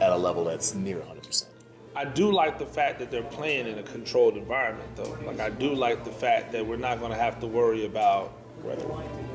at 0.00 0.12
a 0.12 0.16
level 0.16 0.44
that's 0.44 0.72
near 0.74 0.98
100. 0.98 1.24
percent 1.24 1.50
I 1.96 2.04
do 2.04 2.30
like 2.30 2.60
the 2.60 2.66
fact 2.66 3.00
that 3.00 3.10
they're 3.10 3.24
playing 3.24 3.66
in 3.66 3.78
a 3.78 3.82
controlled 3.82 4.36
environment, 4.36 4.88
though. 4.94 5.18
Like 5.26 5.40
I 5.40 5.50
do 5.50 5.74
like 5.74 6.04
the 6.04 6.12
fact 6.12 6.52
that 6.52 6.64
we're 6.64 6.76
not 6.76 7.00
going 7.00 7.10
to 7.10 7.18
have 7.18 7.40
to 7.40 7.48
worry 7.48 7.86
about 7.86 8.32
weather, 8.62 8.86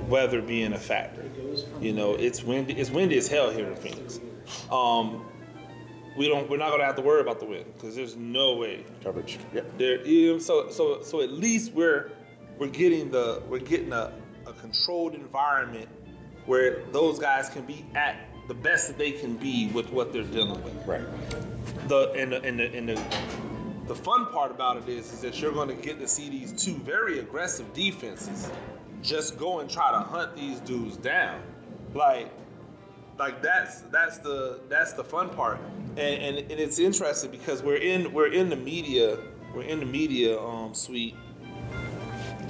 weather 0.07 0.41
being 0.41 0.71
a 0.71 0.79
factor. 0.79 1.25
You 1.81 1.91
know, 1.91 2.13
it's 2.13 2.41
windy. 2.41 2.73
It's 2.73 2.89
windy 2.89 3.17
as 3.17 3.27
hell 3.27 3.49
here 3.49 3.67
in 3.67 3.75
Phoenix. 3.75 4.21
Um, 4.71 5.25
we 6.17 6.29
don't. 6.29 6.49
We're 6.49 6.55
not 6.55 6.69
going 6.69 6.79
to 6.79 6.85
have 6.85 6.95
to 6.95 7.01
worry 7.01 7.19
about 7.19 7.41
the 7.41 7.45
wind 7.47 7.65
because 7.73 7.97
there's 7.97 8.15
no 8.15 8.55
way 8.55 8.85
Coverage. 9.03 9.39
Yep. 9.53 9.77
there. 9.77 10.07
You 10.07 10.33
know, 10.33 10.39
so 10.39 10.69
so 10.69 11.01
so 11.01 11.19
at 11.19 11.33
least 11.33 11.73
we're 11.73 12.11
we're 12.57 12.67
getting 12.67 13.11
the 13.11 13.43
we're 13.49 13.59
getting 13.59 13.91
a, 13.91 14.13
a 14.55 14.61
controlled 14.61 15.15
environment 15.15 15.87
where 16.45 16.83
those 16.91 17.19
guys 17.19 17.49
can 17.49 17.63
be 17.63 17.85
at 17.95 18.15
the 18.47 18.53
best 18.53 18.87
that 18.87 18.97
they 18.97 19.11
can 19.11 19.35
be 19.35 19.67
with 19.67 19.89
what 19.91 20.11
they're 20.11 20.23
dealing 20.23 20.61
with. 20.63 20.75
Right. 20.85 21.05
the 21.87 22.11
and 22.11 22.31
the 22.31 22.43
and 22.43 22.59
the, 22.59 22.75
and 22.75 22.89
the 22.89 23.01
the 23.87 23.95
fun 23.95 24.27
part 24.27 24.51
about 24.51 24.77
it 24.77 24.87
is 24.87 25.11
is 25.11 25.21
that 25.21 25.41
you're 25.41 25.51
going 25.51 25.69
to 25.69 25.75
get 25.75 25.99
to 25.99 26.07
see 26.07 26.29
these 26.29 26.51
two 26.51 26.75
very 26.75 27.19
aggressive 27.19 27.73
defenses 27.73 28.49
just 29.01 29.37
go 29.37 29.59
and 29.59 29.69
try 29.69 29.91
to 29.91 29.99
hunt 29.99 30.35
these 30.35 30.59
dudes 30.61 30.97
down. 30.97 31.41
Like 31.93 32.29
like 33.19 33.41
that's 33.41 33.81
that's 33.83 34.17
the 34.19 34.61
that's 34.69 34.93
the 34.93 35.03
fun 35.03 35.29
part. 35.29 35.59
And, 35.91 35.99
and 35.99 36.37
and 36.37 36.59
it's 36.59 36.79
interesting 36.79 37.31
because 37.31 37.61
we're 37.61 37.77
in 37.77 38.11
we're 38.13 38.31
in 38.31 38.49
the 38.49 38.55
media 38.55 39.17
we're 39.53 39.63
in 39.63 39.79
the 39.79 39.85
media 39.85 40.39
um 40.39 40.73
suite 40.73 41.15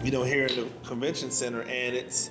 you 0.04 0.12
know 0.12 0.24
here 0.24 0.46
in 0.46 0.56
the 0.56 0.68
convention 0.88 1.32
center 1.32 1.62
and 1.62 1.96
it's 1.96 2.30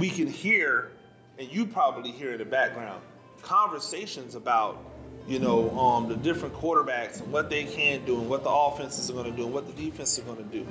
we 0.00 0.08
can 0.08 0.26
hear, 0.26 0.92
and 1.38 1.52
you 1.52 1.66
probably 1.66 2.10
hear 2.10 2.32
in 2.32 2.38
the 2.38 2.44
background, 2.44 3.02
conversations 3.42 4.34
about, 4.34 4.82
you 5.28 5.38
know, 5.38 5.70
um, 5.78 6.08
the 6.08 6.16
different 6.16 6.54
quarterbacks 6.54 7.20
and 7.20 7.30
what 7.30 7.50
they 7.50 7.64
can 7.64 8.04
do 8.06 8.18
and 8.18 8.28
what 8.28 8.42
the 8.42 8.50
offenses 8.50 9.10
are 9.10 9.12
going 9.12 9.30
to 9.30 9.36
do 9.36 9.44
and 9.44 9.52
what 9.52 9.66
the 9.66 9.82
defense 9.82 10.18
are 10.18 10.22
going 10.22 10.38
to 10.38 10.44
do. 10.44 10.66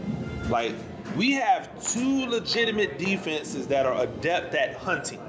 Like, 0.50 0.74
we 1.16 1.34
have 1.34 1.70
two 1.86 2.26
legitimate 2.26 2.98
defenses 2.98 3.68
that 3.68 3.86
are 3.86 4.04
adept 4.04 4.56
at 4.56 4.76
hunting. 4.76 5.22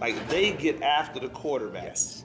Like, 0.00 0.28
they 0.28 0.52
get 0.52 0.82
after 0.82 1.18
the 1.18 1.28
quarterbacks. 1.28 2.24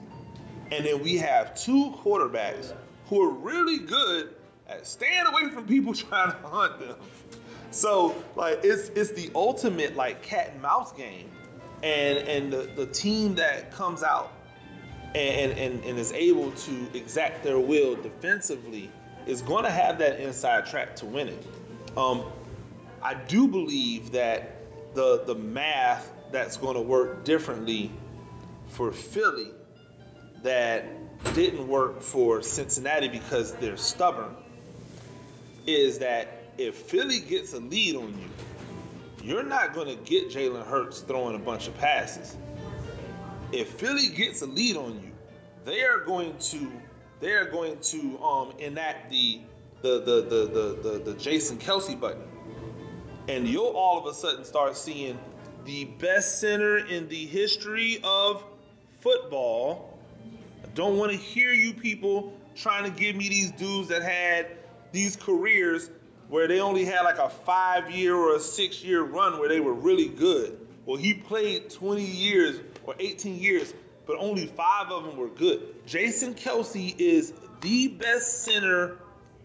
And 0.70 0.84
then 0.84 1.02
we 1.02 1.16
have 1.16 1.54
two 1.54 1.94
quarterbacks 2.02 2.74
who 3.06 3.22
are 3.22 3.32
really 3.32 3.78
good 3.78 4.34
at 4.68 4.86
staying 4.86 5.26
away 5.26 5.48
from 5.50 5.66
people 5.66 5.94
trying 5.94 6.30
to 6.30 6.36
hunt 6.46 6.78
them. 6.78 6.96
So 7.72 8.14
like 8.36 8.60
it's 8.62 8.90
it's 8.90 9.12
the 9.12 9.30
ultimate 9.34 9.96
like 9.96 10.22
cat 10.22 10.50
and 10.52 10.62
mouse 10.62 10.92
game, 10.92 11.30
and 11.82 12.18
and 12.18 12.52
the, 12.52 12.70
the 12.76 12.86
team 12.86 13.34
that 13.36 13.72
comes 13.72 14.02
out 14.02 14.32
and, 15.14 15.52
and 15.52 15.82
and 15.82 15.98
is 15.98 16.12
able 16.12 16.52
to 16.52 16.86
exact 16.94 17.42
their 17.42 17.58
will 17.58 17.96
defensively 17.96 18.90
is 19.26 19.40
going 19.40 19.64
to 19.64 19.70
have 19.70 19.98
that 19.98 20.20
inside 20.20 20.66
track 20.66 20.94
to 20.96 21.06
win 21.06 21.28
it. 21.28 21.46
Um, 21.96 22.24
I 23.02 23.14
do 23.14 23.48
believe 23.48 24.12
that 24.12 24.56
the 24.94 25.22
the 25.24 25.34
math 25.34 26.12
that's 26.30 26.58
going 26.58 26.74
to 26.74 26.82
work 26.82 27.24
differently 27.24 27.90
for 28.68 28.92
Philly 28.92 29.50
that 30.42 30.84
didn't 31.34 31.68
work 31.68 32.02
for 32.02 32.42
Cincinnati 32.42 33.08
because 33.08 33.54
they're 33.54 33.76
stubborn 33.76 34.34
is 35.66 35.98
that 35.98 36.41
if 36.58 36.74
Philly 36.74 37.20
gets 37.20 37.52
a 37.54 37.60
lead 37.60 37.96
on 37.96 38.08
you, 38.08 38.28
you're 39.22 39.42
not 39.42 39.74
going 39.74 39.88
to 39.88 40.02
get 40.04 40.30
Jalen 40.30 40.66
Hurts 40.66 41.00
throwing 41.00 41.36
a 41.36 41.38
bunch 41.38 41.68
of 41.68 41.76
passes. 41.78 42.36
If 43.52 43.68
Philly 43.68 44.08
gets 44.08 44.42
a 44.42 44.46
lead 44.46 44.76
on 44.76 44.94
you, 44.94 45.12
they 45.64 45.82
are 45.82 45.98
going 45.98 46.36
to 46.38 46.70
they 47.20 47.32
are 47.32 47.44
going 47.44 47.78
to 47.78 48.18
um, 48.22 48.52
enact 48.58 49.10
the 49.10 49.40
the 49.80 50.00
the 50.00 50.22
the 50.22 50.46
the, 50.46 50.88
the, 50.88 51.12
the 51.12 51.14
Jason 51.14 51.58
Kelce 51.58 51.98
button, 51.98 52.22
and 53.28 53.46
you'll 53.46 53.66
all 53.76 53.98
of 53.98 54.06
a 54.06 54.14
sudden 54.14 54.44
start 54.44 54.76
seeing 54.76 55.18
the 55.64 55.84
best 55.84 56.40
center 56.40 56.78
in 56.78 57.08
the 57.08 57.26
history 57.26 58.00
of 58.02 58.44
football. 59.00 59.98
I 60.64 60.68
don't 60.74 60.96
want 60.96 61.12
to 61.12 61.18
hear 61.18 61.52
you 61.52 61.72
people 61.72 62.32
trying 62.56 62.84
to 62.92 62.98
give 62.98 63.14
me 63.14 63.28
these 63.28 63.52
dudes 63.52 63.88
that 63.88 64.02
had 64.02 64.48
these 64.90 65.16
careers 65.16 65.90
where 66.32 66.48
they 66.48 66.60
only 66.60 66.82
had 66.82 67.02
like 67.02 67.18
a 67.18 67.28
five 67.28 67.90
year 67.90 68.16
or 68.16 68.36
a 68.36 68.40
six 68.40 68.82
year 68.82 69.02
run 69.02 69.38
where 69.38 69.50
they 69.50 69.60
were 69.60 69.74
really 69.74 70.08
good. 70.08 70.66
Well, 70.86 70.96
he 70.96 71.12
played 71.12 71.68
20 71.68 72.02
years 72.02 72.58
or 72.84 72.94
18 72.98 73.38
years, 73.38 73.74
but 74.06 74.16
only 74.18 74.46
five 74.46 74.90
of 74.90 75.04
them 75.04 75.18
were 75.18 75.28
good. 75.28 75.60
Jason 75.84 76.32
Kelce 76.32 76.98
is 76.98 77.34
the 77.60 77.88
best 77.88 78.44
center 78.44 78.96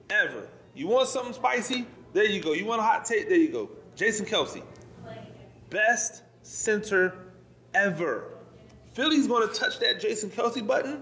ever. 0.10 0.48
You 0.76 0.88
want 0.88 1.10
something 1.10 1.34
spicy? 1.34 1.86
There 2.14 2.24
you 2.24 2.42
go. 2.42 2.54
You 2.54 2.64
want 2.64 2.80
a 2.80 2.86
hot 2.86 3.04
take? 3.04 3.28
There 3.28 3.38
you 3.38 3.52
go. 3.52 3.70
Jason 3.98 4.26
Kelce. 4.26 4.64
Best 5.70 6.24
center 6.42 7.16
ever. 7.74 8.32
Philly's 8.94 9.28
going 9.28 9.46
to 9.46 9.54
touch 9.54 9.80
that 9.80 10.00
Jason 10.00 10.30
Kelce 10.30 10.66
button, 10.66 11.02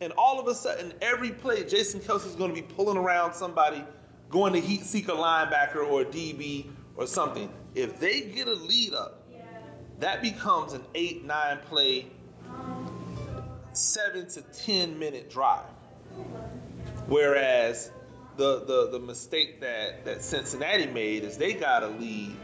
and 0.00 0.10
all 0.16 0.40
of 0.40 0.48
a 0.48 0.54
sudden, 0.54 0.94
every 1.02 1.32
play, 1.32 1.64
Jason 1.64 2.00
Kelce's 2.00 2.34
going 2.34 2.54
to 2.54 2.54
be 2.54 2.66
pulling 2.66 2.96
around 2.96 3.34
somebody, 3.34 3.84
going 4.30 4.52
to 4.52 4.60
heat 4.60 4.84
seek 4.84 5.08
a 5.08 5.12
linebacker 5.12 5.86
or 5.86 6.02
a 6.02 6.04
DB 6.04 6.66
or 6.96 7.06
something. 7.06 7.48
If 7.74 7.98
they 7.98 8.22
get 8.22 8.48
a 8.48 8.54
lead 8.54 8.94
up, 8.94 9.24
that 10.00 10.22
becomes 10.22 10.74
an 10.74 10.82
eight, 10.94 11.24
nine 11.24 11.58
play, 11.68 12.06
seven 13.72 14.28
to 14.28 14.42
10 14.42 14.98
minute 14.98 15.30
drive. 15.30 15.64
Whereas 17.08 17.90
the, 18.36 18.64
the, 18.64 18.90
the 18.90 19.00
mistake 19.00 19.60
that, 19.60 20.04
that 20.04 20.22
Cincinnati 20.22 20.86
made 20.86 21.24
is 21.24 21.36
they 21.36 21.54
got 21.54 21.82
a 21.82 21.88
lead, 21.88 22.36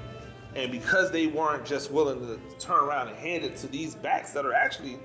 and 0.54 0.72
because 0.72 1.10
they 1.10 1.26
weren't 1.26 1.64
just 1.64 1.90
willing 1.90 2.20
to 2.20 2.38
turn 2.58 2.84
around 2.84 3.08
and 3.08 3.16
hand 3.16 3.44
it 3.44 3.56
to 3.58 3.66
these 3.66 3.94
backs 3.94 4.32
that 4.32 4.44
are 4.44 4.52
actually, 4.52 4.98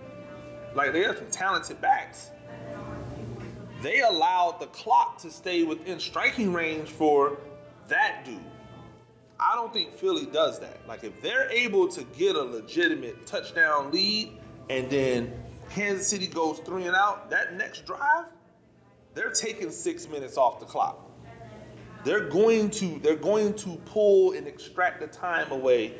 like, 0.75 0.93
they 0.93 1.01
have 1.01 1.17
some 1.17 1.29
talented 1.29 1.79
backs, 1.81 2.31
they 3.81 4.01
allowed 4.01 4.59
the 4.59 4.67
clock 4.67 5.17
to 5.19 5.31
stay 5.31 5.63
within 5.63 5.99
striking 5.99 6.53
range 6.53 6.89
for 6.89 7.37
that 7.87 8.23
dude. 8.25 8.39
I 9.39 9.55
don't 9.55 9.71
think 9.71 9.95
Philly 9.95 10.25
does 10.25 10.59
that. 10.59 10.85
Like, 10.87 11.03
if 11.03 11.21
they're 11.21 11.49
able 11.49 11.87
to 11.89 12.03
get 12.17 12.35
a 12.35 12.43
legitimate 12.43 13.25
touchdown 13.25 13.89
lead 13.91 14.37
and 14.69 14.89
then 14.89 15.33
Kansas 15.69 16.07
City 16.07 16.27
goes 16.27 16.59
three 16.59 16.85
and 16.85 16.95
out, 16.95 17.29
that 17.29 17.55
next 17.55 17.85
drive, 17.85 18.25
they're 19.13 19.31
taking 19.31 19.71
six 19.71 20.09
minutes 20.09 20.37
off 20.37 20.59
the 20.59 20.65
clock. 20.65 21.05
They're 22.03 22.29
going 22.29 22.69
to 22.71 22.99
they're 22.99 23.15
going 23.15 23.53
to 23.55 23.75
pull 23.85 24.33
and 24.33 24.47
extract 24.47 25.01
the 25.01 25.07
time 25.07 25.51
away, 25.51 25.95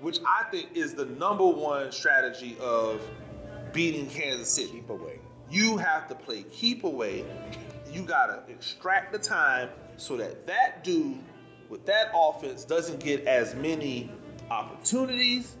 which 0.00 0.18
I 0.26 0.44
think 0.50 0.70
is 0.74 0.94
the 0.94 1.06
number 1.06 1.46
one 1.46 1.90
strategy 1.90 2.56
of 2.60 3.00
beating 3.72 4.08
Kansas 4.08 4.50
City. 4.50 4.72
Keep 4.72 4.90
away. 4.90 5.18
You 5.52 5.76
have 5.76 6.08
to 6.08 6.14
play 6.14 6.44
keep 6.44 6.84
away. 6.84 7.26
You 7.92 8.02
gotta 8.02 8.42
extract 8.48 9.12
the 9.12 9.18
time 9.18 9.68
so 9.98 10.16
that 10.16 10.46
that 10.46 10.82
dude 10.82 11.18
with 11.68 11.84
that 11.84 12.10
offense 12.14 12.64
doesn't 12.64 13.04
get 13.04 13.26
as 13.26 13.54
many 13.54 14.10
opportunities 14.50 15.56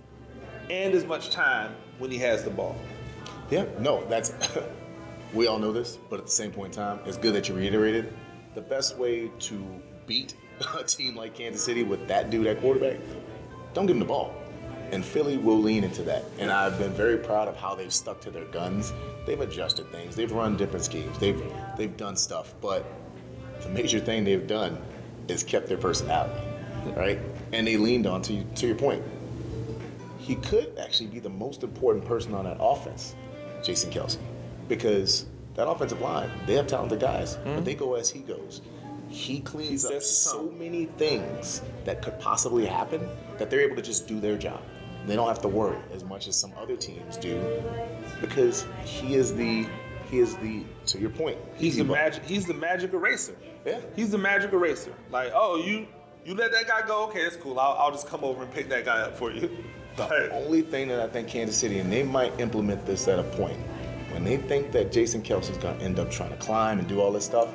and 0.70 0.94
as 0.94 1.04
much 1.04 1.28
time 1.28 1.74
when 1.98 2.10
he 2.10 2.16
has 2.16 2.42
the 2.42 2.48
ball. 2.48 2.74
Yeah, 3.50 3.66
no, 3.80 4.02
that's 4.06 4.32
we 5.34 5.46
all 5.46 5.58
know 5.58 5.72
this, 5.72 5.98
but 6.08 6.18
at 6.18 6.24
the 6.24 6.32
same 6.32 6.52
point 6.52 6.74
in 6.74 6.82
time, 6.82 7.00
it's 7.04 7.18
good 7.18 7.34
that 7.34 7.50
you 7.50 7.54
reiterated. 7.54 8.14
The 8.54 8.62
best 8.62 8.96
way 8.96 9.30
to 9.40 9.82
beat 10.06 10.34
a 10.78 10.84
team 10.84 11.16
like 11.16 11.34
Kansas 11.34 11.62
City 11.62 11.82
with 11.82 12.08
that 12.08 12.30
dude 12.30 12.46
at 12.46 12.60
quarterback, 12.60 12.98
don't 13.74 13.84
give 13.84 13.96
him 13.96 14.00
the 14.00 14.06
ball. 14.06 14.34
And 14.92 15.02
Philly 15.02 15.38
will 15.38 15.58
lean 15.58 15.84
into 15.84 16.02
that. 16.02 16.22
And 16.38 16.50
I've 16.50 16.78
been 16.78 16.92
very 16.92 17.16
proud 17.16 17.48
of 17.48 17.56
how 17.56 17.74
they've 17.74 17.92
stuck 17.92 18.20
to 18.20 18.30
their 18.30 18.44
guns. 18.46 18.92
They've 19.24 19.40
adjusted 19.40 19.90
things. 19.90 20.14
They've 20.14 20.30
run 20.30 20.56
different 20.56 20.84
schemes. 20.84 21.18
They've 21.18 21.42
they've 21.78 21.96
done 21.96 22.14
stuff. 22.14 22.54
But 22.60 22.84
the 23.62 23.70
major 23.70 23.98
thing 23.98 24.22
they've 24.22 24.46
done 24.46 24.78
is 25.28 25.42
kept 25.42 25.66
their 25.66 25.78
personality, 25.78 26.40
right? 26.94 27.18
And 27.52 27.66
they 27.66 27.78
leaned 27.78 28.06
on 28.06 28.20
to 28.22 28.44
to 28.44 28.66
your 28.66 28.76
point. 28.76 29.02
He 30.18 30.34
could 30.36 30.78
actually 30.78 31.08
be 31.08 31.20
the 31.20 31.30
most 31.30 31.62
important 31.62 32.04
person 32.04 32.34
on 32.34 32.44
that 32.44 32.58
offense, 32.60 33.14
Jason 33.64 33.90
Kelce, 33.90 34.18
because 34.68 35.26
that 35.54 35.68
offensive 35.68 36.00
line 36.00 36.30
they 36.46 36.54
have 36.54 36.66
talented 36.66 37.00
guys, 37.00 37.36
but 37.36 37.46
mm-hmm. 37.46 37.64
they 37.64 37.74
go 37.74 37.94
as 37.94 38.10
he 38.10 38.20
goes. 38.20 38.60
He 39.08 39.40
cleans 39.40 39.88
He 39.88 39.96
up 39.96 40.02
so 40.02 40.50
many 40.50 40.86
things 40.96 41.62
that 41.84 42.02
could 42.02 42.18
possibly 42.18 42.64
happen 42.64 43.06
that 43.38 43.50
they're 43.50 43.60
able 43.60 43.76
to 43.76 43.82
just 43.82 44.06
do 44.06 44.20
their 44.20 44.38
job. 44.38 44.62
They 45.06 45.16
don't 45.16 45.28
have 45.28 45.40
to 45.42 45.48
worry 45.48 45.78
as 45.92 46.04
much 46.04 46.28
as 46.28 46.36
some 46.36 46.52
other 46.56 46.76
teams 46.76 47.16
do 47.16 47.40
because 48.20 48.66
he 48.84 49.14
is 49.14 49.34
the 49.34 49.66
he 50.10 50.18
is 50.18 50.36
the 50.36 50.62
to 50.86 50.98
your 50.98 51.10
point. 51.10 51.38
He's 51.56 51.76
the 51.76 51.84
magic. 51.84 52.24
He's 52.24 52.46
the 52.46 52.54
magic 52.54 52.92
eraser. 52.92 53.34
Yeah. 53.64 53.80
He's 53.96 54.10
the 54.10 54.18
magic 54.18 54.52
eraser. 54.52 54.92
Like, 55.10 55.32
oh, 55.34 55.56
you 55.56 55.86
you 56.24 56.34
let 56.34 56.52
that 56.52 56.68
guy 56.68 56.86
go. 56.86 57.04
Okay, 57.08 57.22
that's 57.24 57.36
cool. 57.36 57.58
I'll, 57.58 57.72
I'll 57.78 57.90
just 57.90 58.06
come 58.06 58.22
over 58.22 58.42
and 58.42 58.52
pick 58.52 58.68
that 58.68 58.84
guy 58.84 59.00
up 59.00 59.16
for 59.16 59.32
you. 59.32 59.50
The 59.96 60.02
Like, 60.08 60.30
only 60.32 60.62
thing 60.62 60.88
that 60.88 61.00
I 61.00 61.08
think 61.08 61.28
Kansas 61.28 61.56
City, 61.56 61.78
and 61.78 61.92
they 61.92 62.02
might 62.02 62.38
implement 62.40 62.86
this 62.86 63.08
at 63.08 63.18
a 63.18 63.22
point, 63.24 63.58
when 64.12 64.24
they 64.24 64.36
think 64.36 64.72
that 64.72 64.92
Jason 64.92 65.22
Kelce's 65.22 65.58
going 65.58 65.78
to 65.78 65.84
end 65.84 65.98
up 65.98 66.10
trying 66.10 66.30
to 66.30 66.36
climb 66.36 66.78
and 66.78 66.86
do 66.88 67.00
all 67.00 67.10
this 67.12 67.24
stuff, 67.24 67.48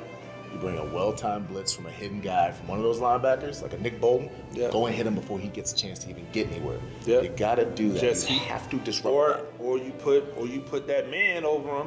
you 0.52 0.58
bring 0.58 0.78
a 0.78 0.84
well-timed 0.84 1.48
blitz 1.48 1.72
from 1.74 1.86
a 1.86 1.90
hidden 1.90 2.20
guy 2.20 2.50
from 2.52 2.68
one 2.68 2.78
of 2.78 2.84
those 2.84 2.98
linebackers, 3.00 3.62
like 3.62 3.72
a 3.74 3.78
Nick 3.78 4.00
Bolton, 4.00 4.30
Yeah. 4.52 4.70
go 4.70 4.86
and 4.86 4.94
hit 4.94 5.06
him 5.06 5.14
before 5.14 5.38
he 5.38 5.48
gets 5.48 5.72
a 5.72 5.76
chance 5.76 5.98
to 6.00 6.10
even 6.10 6.26
get 6.32 6.50
anywhere. 6.50 6.78
Yeah. 7.04 7.20
You 7.20 7.28
got 7.28 7.56
to 7.56 7.64
do 7.66 7.90
that. 7.92 8.00
Just 8.00 8.30
you 8.30 8.38
he- 8.38 8.44
have 8.46 8.68
to 8.70 8.76
disrupt 8.78 9.14
or 9.14 9.28
that. 9.34 9.44
or 9.58 9.78
you 9.78 9.92
put 9.92 10.24
or 10.36 10.46
you 10.46 10.60
put 10.60 10.86
that 10.88 11.10
man 11.10 11.44
over 11.44 11.80
him 11.82 11.86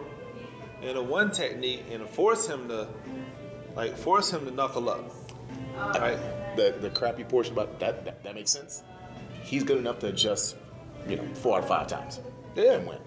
in 0.81 0.97
a 0.97 1.01
one 1.01 1.31
technique 1.31 1.83
and 1.91 2.07
force 2.09 2.47
him 2.47 2.67
to 2.67 2.87
like 3.75 3.97
force 3.97 4.31
him 4.31 4.45
to 4.45 4.51
knuckle 4.51 4.89
up. 4.89 5.09
Uh, 5.77 5.93
right? 5.99 6.19
The, 6.57 6.75
the 6.81 6.89
crappy 6.89 7.23
portion 7.23 7.53
about 7.53 7.79
that, 7.79 8.03
that, 8.05 8.23
that 8.23 8.35
makes 8.35 8.51
sense. 8.51 8.83
He's 9.43 9.63
good 9.63 9.77
enough 9.77 9.99
to 9.99 10.07
adjust, 10.07 10.55
you 11.07 11.15
know, 11.15 11.25
four 11.35 11.57
out 11.57 11.63
of 11.63 11.69
five 11.69 11.87
times 11.87 12.19
Yeah. 12.55 12.73
and 12.73 12.87
win. 12.87 12.99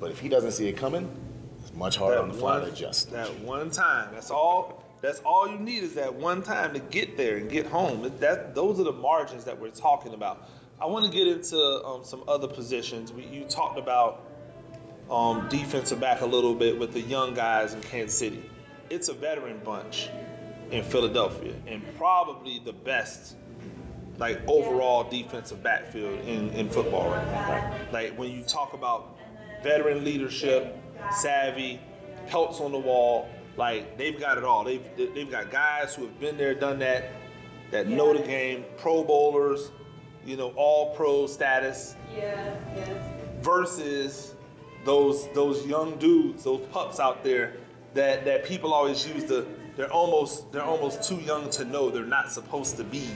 But 0.00 0.12
if 0.12 0.20
he 0.20 0.28
doesn't 0.28 0.52
see 0.52 0.68
it 0.68 0.76
coming, 0.76 1.10
much 1.78 1.96
harder 1.96 2.20
on 2.20 2.28
the 2.28 2.34
fly 2.34 2.58
one, 2.58 2.66
to 2.66 2.72
adjust. 2.72 3.10
that 3.12 3.28
one 3.40 3.70
time. 3.70 4.10
That's 4.12 4.30
all. 4.30 4.84
That's 5.00 5.20
all 5.20 5.48
you 5.48 5.58
need 5.58 5.84
is 5.84 5.94
that 5.94 6.12
one 6.12 6.42
time 6.42 6.72
to 6.74 6.80
get 6.80 7.16
there 7.16 7.36
and 7.36 7.48
get 7.48 7.66
home. 7.66 8.02
That- 8.02 8.20
That 8.20 8.54
those 8.54 8.80
are 8.80 8.84
the 8.84 8.92
margins 8.92 9.44
that 9.44 9.58
we're 9.58 9.70
talking 9.70 10.12
about. 10.12 10.48
I 10.80 10.86
want 10.86 11.10
to 11.10 11.16
get 11.16 11.26
into 11.28 11.58
um, 11.84 12.04
some 12.04 12.22
other 12.28 12.48
positions. 12.48 13.12
We, 13.12 13.24
you 13.26 13.44
talked 13.44 13.78
about 13.78 14.24
um, 15.10 15.48
defensive 15.48 16.00
back 16.00 16.20
a 16.20 16.26
little 16.26 16.54
bit 16.54 16.78
with 16.78 16.92
the 16.92 17.00
young 17.00 17.34
guys 17.34 17.74
in 17.74 17.80
Kansas 17.80 18.18
City. 18.18 18.42
It's 18.90 19.08
a 19.08 19.12
veteran 19.14 19.60
bunch 19.64 20.08
in 20.70 20.82
Philadelphia, 20.84 21.54
and 21.66 21.82
probably 21.96 22.60
the 22.64 22.72
best 22.72 23.36
like 24.18 24.40
overall 24.48 25.04
defensive 25.08 25.62
backfield 25.62 26.18
in, 26.26 26.50
in 26.50 26.68
football 26.68 27.08
right 27.10 27.26
now. 27.28 27.72
Like 27.92 28.18
when 28.18 28.32
you 28.32 28.42
talk 28.42 28.72
about 28.72 29.16
veteran 29.62 30.04
leadership, 30.04 30.76
savvy, 31.12 31.80
pelts 32.26 32.60
on 32.60 32.72
the 32.72 32.78
wall, 32.78 33.28
like 33.56 33.98
they've 33.98 34.18
got 34.18 34.38
it 34.38 34.44
all. 34.44 34.64
They've 34.64 34.82
they've 34.96 35.30
got 35.30 35.50
guys 35.50 35.94
who 35.94 36.02
have 36.06 36.20
been 36.20 36.36
there, 36.36 36.54
done 36.54 36.78
that, 36.78 37.10
that 37.70 37.88
know 37.88 38.12
the 38.16 38.22
game, 38.22 38.64
pro 38.76 39.02
bowlers, 39.04 39.70
you 40.24 40.36
know, 40.36 40.52
all 40.56 40.94
pro 40.94 41.26
status 41.26 41.96
Yeah, 42.16 42.54
yes. 42.76 43.02
versus 43.42 44.34
those 44.84 45.28
those 45.34 45.66
young 45.66 45.96
dudes, 45.98 46.44
those 46.44 46.60
pups 46.72 47.00
out 47.00 47.24
there 47.24 47.54
that 47.94 48.24
that 48.24 48.44
people 48.44 48.72
always 48.72 49.06
use 49.06 49.24
the 49.24 49.46
they're 49.76 49.92
almost 49.92 50.50
they're 50.52 50.62
almost 50.62 51.02
too 51.02 51.16
young 51.16 51.48
to 51.50 51.64
know 51.64 51.90
they're 51.90 52.04
not 52.04 52.30
supposed 52.30 52.76
to 52.76 52.84
be 52.84 53.08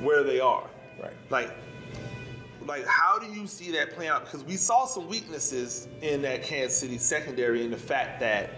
where 0.00 0.22
they 0.22 0.40
are. 0.40 0.68
Right. 1.02 1.12
Like 1.30 1.50
like 2.66 2.86
how 2.86 3.18
do 3.18 3.26
you 3.26 3.46
see 3.46 3.70
that 3.72 3.92
playing 3.92 4.10
out? 4.10 4.24
Because 4.24 4.44
we 4.44 4.56
saw 4.56 4.86
some 4.86 5.08
weaknesses 5.08 5.88
in 6.02 6.22
that 6.22 6.42
Kansas 6.42 6.78
City 6.78 6.98
secondary 6.98 7.64
in 7.64 7.70
the 7.70 7.76
fact 7.76 8.20
that 8.20 8.50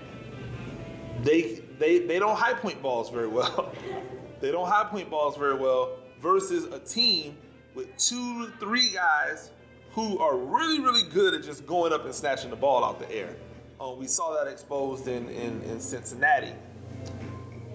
they 1.22 1.61
they 1.78 2.00
they 2.00 2.18
don't 2.18 2.36
high 2.36 2.54
point 2.54 2.80
balls 2.82 3.11
very 3.11 3.28
well. 3.28 3.72
they 4.40 4.50
don't 4.50 4.68
high 4.68 4.84
point 4.84 5.11
balls 5.11 5.36
very 5.36 5.54
well 5.54 5.98
versus 6.20 6.64
a 6.64 6.78
team 6.78 7.36
with 7.74 7.94
two 7.96 8.48
three 8.61 8.90
guys 8.90 9.50
who 9.92 10.18
are 10.18 10.36
really 10.36 10.80
really 10.80 11.09
good 11.11 11.34
at 11.34 11.42
just 11.42 11.66
going 11.66 11.92
up 11.92 12.04
and 12.04 12.14
snatching 12.14 12.50
the 12.50 12.57
ball 12.57 12.84
out 12.84 12.98
the 12.98 13.11
air. 13.12 13.36
Um, 13.80 13.98
we 13.98 14.07
saw 14.07 14.32
that 14.32 14.50
exposed 14.50 15.07
in, 15.07 15.28
in, 15.28 15.61
in 15.62 15.80
Cincinnati. 15.80 16.52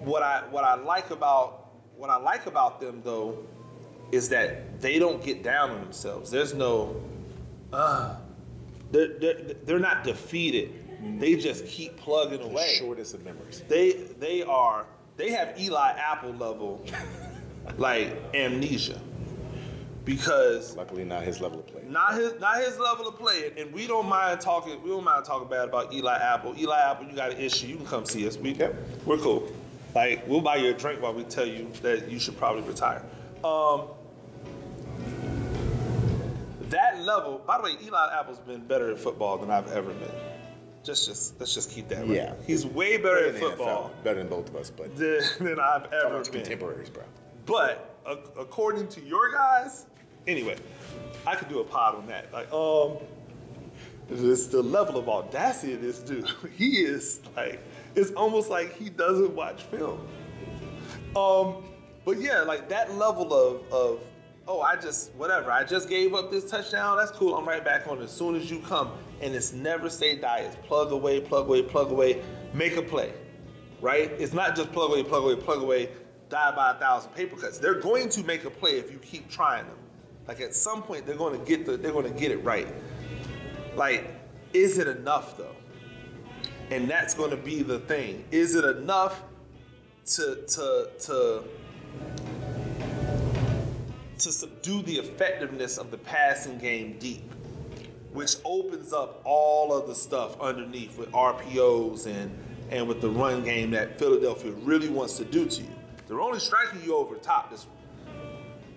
What 0.02 0.22
I 0.22 0.42
what 0.50 0.64
I 0.64 0.74
like 0.74 1.10
about 1.10 1.68
what 1.96 2.10
I 2.10 2.16
like 2.16 2.46
about 2.46 2.80
them 2.80 3.02
though 3.04 3.44
is 4.12 4.28
that 4.28 4.80
they 4.80 4.98
don't 4.98 5.22
get 5.24 5.42
down 5.42 5.70
on 5.70 5.80
themselves. 5.80 6.30
There's 6.30 6.54
no 6.54 7.00
uh, 7.72 8.16
they're, 8.90 9.18
they're, 9.18 9.34
they're 9.64 9.78
not 9.78 10.04
defeated. 10.04 10.78
They 11.18 11.34
just 11.34 11.66
keep 11.66 11.96
plugging 11.96 12.38
The 12.40 12.44
away. 12.44 12.74
shortest 12.78 13.14
of 13.14 13.24
memories. 13.24 13.62
They 13.68 13.92
they 14.20 14.42
are 14.42 14.86
they 15.16 15.30
have 15.32 15.58
Eli 15.60 15.92
Apple 15.98 16.32
level 16.34 16.84
like 17.78 18.16
amnesia 18.34 19.00
because 20.04 20.76
Luckily, 20.76 21.04
not 21.04 21.22
his 21.22 21.40
level 21.40 21.60
of 21.60 21.66
play. 21.66 21.82
not 21.88 22.14
his 22.14 22.38
not 22.40 22.56
his 22.58 22.78
level 22.78 23.06
of 23.08 23.16
play, 23.18 23.52
and 23.56 23.72
we 23.72 23.86
don't 23.86 24.08
mind 24.08 24.40
talking. 24.40 24.80
We 24.82 24.90
don't 24.90 25.04
mind 25.04 25.24
talking 25.24 25.48
bad 25.48 25.68
about 25.68 25.92
Eli 25.92 26.16
Apple. 26.18 26.54
Eli 26.58 26.78
Apple, 26.78 27.06
you 27.06 27.14
got 27.16 27.32
an 27.32 27.38
issue? 27.38 27.66
You 27.68 27.76
can 27.76 27.86
come 27.86 28.04
see 28.04 28.26
us. 28.26 28.36
We 28.36 28.52
Yep. 28.52 28.74
we're 29.06 29.18
cool. 29.18 29.50
Like 29.94 30.26
we'll 30.26 30.40
buy 30.40 30.56
you 30.56 30.70
a 30.70 30.72
drink 30.74 31.00
while 31.02 31.14
we 31.14 31.24
tell 31.24 31.46
you 31.46 31.68
that 31.82 32.10
you 32.10 32.18
should 32.18 32.36
probably 32.36 32.62
retire. 32.62 33.02
Um, 33.44 33.82
that 36.72 37.00
level. 37.00 37.40
By 37.46 37.58
the 37.58 37.64
way, 37.64 37.76
Eli 37.84 38.18
Apple's 38.18 38.40
been 38.40 38.66
better 38.66 38.90
at 38.90 38.98
football 38.98 39.38
than 39.38 39.50
I've 39.50 39.70
ever 39.72 39.92
been. 39.92 40.10
Just 40.82 41.06
just 41.06 41.38
let's 41.38 41.54
just 41.54 41.70
keep 41.70 41.88
that 41.88 42.00
right. 42.00 42.10
Yeah. 42.10 42.34
he's 42.44 42.66
way 42.66 42.96
better 42.96 43.14
Better 43.14 43.28
at 43.28 43.36
football 43.36 43.90
NFL, 43.90 44.04
better 44.04 44.18
than 44.18 44.28
both 44.28 44.48
of 44.48 44.56
us, 44.56 44.70
but 44.70 44.96
than, 44.96 45.20
than 45.38 45.60
I've 45.60 45.92
ever 45.92 46.24
been. 46.24 46.32
contemporaries, 46.32 46.90
bro. 46.90 47.04
But 47.46 47.96
according 48.36 48.88
to 48.88 49.00
your 49.00 49.32
guys, 49.32 49.86
anyway, 50.26 50.56
I 51.26 51.36
could 51.36 51.48
do 51.48 51.60
a 51.60 51.64
pod 51.64 51.94
on 51.94 52.06
that. 52.08 52.32
Like, 52.32 52.52
um, 52.52 52.96
it's 54.10 54.46
the 54.48 54.62
level 54.62 54.98
of 54.98 55.08
audacity 55.08 55.74
of 55.74 55.82
this 55.82 56.00
dude. 56.00 56.28
He 56.56 56.78
is 56.78 57.20
like, 57.36 57.60
it's 57.94 58.10
almost 58.12 58.50
like 58.50 58.76
he 58.76 58.90
doesn't 58.90 59.34
watch 59.34 59.62
film. 59.64 60.06
Um, 61.14 61.62
but 62.04 62.20
yeah, 62.20 62.40
like 62.40 62.68
that 62.70 62.94
level 62.96 63.32
of 63.32 63.72
of 63.72 64.00
oh, 64.46 64.60
I 64.60 64.76
just 64.76 65.12
whatever. 65.14 65.50
I 65.50 65.64
just 65.64 65.88
gave 65.88 66.14
up 66.14 66.30
this 66.30 66.50
touchdown. 66.50 66.96
That's 66.98 67.10
cool. 67.10 67.34
I'm 67.34 67.46
right 67.46 67.64
back 67.64 67.86
on 67.88 67.98
it 67.98 68.04
as 68.04 68.10
soon 68.10 68.34
as 68.34 68.50
you 68.50 68.60
come. 68.60 68.92
And 69.20 69.34
it's 69.34 69.52
never 69.52 69.88
say 69.88 70.16
die. 70.16 70.40
It's 70.40 70.56
plug 70.66 70.92
away, 70.92 71.20
plug 71.20 71.46
away, 71.46 71.62
plug 71.62 71.90
away, 71.90 72.22
make 72.52 72.76
a 72.76 72.82
play. 72.82 73.12
Right? 73.80 74.10
It's 74.18 74.32
not 74.32 74.54
just 74.56 74.72
plug 74.72 74.90
away, 74.90 75.02
plug 75.02 75.24
away, 75.24 75.36
plug 75.36 75.62
away, 75.62 75.90
die 76.28 76.54
by 76.54 76.72
a 76.72 76.74
thousand 76.74 77.12
paper 77.14 77.36
cuts. 77.36 77.58
They're 77.58 77.80
going 77.80 78.08
to 78.10 78.22
make 78.24 78.44
a 78.44 78.50
play 78.50 78.78
if 78.78 78.92
you 78.92 78.98
keep 78.98 79.28
trying 79.28 79.66
them. 79.66 79.76
Like 80.26 80.40
at 80.40 80.54
some 80.54 80.82
point 80.82 81.06
they're 81.06 81.16
going 81.16 81.38
to 81.38 81.44
get 81.44 81.66
the 81.66 81.76
they're 81.76 81.92
going 81.92 82.12
to 82.12 82.18
get 82.18 82.30
it 82.30 82.38
right. 82.38 82.68
Like, 83.74 84.14
is 84.52 84.78
it 84.78 84.88
enough 84.88 85.36
though? 85.36 85.56
And 86.70 86.88
that's 86.88 87.14
going 87.14 87.30
to 87.30 87.36
be 87.36 87.62
the 87.62 87.80
thing. 87.80 88.24
Is 88.30 88.54
it 88.54 88.64
enough 88.64 89.22
to 90.06 90.44
to 90.46 90.90
to 91.00 91.44
to 94.22 94.32
subdue 94.32 94.82
the 94.82 94.98
effectiveness 94.98 95.78
of 95.78 95.90
the 95.90 95.98
passing 95.98 96.58
game 96.58 96.96
deep, 96.98 97.22
which 98.12 98.36
opens 98.44 98.92
up 98.92 99.20
all 99.24 99.72
of 99.72 99.86
the 99.88 99.94
stuff 99.94 100.40
underneath 100.40 100.96
with 100.98 101.10
RPOs 101.12 102.06
and 102.06 102.36
and 102.70 102.88
with 102.88 103.02
the 103.02 103.10
run 103.10 103.44
game 103.44 103.70
that 103.70 103.98
Philadelphia 103.98 104.50
really 104.62 104.88
wants 104.88 105.18
to 105.18 105.24
do 105.26 105.44
to 105.44 105.60
you. 105.60 105.68
They're 106.08 106.22
only 106.22 106.40
striking 106.40 106.82
you 106.82 106.96
over 106.96 107.16
top 107.16 107.50
this 107.50 107.66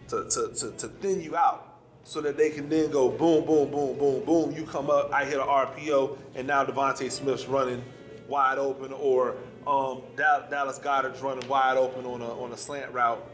to, 0.10 0.26
to, 0.30 0.54
to, 0.54 0.72
to 0.78 0.88
thin 0.88 1.22
you 1.22 1.36
out 1.36 1.80
so 2.04 2.22
that 2.22 2.38
they 2.38 2.50
can 2.50 2.70
then 2.70 2.92
go 2.92 3.10
boom, 3.10 3.46
boom, 3.46 3.72
boom, 3.72 3.98
boom, 3.98 4.24
boom. 4.26 4.52
You 4.56 4.64
come 4.64 4.90
up, 4.90 5.12
I 5.14 5.26
hit 5.26 5.40
an 5.40 5.48
RPO, 5.48 6.18
and 6.36 6.46
now 6.46 6.64
DeVonta 6.64 7.10
Smith's 7.10 7.46
running 7.46 7.84
wide 8.28 8.58
open, 8.58 8.94
or 8.94 9.38
um, 9.66 10.02
Dallas 10.16 10.78
Goedert's 10.78 11.22
running 11.22 11.48
wide 11.48 11.78
open 11.78 12.06
on 12.06 12.22
a, 12.22 12.44
on 12.44 12.52
a 12.52 12.58
slant 12.58 12.94
route. 12.94 13.26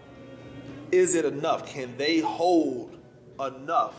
Is 0.91 1.15
it 1.15 1.25
enough? 1.25 1.65
Can 1.67 1.95
they 1.97 2.19
hold 2.19 2.97
enough 3.39 3.95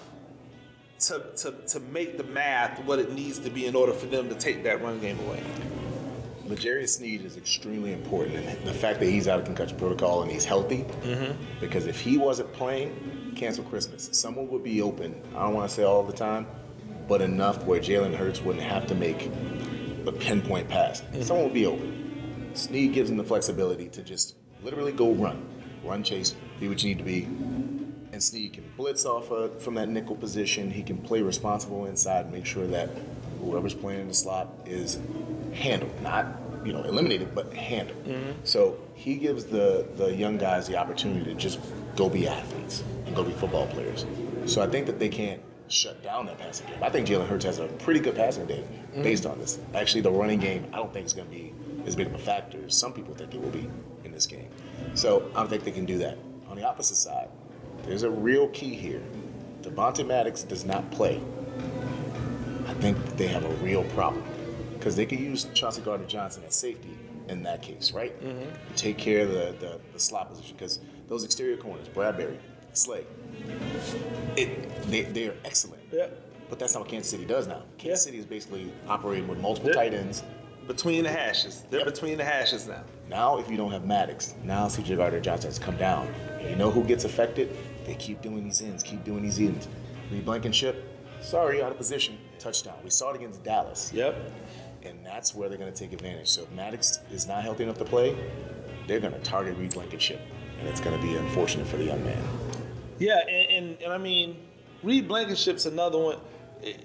to, 1.01 1.25
to, 1.39 1.53
to 1.69 1.81
make 1.81 2.17
the 2.19 2.25
math 2.25 2.83
what 2.85 2.99
it 2.99 3.13
needs 3.13 3.39
to 3.41 3.51
be 3.51 3.67
in 3.67 3.75
order 3.75 3.93
for 3.93 4.07
them 4.07 4.29
to 4.29 4.35
take 4.35 4.63
that 4.65 4.83
run 4.83 5.01
game 5.01 5.19
away? 5.27 5.43
L'Jarius 6.47 6.91
Sneed 6.99 7.25
is 7.25 7.37
extremely 7.37 7.93
important, 7.93 8.37
and 8.37 8.67
the 8.67 8.75
fact 8.75 9.01
that 9.01 9.07
he's 9.07 9.27
out 9.27 9.39
of 9.39 9.45
concussion 9.47 9.79
protocol 9.79 10.23
and 10.23 10.31
he's 10.31 10.45
healthy, 10.45 10.85
Mm-hmm. 11.03 11.33
because 11.61 11.87
if 11.87 11.99
he 12.01 12.19
wasn't 12.19 12.53
playing, 12.53 13.33
cancel 13.37 13.65
Christmas. 13.65 14.11
Someone 14.13 14.49
would 14.49 14.63
be 14.63 14.83
open. 14.83 15.15
I 15.35 15.45
don't 15.45 15.55
want 15.55 15.71
to 15.71 15.75
say 15.75 15.85
all 15.85 16.03
the 16.03 16.13
time, 16.13 16.47
but 17.09 17.23
enough 17.23 17.65
where 17.65 17.81
Jalen 17.81 18.15
Hurts 18.15 18.43
wouldn't 18.43 18.65
have 18.65 18.87
to 18.89 18.95
make 18.95 19.31
the 20.05 20.13
pinpoint 20.13 20.69
pass. 20.69 21.03
Someone 21.23 21.45
would 21.47 21.55
be 21.55 21.65
open. 21.67 22.51
Sneed 22.55 22.93
gives 22.93 23.09
him 23.09 23.17
the 23.17 23.25
flexibility 23.25 23.89
to 23.89 24.03
just 24.03 24.37
literally 24.63 24.93
go 24.93 25.13
run, 25.13 25.47
run, 25.85 26.03
chase, 26.03 26.35
be 26.61 26.69
what 26.69 26.83
you 26.83 26.91
need 26.91 26.99
to 26.99 27.05
be. 27.05 27.25
And 28.13 28.23
Sneed 28.23 28.53
can 28.53 28.65
blitz 28.77 29.05
off 29.07 29.33
uh, 29.33 29.49
from 29.59 29.75
that 29.75 29.89
nickel 29.89 30.17
position. 30.17 30.71
He 30.71 30.83
can 30.83 30.99
play 30.99 31.23
responsible 31.23 31.87
inside, 31.87 32.31
make 32.31 32.45
sure 32.45 32.67
that 32.67 32.91
whoever's 33.41 33.75
playing 33.75 34.01
in 34.01 34.09
the 34.09 34.15
slot 34.15 34.49
is 34.67 34.99
handled, 35.55 35.93
not 36.03 36.27
you 36.65 36.73
know 36.73 36.83
eliminated, 36.83 37.35
but 37.35 37.53
handled. 37.55 37.97
So 38.45 38.77
he 38.95 39.17
gives 39.17 39.45
the 39.45 39.87
the 39.97 40.15
young 40.15 40.37
guys 40.39 40.69
the 40.69 40.77
opportunity 40.77 41.25
to 41.25 41.35
just 41.35 41.59
go 41.97 42.09
be 42.09 42.29
athletes 42.29 42.85
and 43.07 43.17
go 43.17 43.25
be 43.25 43.33
football 43.33 43.67
players. 43.69 44.05
So 44.47 44.63
I 44.63 44.67
think 44.67 44.87
that 44.87 44.99
they 44.99 45.09
can't 45.09 45.41
shut 45.69 46.03
down 46.03 46.27
that 46.27 46.39
passing 46.39 46.67
game. 46.67 46.83
I 46.83 46.91
think 46.91 47.09
Jalen 47.09 47.27
Hurts 47.27 47.47
has 47.47 47.59
a 47.59 47.67
pretty 47.67 48.01
good 48.01 48.15
passing 48.15 48.45
game 48.47 48.65
based 49.03 49.25
on 49.25 49.39
this. 49.39 49.59
Actually, 49.75 50.03
the 50.03 50.11
running 50.11 50.39
game 50.39 50.67
I 50.73 50.77
don't 50.77 50.93
think 50.93 51.07
is 51.07 51.15
going 51.15 51.29
to 51.29 51.35
be 51.35 51.55
as 51.87 51.97
big 51.97 52.09
of 52.09 52.15
a 52.15 52.19
factor 52.19 52.59
as 52.67 52.77
some 52.77 52.93
people 52.93 53.15
think 53.15 53.35
it 53.35 53.41
will 53.41 53.51
be 53.51 53.69
in 54.05 54.13
this 54.13 54.27
game. 54.27 54.49
So 54.95 55.31
I 55.35 55.41
don't 55.41 55.49
think 55.49 55.65
they 55.65 55.71
can 55.73 55.85
do 55.87 55.99
that. 55.99 56.19
On 56.49 56.57
the 56.57 56.65
opposite 56.67 56.97
side, 56.97 57.29
there's 57.85 58.03
a 58.03 58.11
real 58.11 58.49
key 58.49 58.75
here. 58.75 59.03
Devontae 59.63 60.07
Maddox 60.07 60.43
does 60.43 60.65
not 60.65 60.89
play. 60.91 61.21
I 62.67 62.75
think 62.75 62.97
they 63.17 63.27
have 63.29 63.45
a 63.45 63.55
real 63.65 63.85
problem 63.85 64.23
because 64.75 64.97
they 64.97 65.07
could 65.07 65.21
use 65.21 65.47
Chauncey 65.55 65.81
Gardner 65.83 66.07
Johnson 66.07 66.43
as 66.47 66.55
safety 66.55 66.91
in 67.29 67.43
that 67.45 67.63
case, 67.63 67.93
right? 67.93 68.21
Mm-hmm. 68.23 68.75
Take 68.77 68.99
care 68.99 69.23
of 69.23 69.31
the, 69.31 69.55
the, 69.61 69.81
the 69.93 69.99
slot 69.99 70.29
position 70.31 70.57
because 70.57 70.81
those 71.09 71.25
exterior 71.25 71.57
corners, 71.57 71.89
Bradberry, 71.89 72.37
Slay, 72.73 73.05
it 74.37 74.83
they, 74.91 75.03
they 75.03 75.29
are 75.29 75.35
excellent. 75.45 75.83
Yeah. 75.93 76.09
But 76.49 76.59
that's 76.59 76.75
not 76.75 76.81
what 76.81 76.89
Kansas 76.91 77.11
City 77.11 77.25
does 77.25 77.47
now. 77.47 77.63
Kansas 77.79 78.05
Yeah. 78.05 78.11
City 78.11 78.19
is 78.19 78.27
basically 78.27 78.73
operating 78.89 79.29
with 79.29 79.39
multiple 79.39 79.71
Yeah. 79.71 79.77
tight 79.77 79.95
ends. 79.95 80.23
Between 80.67 81.05
the 81.05 81.11
hashes. 81.11 81.65
They're 81.71 81.81
Yep. 81.81 81.95
between 81.95 82.19
the 82.19 82.25
hashes 82.25 82.69
now. 82.69 82.83
Now, 83.09 83.39
if 83.39 83.51
you 83.51 83.57
don't 83.57 83.73
have 83.73 83.85
Maddox, 83.85 84.35
now 84.45 84.69
CJ 84.69 84.97
Gardner 84.97 85.21
Johnson 85.21 85.51
has 85.51 85.59
come 85.59 85.77
down. 85.77 86.07
And 86.41 86.49
you 86.51 86.57
know 86.57 86.71
who 86.71 86.85
gets 86.85 87.05
affected? 87.05 87.57
They 87.85 87.95
keep 87.97 88.23
doing 88.23 88.45
these 88.45 88.63
ends, 88.63 88.83
keep 88.83 89.05
doing 89.05 89.23
these 89.23 89.39
ends. 89.41 89.69
Reed 90.11 90.25
Blankenship, 90.25 90.85
sorry, 91.21 91.63
out 91.63 91.73
of 91.73 91.79
position, 91.79 92.17
touchdown. 92.39 92.77
We 92.85 92.91
saw 92.91 93.11
it 93.11 93.17
against 93.17 93.43
Dallas. 93.43 93.93
Yep. 93.93 94.17
And 94.85 95.05
that's 95.05 95.35
where 95.35 95.49
they're 95.49 95.59
going 95.59 95.73
to 95.73 95.79
take 95.79 95.93
advantage. 95.93 96.29
So 96.29 96.43
if 96.43 96.51
Maddox 96.53 97.01
is 97.13 97.27
not 97.27 97.43
healthy 97.43 97.65
enough 97.65 97.79
to 97.79 97.85
play, 97.85 98.17
they're 98.87 99.01
going 99.01 99.13
to 99.13 99.21
target 99.21 99.57
Reed 99.59 99.75
Blankenship. 99.75 100.21
And 100.59 100.69
it's 100.69 100.81
going 100.81 100.99
to 100.99 101.07
be 101.07 101.17
unfortunate 101.17 101.67
for 101.67 101.77
the 101.77 101.85
young 101.85 102.03
man. 102.05 102.23
Yeah, 102.99 103.19
and, 103.29 103.51
and, 103.51 103.83
and 103.83 103.93
I 103.93 103.99
mean, 103.99 104.37
Reed 104.83 105.09
Blankenship's 105.09 105.67
another 105.67 105.99
one. 105.99 106.19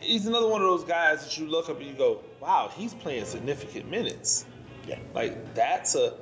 He's 0.02 0.26
another 0.26 0.48
one 0.48 0.62
of 0.62 0.68
those 0.68 0.84
guys 0.84 1.24
that 1.24 1.38
you 1.38 1.48
look 1.48 1.70
up 1.70 1.78
and 1.80 1.88
you 1.88 1.94
go, 1.94 2.22
wow, 2.42 2.72
he's 2.76 2.94
playing 2.94 3.26
significant 3.26 3.90
minutes. 3.90 4.46
Yeah. 4.88 5.00
Like 5.14 5.54
that's 5.54 5.96
a, 5.96 6.14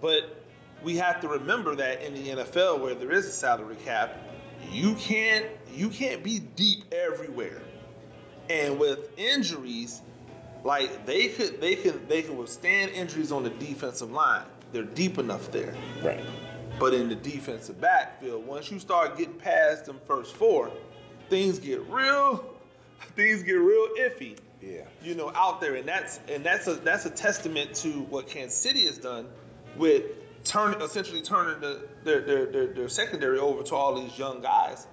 but 0.00 0.44
we 0.82 0.96
have 0.96 1.20
to 1.20 1.28
remember 1.28 1.74
that 1.76 2.02
in 2.02 2.14
the 2.14 2.42
NFL 2.42 2.80
where 2.80 2.94
there 2.94 3.12
is 3.12 3.26
a 3.26 3.32
salary 3.32 3.76
cap, 3.84 4.16
you 4.70 4.94
can't 4.94 5.46
you 5.72 5.88
can't 5.88 6.22
be 6.22 6.38
deep 6.38 6.84
everywhere. 6.92 7.62
And 8.50 8.78
with 8.78 9.16
injuries, 9.18 10.02
like 10.64 11.06
they 11.06 11.28
could 11.28 11.60
they 11.60 11.76
could 11.76 12.08
they 12.08 12.22
can 12.22 12.36
withstand 12.36 12.90
injuries 12.92 13.32
on 13.32 13.44
the 13.44 13.50
defensive 13.50 14.10
line. 14.10 14.44
They're 14.72 14.82
deep 14.82 15.18
enough 15.18 15.50
there. 15.52 15.74
Right. 16.02 16.24
But 16.80 16.94
in 16.94 17.08
the 17.08 17.14
defensive 17.14 17.80
backfield, 17.80 18.46
once 18.46 18.70
you 18.70 18.78
start 18.80 19.16
getting 19.16 19.34
past 19.34 19.86
them 19.86 20.00
first 20.06 20.34
four, 20.34 20.72
things 21.30 21.58
get 21.58 21.80
real 21.88 22.53
things 23.16 23.42
get 23.42 23.54
real 23.54 23.88
iffy. 23.98 24.36
Yeah. 24.62 24.82
You 25.02 25.14
know, 25.14 25.30
out 25.34 25.60
there. 25.60 25.74
And 25.74 25.86
that's 25.86 26.20
and 26.28 26.44
that's 26.44 26.66
a 26.66 26.74
that's 26.74 27.06
a 27.06 27.10
testament 27.10 27.74
to 27.76 27.90
what 28.02 28.28
Kansas 28.28 28.58
City 28.58 28.86
has 28.86 28.98
done 28.98 29.26
with 29.76 30.04
turn 30.44 30.80
essentially 30.82 31.22
turning 31.22 31.60
the, 31.60 31.88
their, 32.04 32.20
their, 32.20 32.46
their, 32.46 32.66
their 32.66 32.88
secondary 32.88 33.38
over 33.38 33.62
to 33.62 33.74
all 33.74 33.94
these 34.00 34.18
young 34.18 34.42
guys 34.42 34.86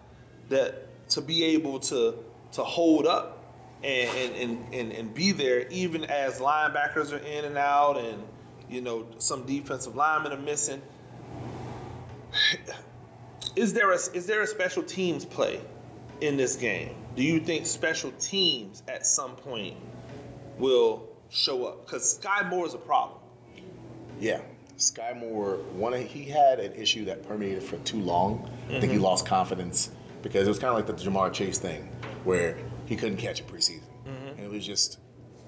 that 0.49 0.87
to 1.09 1.21
be 1.21 1.43
able 1.43 1.79
to 1.79 2.15
to 2.53 2.63
hold 2.63 3.05
up 3.05 3.43
and 3.83 4.09
and, 4.17 4.35
and, 4.35 4.73
and, 4.73 4.91
and 4.93 5.13
be 5.13 5.31
there 5.31 5.67
even 5.67 6.05
as 6.05 6.39
linebackers 6.39 7.11
are 7.11 7.25
in 7.25 7.45
and 7.45 7.57
out 7.57 7.97
and 7.97 8.23
you 8.69 8.81
know 8.81 9.05
some 9.17 9.45
defensive 9.45 9.95
linemen 9.95 10.31
are 10.31 10.41
missing 10.41 10.81
is 13.55 13.73
there 13.73 13.91
a 13.91 13.95
is 13.95 14.25
there 14.25 14.41
a 14.41 14.47
special 14.47 14.83
teams 14.83 15.25
play 15.25 15.59
in 16.21 16.37
this 16.37 16.55
game? 16.55 16.95
Do 17.15 17.23
you 17.23 17.39
think 17.39 17.65
special 17.65 18.11
teams 18.19 18.83
at 18.87 19.05
some 19.05 19.35
point 19.35 19.75
will 20.57 21.09
show 21.29 21.65
up? 21.65 21.85
Because 21.85 22.19
Skyy 22.19 22.49
Moore 22.49 22.65
is 22.65 22.73
a 22.73 22.77
problem. 22.77 23.19
Yeah. 24.19 24.41
Skyy 24.77 25.19
Moore, 25.19 25.57
one 25.73 25.93
he 25.93 26.23
had 26.23 26.59
an 26.59 26.73
issue 26.73 27.05
that 27.05 27.27
permeated 27.27 27.63
for 27.63 27.77
too 27.79 27.99
long. 27.99 28.49
I 28.67 28.79
think 28.79 28.85
he 28.85 28.89
mm-hmm. 28.91 29.03
lost 29.03 29.25
confidence 29.25 29.91
because 30.23 30.47
it 30.47 30.49
was 30.49 30.59
kind 30.59 30.69
of 30.69 30.75
like 30.75 30.87
the 30.87 31.03
Ja'Marr 31.03 31.33
Chase 31.33 31.57
thing, 31.57 31.89
where 32.23 32.57
he 32.85 32.95
couldn't 32.95 33.17
catch 33.17 33.41
a 33.41 33.43
preseason, 33.43 33.83
mm-hmm. 34.07 34.27
and 34.27 34.39
it 34.39 34.49
was 34.49 34.65
just, 34.65 34.99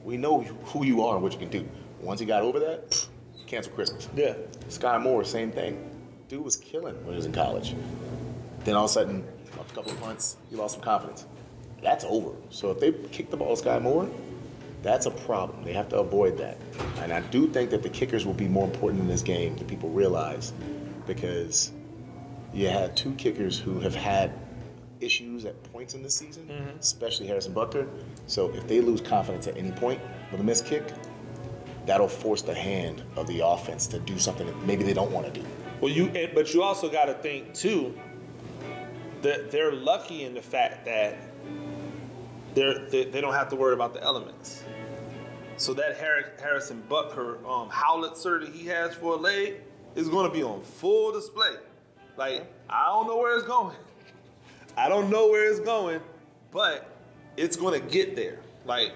we 0.04 0.18
know 0.18 0.42
who 0.42 0.86
you 0.86 1.04
are 1.04 1.16
and 1.16 1.24
what 1.24 1.32
you 1.32 1.40
can 1.40 1.50
do. 1.50 1.68
Once 2.02 2.20
he 2.20 2.26
got 2.26 2.42
over 2.42 2.60
that, 2.60 2.90
pff, 2.90 3.08
cancel 3.48 3.72
Christmas. 3.74 4.10
Yeah. 4.16 4.34
Skyy 4.70 5.02
Moore, 5.02 5.24
same 5.24 5.52
thing. 5.52 5.90
Dude 6.28 6.44
was 6.44 6.58
killing 6.58 6.96
when 6.98 7.10
he 7.10 7.16
was 7.16 7.26
in 7.26 7.32
college. 7.32 7.76
Then 8.66 8.76
all 8.76 8.86
of 8.86 8.92
a 8.92 8.94
sudden, 8.94 9.24
a 9.54 9.74
couple 9.74 9.92
of 9.92 10.02
punts, 10.02 10.38
he 10.50 10.56
lost 10.56 10.76
some 10.76 10.84
confidence. 10.84 11.26
That's 11.84 12.06
over. 12.06 12.32
So 12.50 12.72
if 12.72 12.80
they 12.80 12.92
kick 13.10 13.30
the 13.30 13.38
ball 13.38 13.56
Skyy 13.56 13.82
Moore, 13.82 14.10
that's 14.82 15.06
a 15.06 15.12
problem. 15.12 15.64
They 15.64 15.74
have 15.74 15.90
to 15.90 16.00
avoid 16.00 16.38
that. 16.38 16.58
And 17.00 17.14
I 17.14 17.22
do 17.22 17.48
think 17.48 17.70
that 17.72 17.84
the 17.84 17.90
kickers 17.90 18.26
will 18.26 18.34
be 18.34 18.48
more 18.48 18.66
important 18.66 19.02
in 19.02 19.08
this 19.08 19.22
game 19.22 19.56
than 19.56 19.68
people 19.68 19.90
realize 19.90 20.54
because 21.06 21.72
you 22.54 22.68
had 22.70 22.96
two 22.96 23.14
kickers 23.16 23.58
who 23.60 23.80
have 23.80 23.96
had 23.96 24.32
issues 25.00 25.46
at 25.46 25.62
points 25.72 25.94
in 25.94 26.04
the 26.04 26.10
season, 26.10 26.48
mm-hmm. 26.48 26.78
especially 26.80 27.28
Harrison 27.28 27.54
Butker. 27.54 27.88
So 28.28 28.54
if 28.54 28.68
they 28.68 28.82
lose 28.82 29.02
confidence 29.02 29.48
at 29.48 29.58
any 29.58 29.72
point 29.72 30.00
with 30.32 30.40
a 30.40 30.44
missed 30.44 30.66
kick, 30.66 30.94
that'll 31.86 32.08
force 32.08 32.42
the 32.42 32.54
hand 32.54 33.04
of 33.16 33.28
the 33.28 33.46
offense 33.46 33.88
to 33.88 34.00
do 34.00 34.18
something 34.18 34.48
that 34.48 34.66
maybe 34.66 34.84
they 34.84 34.94
don't 34.94 35.12
want 35.12 35.34
to 35.34 35.42
do. 35.42 35.46
Well, 35.82 35.92
you 35.92 36.10
but 36.34 36.54
you 36.54 36.64
also 36.64 36.90
got 36.90 37.06
to 37.06 37.14
think 37.14 37.54
too 37.54 37.94
that 39.22 39.52
they're 39.52 39.74
lucky 39.74 40.24
in 40.24 40.34
the 40.34 40.42
fact 40.42 40.86
that 40.86 41.18
they 42.54 43.06
they 43.06 43.22
don't 43.22 43.34
have 43.34 43.50
to 43.50 43.56
worry 43.56 43.74
about 43.74 43.94
the 43.94 44.04
elements. 44.04 44.64
So 45.58 45.74
that 45.76 45.98
Harrison 45.98 46.84
Butker 46.90 47.44
um, 47.48 47.70
howitzer 47.70 48.40
that 48.40 48.50
he 48.50 48.66
has 48.68 48.96
for 48.96 49.14
a 49.14 49.18
leg 49.18 49.62
is 49.96 50.10
going 50.10 50.28
to 50.28 50.34
be 50.34 50.44
on 50.44 50.62
full 50.62 51.12
display. 51.12 51.56
Like 52.18 52.46
I 52.70 52.88
don't 52.88 53.08
know 53.08 53.18
where 53.18 53.38
it's 53.38 53.48
going. 53.48 53.76
I 54.78 54.90
don't 54.90 55.10
know 55.10 55.28
where 55.28 55.50
it's 55.50 55.60
going, 55.60 56.02
but 56.52 56.90
it's 57.38 57.56
going 57.56 57.80
to 57.80 57.88
get 57.88 58.16
there. 58.16 58.40
Like 58.66 58.94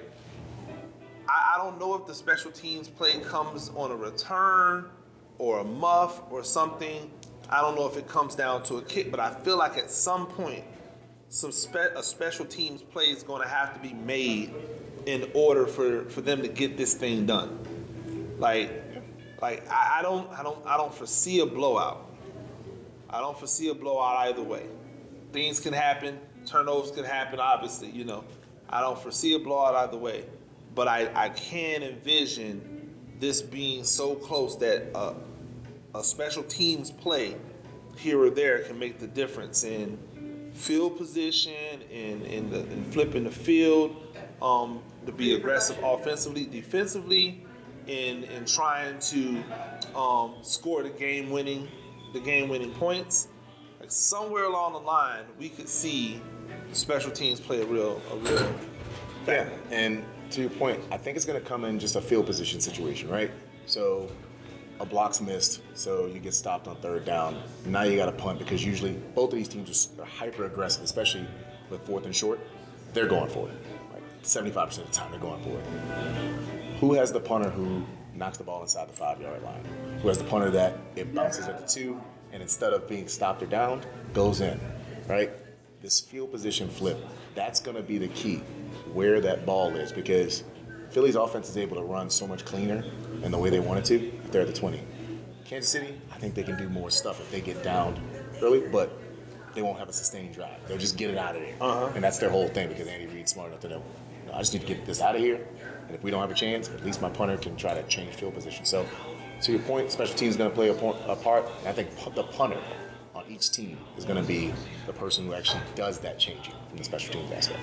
I, 1.30 1.56
I 1.56 1.58
don't 1.58 1.80
know 1.80 1.96
if 1.96 2.06
the 2.06 2.14
special 2.14 2.52
teams 2.52 2.88
play 2.88 3.20
comes 3.20 3.70
on 3.76 3.92
a 3.92 3.96
return 3.96 4.90
or 5.38 5.60
a 5.60 5.64
muff 5.64 6.22
or 6.32 6.44
something. 6.44 7.12
I 7.50 7.62
don't 7.62 7.76
know 7.76 7.88
if 7.88 7.98
it 7.98 8.08
comes 8.08 8.36
down 8.36 8.64
to 8.64 8.78
a 8.78 8.82
kick, 8.82 9.10
but 9.12 9.20
I 9.20 9.34
feel 9.34 9.58
like 9.58 9.78
at 9.78 9.90
some 9.90 10.28
point, 10.28 10.64
some 11.30 11.52
spe- 11.52 11.96
a 11.96 12.04
special 12.04 12.46
teams 12.46 12.82
play 12.82 13.06
is 13.06 13.24
going 13.24 13.42
to 13.42 13.48
have 13.48 13.74
to 13.74 13.80
be 13.80 13.94
made 13.94 14.54
in 15.06 15.30
order 15.34 15.66
for, 15.66 16.04
for 16.10 16.22
them 16.22 16.42
to 16.42 16.48
get 16.48 16.78
this 16.78 16.94
thing 16.94 17.26
done. 17.26 17.60
Like, 18.38 18.72
like 19.42 19.70
I, 19.70 20.00
I 20.00 20.02
don't 20.02 20.30
I 20.32 20.44
don't 20.44 20.66
I 20.66 20.78
don't 20.78 20.94
foresee 20.94 21.40
a 21.40 21.46
blowout. 21.46 22.10
I 23.10 23.20
don't 23.20 23.38
foresee 23.38 23.70
a 23.70 23.74
blowout 23.74 24.28
either 24.28 24.44
way. 24.44 24.66
Things 25.32 25.60
can 25.60 25.74
happen, 25.74 26.20
turnovers 26.46 26.92
can 26.92 27.04
happen, 27.04 27.40
obviously, 27.40 27.90
you 27.90 28.04
know. 28.04 28.24
I 28.70 28.82
don't 28.82 29.00
foresee 29.00 29.34
a 29.36 29.40
blowout 29.40 29.76
either 29.76 29.98
way. 29.98 30.26
But 30.76 30.88
I, 30.88 31.10
I 31.16 31.30
can 31.30 31.84
envision 31.84 32.94
this 33.20 33.42
being 33.42 33.84
so 33.84 34.16
close 34.16 34.58
that 34.60 34.84
a, 34.94 35.16
a 35.96 36.04
special 36.04 36.44
teams 36.44 36.92
play 36.92 37.36
here 37.98 38.22
or 38.22 38.30
there 38.30 38.60
can 38.60 38.78
make 38.78 39.00
the 39.00 39.08
difference 39.08 39.64
in 39.64 39.98
field 40.58 40.98
position, 40.98 41.82
and, 41.94 42.24
in, 42.24 42.50
the, 42.50 42.60
in 42.60 42.84
flipping 42.86 43.24
the 43.24 43.32
field, 43.32 43.96
um, 44.42 44.82
to 45.06 45.12
be 45.12 45.36
aggressive 45.36 45.78
offensively, 45.84 46.46
defensively, 46.46 47.46
and, 47.88 48.24
in 48.26 48.46
trying 48.46 49.00
to 49.00 49.44
um, 49.96 50.36
score 50.42 50.84
the 50.84 50.90
game 50.90 51.30
winning 51.30 51.68
the 52.14 52.20
game 52.20 52.50
winning 52.50 52.72
points. 52.72 53.28
Like 53.80 53.92
somewhere 53.92 54.46
along 54.46 54.74
the 54.74 54.80
line, 54.80 55.24
we 55.40 55.50
could 55.50 55.70
see 55.70 56.22
special 56.72 57.12
teams 57.12 57.40
play 57.40 57.62
a 57.62 57.66
real 57.66 58.02
a 58.12 58.16
real 58.18 58.54
Yeah, 59.28 59.50
and 59.72 60.04
to 60.32 60.42
your 60.42 60.50
point, 60.52 60.82
I 60.92 60.98
think 60.98 61.16
it's 61.16 61.26
going 61.26 61.40
to 61.42 61.48
come 61.48 61.66
in 61.66 61.80
just 61.80 61.96
a 61.96 62.02
field 62.02 62.26
position 62.26 62.60
situation, 62.60 63.10
right? 63.10 63.32
So 63.66 64.10
a 64.80 64.86
block's 64.86 65.22
missed, 65.22 65.62
so 65.74 66.06
you 66.08 66.20
get 66.20 66.34
stopped 66.34 66.68
on 66.68 66.76
third 66.78 67.06
down. 67.06 67.42
Now 67.66 67.84
you 67.84 67.96
got 67.96 68.06
to 68.08 68.12
punt 68.12 68.40
because 68.40 68.64
usually 68.64 68.94
both 69.16 69.32
of 69.32 69.38
these 69.38 69.48
teams 69.48 69.90
are 70.00 70.06
hyper 70.06 70.46
aggressive, 70.46 70.84
especially 70.84 71.26
with 71.70 71.82
fourth 71.86 72.06
and 72.06 72.16
short. 72.16 72.40
They're 72.94 73.08
going 73.08 73.30
for 73.30 73.50
it. 73.50 73.56
Like 73.94 74.04
75% 74.24 74.80
of 74.80 74.86
the 74.86 74.92
time, 74.92 75.12
they're 75.12 75.20
going 75.20 75.44
for 75.44 75.58
it. 75.58 75.66
Who 76.80 76.94
has 76.94 77.12
the 77.12 77.20
punter 77.20 77.50
who 77.50 77.84
knocks 78.14 78.38
the 78.38 78.44
ball 78.44 78.62
inside 78.62 78.90
the 78.90 78.94
five 78.94 79.20
yard 79.20 79.42
line? 79.44 79.64
Who 80.02 80.08
has 80.08 80.18
the 80.18 80.24
punter 80.26 80.52
that 80.52 80.78
it 80.96 81.14
bounces 81.14 81.48
at 81.48 81.60
the 81.60 81.68
two 81.68 82.00
and 82.32 82.42
instead 82.42 82.74
of 82.74 82.88
being 82.88 83.08
stopped 83.08 83.42
or 83.42 83.46
downed, 83.46 83.86
goes 84.14 84.42
in, 84.42 84.60
right? 85.08 85.32
This 85.82 86.00
field 86.00 86.32
position 86.32 86.68
flip, 86.68 86.98
that's 87.36 87.60
going 87.60 87.78
to 87.78 87.84
be 87.84 87.98
the 87.98 88.10
key 88.10 88.38
where 88.94 89.22
that 89.22 89.46
ball 89.46 89.76
is 89.76 89.92
because 89.92 90.44
Philly's 90.90 91.16
offense 91.16 91.50
is 91.50 91.58
able 91.58 91.76
to 91.78 91.84
run 91.84 92.10
so 92.10 92.28
much 92.28 92.46
cleaner 92.46 92.84
and 93.24 93.34
the 93.34 93.38
way 93.38 93.50
they 93.50 93.60
wanted 93.60 93.86
to 93.86 93.96
if 93.96 94.32
they're 94.32 94.42
at 94.42 94.48
the 94.48 94.54
20. 94.54 94.82
Kansas 95.46 95.70
City, 95.70 95.94
I 96.12 96.18
think 96.18 96.36
they 96.36 96.44
can 96.44 96.58
do 96.58 96.68
more 96.70 96.90
stuff 96.90 97.20
if 97.22 97.32
they 97.32 97.42
get 97.42 97.64
down 97.64 98.00
early, 98.42 98.60
but 98.60 98.92
they 99.56 99.62
won't 99.62 99.80
have 99.80 99.90
a 99.90 99.94
sustained 99.94 100.34
drive. 100.34 100.56
They'll 100.68 100.78
just 100.78 100.98
get 100.98 101.10
it 101.10 101.18
out 101.18 101.36
of 101.36 101.42
there. 101.42 101.56
Uh-huh. 101.62 101.92
And 101.96 102.04
that's 102.04 102.18
their 102.18 102.30
whole 102.30 102.48
thing 102.50 102.68
because 102.68 102.88
Andy 102.88 103.08
Reid's 103.08 103.32
smart 103.32 103.50
enough 103.50 103.62
to 103.62 103.70
know, 103.70 103.84
you 104.24 104.30
know, 104.30 104.36
I 104.36 104.40
just 104.40 104.54
need 104.54 104.62
to 104.62 104.68
get 104.68 104.86
this 104.86 105.02
out 105.02 105.16
of 105.16 105.22
here. 105.22 105.48
And 105.88 105.96
if 105.96 106.04
we 106.04 106.12
don't 106.12 106.22
have 106.22 106.32
a 106.32 106.36
chance, 106.36 106.70
at 106.70 106.86
least 106.86 107.02
my 107.02 107.10
punter 107.10 107.38
can 107.38 107.56
try 107.56 107.74
to 107.74 107.82
change 107.84 108.16
field 108.16 108.34
position. 108.34 108.66
So, 108.66 108.86
to 109.42 109.52
your 109.52 109.62
point, 109.62 109.92
special 109.92 110.16
teams 110.16 110.32
is 110.32 110.38
going 110.38 110.50
to 110.50 110.56
play 110.56 110.70
a, 110.70 110.74
point, 110.74 110.98
a 111.08 111.16
part. 111.16 111.46
And 111.60 111.70
I 111.70 111.72
think 111.72 111.90
the 112.14 112.24
punter 112.24 112.60
on 113.16 113.24
each 113.30 113.52
team 113.52 113.78
is 113.98 114.04
going 114.04 114.22
to 114.22 114.28
be 114.28 114.54
the 114.86 114.94
person 114.94 115.26
who 115.26 115.34
actually 115.34 115.62
does 115.76 116.00
that 116.00 116.20
changing 116.20 116.54
from 116.68 116.78
the 116.78 116.84
special 116.84 117.14
teams 117.14 117.32
aspect. 117.32 117.60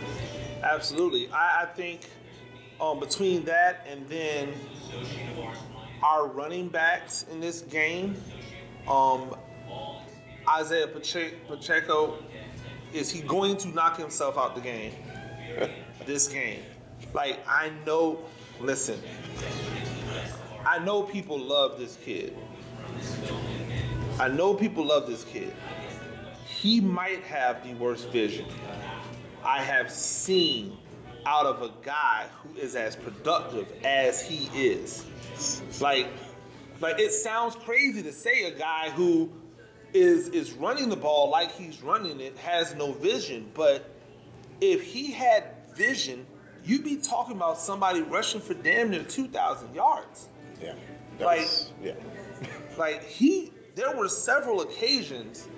Absolutely. 0.62 1.28
I, 1.30 1.62
I 1.62 1.66
think 1.66 2.08
um, 2.80 3.00
between 3.00 3.44
that 3.44 3.86
and 3.88 4.08
then 4.08 4.52
our 6.02 6.26
running 6.26 6.68
backs 6.68 7.24
in 7.30 7.40
this 7.40 7.62
game, 7.62 8.16
um, 8.88 9.34
Isiah 10.60 10.88
Pache- 10.88 11.34
Pacheco, 11.48 12.18
is 12.92 13.10
he 13.10 13.22
going 13.22 13.56
to 13.58 13.68
knock 13.68 13.96
himself 13.96 14.36
out 14.36 14.54
the 14.54 14.60
game? 14.60 14.92
this 16.06 16.28
game. 16.28 16.60
Like, 17.12 17.38
I 17.48 17.70
know, 17.86 18.20
listen, 18.60 19.00
I 20.66 20.78
know 20.78 21.02
people 21.02 21.38
love 21.38 21.78
this 21.78 21.96
kid. 22.04 22.36
I 24.18 24.28
know 24.28 24.54
people 24.54 24.84
love 24.84 25.06
this 25.06 25.24
kid. 25.24 25.52
He 26.46 26.80
might 26.80 27.22
have 27.24 27.66
the 27.66 27.74
worst 27.74 28.08
vision 28.10 28.46
I 29.44 29.62
have 29.62 29.90
seen 29.90 30.78
out 31.26 31.46
of 31.46 31.62
a 31.62 31.70
guy 31.84 32.26
who 32.42 32.58
is 32.58 32.74
as 32.76 32.96
productive 32.96 33.66
as 33.84 34.20
he 34.26 34.48
is. 34.54 35.04
Like, 35.80 36.06
like 36.80 36.98
it 36.98 37.12
sounds 37.12 37.54
crazy 37.56 38.02
to 38.02 38.12
say 38.12 38.44
a 38.44 38.50
guy 38.50 38.90
who 38.90 39.30
is 39.92 40.28
is 40.30 40.52
running 40.52 40.88
the 40.88 40.96
ball 40.96 41.30
like 41.30 41.52
he's 41.52 41.80
running 41.82 42.20
it 42.20 42.36
has 42.38 42.74
no 42.74 42.92
vision, 42.92 43.50
but 43.54 43.90
if 44.60 44.82
he 44.82 45.10
had 45.12 45.44
vision, 45.76 46.26
you'd 46.64 46.84
be 46.84 46.96
talking 46.96 47.36
about 47.36 47.58
somebody 47.58 48.02
rushing 48.02 48.40
for 48.40 48.54
damn 48.54 48.90
near 48.90 49.02
2,000 49.04 49.74
yards. 49.74 50.28
Yeah. 50.62 50.74
Like- 51.20 51.40
was- 51.40 51.72
yeah. 51.82 51.94
Like 52.76 53.04
he, 53.04 53.52
there 53.76 53.96
were 53.96 54.08
several 54.08 54.62
occasions 54.62 55.48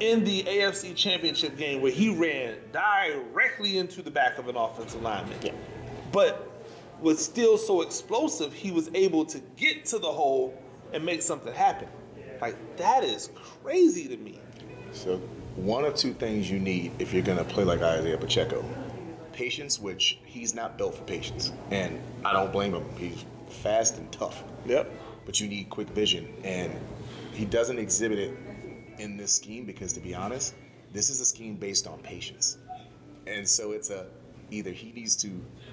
in 0.00 0.24
the 0.24 0.42
AFC 0.44 0.94
Championship 0.94 1.56
game 1.56 1.80
where 1.80 1.92
he 1.92 2.14
ran 2.14 2.56
directly 2.72 3.78
into 3.78 4.02
the 4.02 4.10
back 4.10 4.38
of 4.38 4.48
an 4.48 4.56
offensive 4.56 5.02
lineman. 5.02 5.38
Yeah. 5.42 5.52
But 6.12 6.50
was 7.00 7.22
still 7.24 7.56
so 7.56 7.82
explosive, 7.82 8.52
he 8.52 8.70
was 8.70 8.90
able 8.94 9.24
to 9.26 9.40
get 9.56 9.84
to 9.86 9.98
the 9.98 10.10
hole 10.10 10.60
and 10.92 11.04
make 11.04 11.22
something 11.22 11.52
happen. 11.52 11.88
Like 12.40 12.76
that 12.76 13.04
is 13.04 13.30
crazy 13.62 14.08
to 14.08 14.16
me. 14.16 14.40
So 14.92 15.18
one 15.56 15.84
of 15.84 15.94
two 15.94 16.14
things 16.14 16.50
you 16.50 16.58
need 16.58 16.92
if 16.98 17.12
you're 17.12 17.22
gonna 17.22 17.44
play 17.44 17.64
like 17.64 17.80
Isiah 17.80 18.16
Pacheco. 18.16 18.64
Patience, 19.32 19.78
which 19.78 20.18
he's 20.24 20.54
not 20.54 20.76
built 20.76 20.94
for 20.94 21.04
patience. 21.04 21.52
And 21.70 22.00
I 22.24 22.32
don't 22.32 22.52
blame 22.52 22.74
him. 22.74 22.84
He's 22.96 23.24
fast 23.48 23.98
and 23.98 24.10
tough. 24.12 24.42
Yep. 24.66 24.90
But 25.24 25.40
you 25.40 25.48
need 25.48 25.70
quick 25.70 25.88
vision. 25.90 26.34
And 26.44 26.72
he 27.32 27.44
doesn't 27.44 27.78
exhibit 27.78 28.18
it 28.18 28.36
in 29.00 29.16
this 29.16 29.32
scheme 29.34 29.64
because 29.64 29.92
to 29.94 30.00
be 30.00 30.14
honest, 30.14 30.54
this 30.92 31.10
is 31.10 31.20
a 31.20 31.24
scheme 31.24 31.56
based 31.56 31.86
on 31.86 31.98
patience. 32.00 32.58
And 33.26 33.48
so 33.48 33.72
it's 33.72 33.90
a 33.90 34.06
either 34.50 34.70
he 34.70 34.92
needs 34.92 35.16
to 35.16 35.28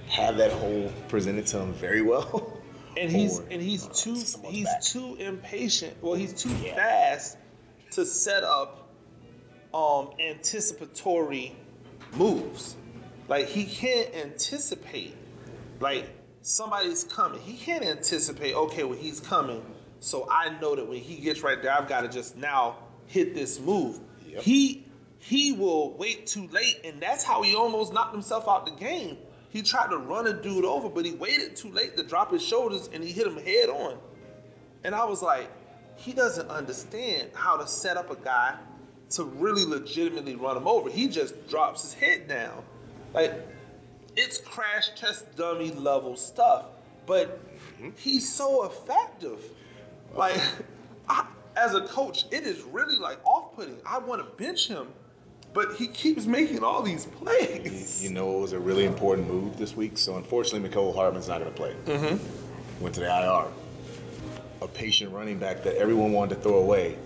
have 0.07 0.37
that 0.37 0.51
whole 0.51 0.91
presented 1.09 1.45
to 1.47 1.59
him 1.59 1.73
very 1.73 2.01
well. 2.01 2.53
And 2.99 3.11
he's 3.11 3.37
or, 3.39 3.45
and 3.51 3.61
he's 3.61 3.85
uh, 3.85 3.93
too 3.93 4.15
he's 4.49 4.65
back. 4.65 4.81
too 4.81 5.15
impatient. 5.19 6.01
Well, 6.01 6.15
he's 6.15 6.33
too 6.33 6.49
Yeah. 6.63 6.73
fast 6.75 7.37
to 7.91 8.03
set 8.07 8.43
up 8.43 8.89
um 9.71 10.09
anticipatory 10.19 11.55
moves. 12.15 12.75
Like 13.27 13.45
he 13.49 13.65
can't 13.65 14.15
anticipate 14.15 15.15
like 15.79 16.09
somebody's 16.41 17.03
coming. 17.03 17.39
He 17.41 17.55
can't 17.55 17.85
anticipate, 17.85 18.55
okay, 18.55 18.83
well 18.83 18.97
he's 18.97 19.19
coming. 19.19 19.63
So 19.99 20.27
I 20.31 20.57
know 20.59 20.75
that 20.75 20.87
when 20.89 20.97
he 20.99 21.17
gets 21.17 21.41
right 21.43 21.61
there, 21.61 21.73
I've 21.77 21.87
got 21.87 22.01
to 22.01 22.07
just 22.09 22.35
now 22.35 22.77
hit 23.07 23.33
this 23.33 23.59
move. 23.59 23.99
Yep. 24.27 24.43
He 24.43 24.85
he 25.19 25.51
will 25.51 25.97
wait 25.97 26.27
too 26.27 26.47
late, 26.47 26.79
and 26.83 27.01
that's 27.01 27.23
how 27.23 27.41
he 27.41 27.55
almost 27.55 27.91
knocked 27.93 28.13
himself 28.13 28.47
out 28.47 28.65
the 28.65 28.71
game. 28.71 29.17
He 29.49 29.61
tried 29.61 29.89
to 29.89 29.97
run 29.97 30.27
a 30.27 30.33
dude 30.33 30.65
over, 30.65 30.89
but 30.89 31.05
he 31.05 31.11
waited 31.11 31.55
too 31.55 31.71
late 31.71 31.97
to 31.97 32.03
drop 32.03 32.31
his 32.31 32.43
shoulders, 32.43 32.89
and 32.93 33.03
he 33.03 33.11
hit 33.11 33.27
him 33.27 33.37
head 33.37 33.69
on. 33.69 33.97
And 34.83 34.93
I 34.93 35.05
was 35.05 35.21
like, 35.21 35.49
he 35.95 36.13
doesn't 36.13 36.49
understand 36.49 37.31
how 37.33 37.57
to 37.57 37.67
set 37.67 37.97
up 37.97 38.11
a 38.11 38.15
guy 38.15 38.55
to 39.11 39.23
really 39.23 39.65
legitimately 39.65 40.35
run 40.35 40.57
him 40.57 40.67
over. 40.67 40.89
He 40.89 41.07
just 41.07 41.49
drops 41.49 41.81
his 41.81 41.93
head 41.93 42.27
down. 42.27 42.63
Like, 43.13 43.33
it's 44.15 44.37
crash 44.37 44.89
test 44.95 45.35
dummy 45.35 45.71
level 45.71 46.15
stuff, 46.15 46.65
but 47.05 47.39
mm-hmm. 47.79 47.89
he's 47.97 48.31
so 48.31 48.65
effective. 48.65 49.39
Like, 50.13 50.39
I, 51.09 51.25
as 51.57 51.73
a 51.73 51.81
coach, 51.81 52.25
it 52.31 52.45
is 52.45 52.61
really 52.61 52.97
like 52.97 53.23
off 53.25 53.55
putting. 53.55 53.77
I 53.85 53.97
want 53.97 54.21
to 54.21 54.43
bench 54.43 54.67
him, 54.67 54.87
but 55.53 55.75
he 55.75 55.87
keeps 55.87 56.25
making 56.25 56.63
all 56.63 56.83
these 56.83 57.05
plays. 57.05 58.03
You 58.03 58.11
know, 58.11 58.37
it 58.37 58.41
was 58.41 58.53
a 58.53 58.59
really 58.59 58.85
important 58.85 59.27
move 59.27 59.57
this 59.57 59.75
week. 59.75 59.97
So 59.97 60.17
unfortunately, 60.17 60.69
Mecole 60.69 60.95
Hardman's 60.95 61.27
not 61.27 61.39
going 61.39 61.51
to 61.51 61.57
play. 61.57 61.75
Mm-hmm. 61.85 62.83
Went 62.83 62.95
to 62.95 63.01
the 63.01 63.07
IR. 63.07 63.47
A 64.61 64.67
patient 64.67 65.11
running 65.11 65.37
back 65.37 65.63
that 65.63 65.75
everyone 65.75 66.11
wanted 66.11 66.35
to 66.35 66.41
throw 66.41 66.59
away 66.59 66.97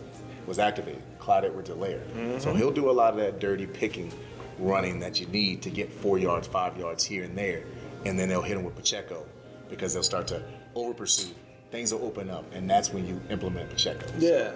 was 0.46 0.60
activated. 0.60 1.02
Clyde 1.20 1.46
Edwards-Helaire. 1.46 2.42
So 2.42 2.54
he'll 2.54 2.72
do 2.72 2.90
a 2.90 2.92
lot 2.92 3.14
of 3.14 3.20
that 3.20 3.40
dirty 3.40 3.68
picking 3.68 4.12
running 4.58 5.00
that 5.00 5.20
you 5.20 5.28
need 5.28 5.62
to 5.62 5.70
get 5.70 5.92
four 5.92 6.18
yards, 6.18 6.48
five 6.48 6.78
yards 6.78 7.04
here 7.04 7.24
and 7.24 7.38
there, 7.38 7.64
and 8.06 8.18
then 8.18 8.28
they'll 8.28 8.42
hit 8.42 8.58
him 8.58 8.64
with 8.64 8.76
Pacheco 8.76 9.26
because 9.70 9.94
they'll 9.94 10.04
start 10.04 10.28
to 10.28 10.44
over 10.76 10.94
pursue. 10.94 11.34
Things 11.72 11.94
will 11.94 12.04
open 12.04 12.30
up, 12.30 12.46
and 12.54 12.70
that's 12.70 12.92
when 12.92 13.08
you 13.08 13.22
implement 13.30 13.70
Pacheco. 13.70 14.06
Yeah. 14.20 14.52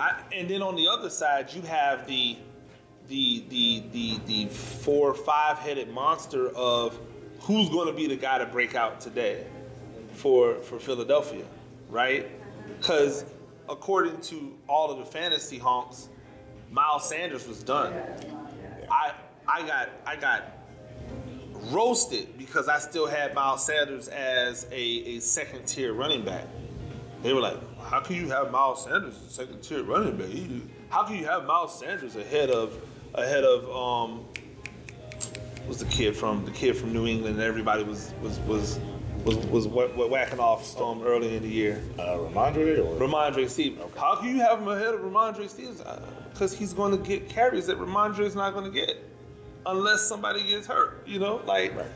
I, 0.00 0.20
and 0.32 0.48
then 0.50 0.60
on 0.62 0.74
the 0.74 0.88
other 0.88 1.08
side, 1.08 1.52
you 1.52 1.62
have 1.62 2.06
the 2.06 2.36
the 3.08 3.44
the 3.48 3.82
the 3.92 4.20
the 4.26 4.46
four 4.46 5.14
five 5.14 5.58
headed 5.58 5.90
monster 5.90 6.48
of 6.50 6.98
who's 7.40 7.68
going 7.68 7.86
to 7.86 7.92
be 7.92 8.06
the 8.06 8.16
guy 8.16 8.38
to 8.38 8.46
break 8.46 8.74
out 8.74 9.00
today 9.00 9.46
for 10.14 10.56
for 10.62 10.78
Philadelphia, 10.78 11.44
right? 11.88 12.28
Because 12.78 13.24
according 13.68 14.20
to 14.22 14.58
all 14.68 14.90
of 14.90 14.98
the 14.98 15.06
fantasy 15.06 15.58
honks, 15.58 16.08
Miles 16.70 17.08
Sanders 17.08 17.46
was 17.46 17.62
done. 17.62 17.92
I 18.90 19.12
I 19.46 19.66
got 19.66 19.90
I 20.06 20.16
got 20.16 20.42
roasted 21.70 22.36
because 22.38 22.68
I 22.68 22.78
still 22.78 23.06
had 23.06 23.34
Miles 23.34 23.64
Sanders 23.64 24.08
as 24.08 24.66
a, 24.72 24.74
a 24.80 25.20
second 25.20 25.66
tier 25.66 25.92
running 25.92 26.24
back. 26.24 26.46
They 27.22 27.32
were 27.32 27.40
like, 27.40 27.58
"How 27.80 28.00
can 28.00 28.16
you 28.16 28.28
have 28.28 28.50
Miles 28.50 28.84
Sanders 28.84 29.14
as 29.16 29.22
a 29.22 29.30
second 29.30 29.62
tier 29.62 29.82
running 29.84 30.16
back? 30.16 30.28
How 30.90 31.04
can 31.04 31.16
you 31.16 31.24
have 31.26 31.44
Miles 31.46 31.78
Sanders 31.78 32.16
ahead 32.16 32.50
of 32.50 32.76
ahead 33.14 33.44
of 33.44 33.68
um 33.70 34.24
was 35.68 35.78
the 35.78 35.84
kid 35.86 36.16
from 36.16 36.44
the 36.44 36.50
kid 36.50 36.76
from 36.76 36.92
New 36.92 37.06
England 37.06 37.38
that 37.38 37.46
everybody 37.46 37.84
was 37.84 38.12
was 38.20 38.38
was 38.40 38.80
was 39.24 39.36
was 39.46 39.68
wha- 39.68 39.88
wha- 39.94 40.08
whacking 40.08 40.40
off 40.40 40.76
um, 40.80 41.02
early 41.04 41.36
in 41.36 41.42
the 41.42 41.48
year? 41.48 41.80
Uh, 41.98 42.16
Rhamondre 42.16 42.78
or 42.84 42.98
Rhamondre 42.98 43.48
Stevens. 43.48 43.84
How 43.96 44.16
can 44.16 44.34
you 44.34 44.40
have 44.42 44.58
him 44.58 44.66
ahead 44.68 44.94
of 44.94 45.00
Rhamondre 45.00 45.48
Stevens? 45.48 45.80
Because 46.32 46.52
he's 46.52 46.72
going 46.72 46.90
to 46.90 47.08
get 47.08 47.28
carries 47.28 47.66
that 47.68 47.78
Rhamondre 47.78 48.20
is 48.20 48.34
not 48.34 48.52
going 48.52 48.64
to 48.64 48.70
get 48.70 48.96
unless 49.66 50.02
somebody 50.02 50.46
gets 50.46 50.66
hurt. 50.66 51.06
You 51.06 51.18
know, 51.18 51.40
like 51.46 51.76
Right. 51.76 51.86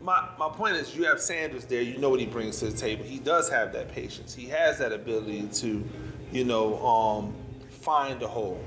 my 0.00 0.28
my 0.38 0.48
point 0.48 0.76
is, 0.76 0.94
you 0.96 1.04
have 1.04 1.20
Sanders 1.20 1.64
there. 1.64 1.82
You 1.82 1.98
know 1.98 2.10
what 2.10 2.20
he 2.20 2.26
brings 2.26 2.58
to 2.60 2.66
the 2.66 2.76
table. 2.76 3.04
He 3.04 3.18
does 3.18 3.48
have 3.48 3.72
that 3.72 3.92
patience. 3.92 4.34
He 4.34 4.46
has 4.46 4.78
that 4.78 4.92
ability 4.92 5.48
to, 5.54 5.84
you 6.32 6.44
know, 6.44 6.84
um, 6.86 7.34
find 7.70 8.22
a 8.22 8.28
hole. 8.28 8.62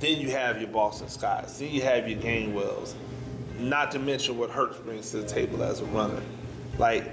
Then 0.00 0.20
you 0.20 0.30
have 0.30 0.60
your 0.60 0.70
Boston 0.70 1.08
Scotts. 1.08 1.58
Then 1.58 1.70
you 1.70 1.82
have 1.82 2.08
your 2.08 2.20
Gainwells. 2.20 2.94
Not 3.58 3.90
to 3.92 3.98
mention 3.98 4.38
what 4.38 4.50
Hurts 4.50 4.78
brings 4.78 5.10
to 5.10 5.18
the 5.18 5.26
table 5.28 5.62
as 5.64 5.80
a 5.80 5.84
runner. 5.86 6.22
Like, 6.78 7.04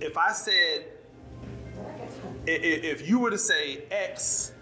if 0.00 0.16
I 0.16 0.32
said 0.32 0.86
if 2.46 3.08
you 3.08 3.18
were 3.18 3.30
to 3.30 3.38
say 3.38 3.84
X 3.90 4.52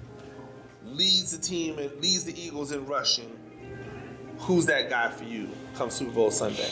leads 0.84 1.36
the 1.36 1.38
team 1.38 1.78
and 1.78 1.90
leads 2.00 2.24
the 2.24 2.38
Eagles 2.40 2.72
in 2.72 2.84
rushing, 2.86 3.30
who's 4.44 4.66
that 4.66 4.90
guy 4.90 5.08
for 5.08 5.24
you 5.24 5.48
come 5.74 5.88
Super 5.90 6.12
Bowl 6.12 6.30
Sunday? 6.30 6.70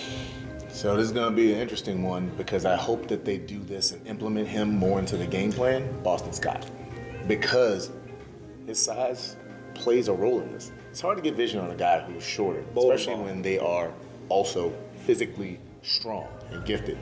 So 0.68 0.94
this 0.94 1.06
is 1.06 1.12
going 1.12 1.30
to 1.30 1.34
be 1.36 1.52
an 1.52 1.58
interesting 1.58 2.02
one 2.02 2.30
because 2.36 2.66
I 2.66 2.76
hope 2.76 3.08
that 3.08 3.24
they 3.24 3.38
do 3.38 3.58
this 3.60 3.92
and 3.92 4.06
implement 4.06 4.46
him 4.46 4.76
more 4.76 4.98
into 4.98 5.16
the 5.16 5.26
game 5.26 5.52
plan. 5.52 5.88
Boston 6.02 6.32
Scott, 6.32 6.70
because 7.26 7.90
his 8.66 8.78
size 8.78 9.36
plays 9.74 10.08
a 10.08 10.12
role 10.12 10.40
in 10.40 10.52
this. 10.52 10.70
It's 10.90 11.00
hard 11.00 11.16
to 11.16 11.22
get 11.22 11.34
vision 11.34 11.60
on 11.60 11.70
a 11.70 11.74
guy 11.74 12.00
who's 12.00 12.22
shorter, 12.22 12.62
Bowling 12.74 12.92
especially 12.92 13.16
ball. 13.16 13.24
when 13.24 13.42
they 13.42 13.58
are 13.58 13.92
also 14.28 14.72
physically 15.06 15.58
strong 15.82 16.28
and 16.50 16.64
gifted. 16.64 16.98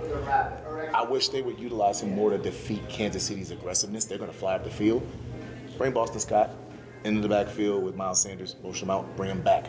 I 0.94 1.02
wish 1.02 1.28
they 1.28 1.42
would 1.42 1.58
utilize 1.58 2.00
him 2.00 2.14
more 2.14 2.30
to 2.30 2.38
defeat 2.38 2.88
Kansas 2.88 3.24
City's 3.24 3.50
aggressiveness. 3.50 4.04
They're 4.04 4.18
going 4.18 4.30
to 4.30 4.36
fly 4.36 4.54
up 4.54 4.64
the 4.64 4.70
field. 4.70 5.04
Bring 5.78 5.92
Boston 5.92 6.20
Scott 6.20 6.50
into 7.04 7.20
the 7.20 7.28
backfield 7.28 7.82
with 7.82 7.96
Miles 7.96 8.20
Sanders, 8.22 8.56
motion 8.62 8.86
him 8.86 8.90
out, 8.90 9.16
bring 9.16 9.30
him 9.30 9.42
back. 9.42 9.66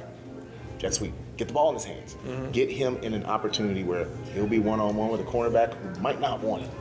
Jet 0.81 0.95
sweep. 0.95 1.13
Get 1.37 1.47
the 1.47 1.53
ball 1.53 1.69
in 1.69 1.75
his 1.75 1.83
hands. 1.85 2.17
Get 2.51 2.71
him 2.71 2.97
in 3.03 3.13
an 3.13 3.23
opportunity 3.25 3.83
where 3.83 4.07
he'll 4.33 4.47
be 4.47 4.57
one 4.57 4.79
on 4.79 4.95
one 4.95 5.11
with 5.11 5.21
a 5.21 5.23
cornerback 5.23 5.75
who 5.75 6.01
might 6.01 6.19
not 6.19 6.39
want 6.41 6.63
it. 6.63 6.71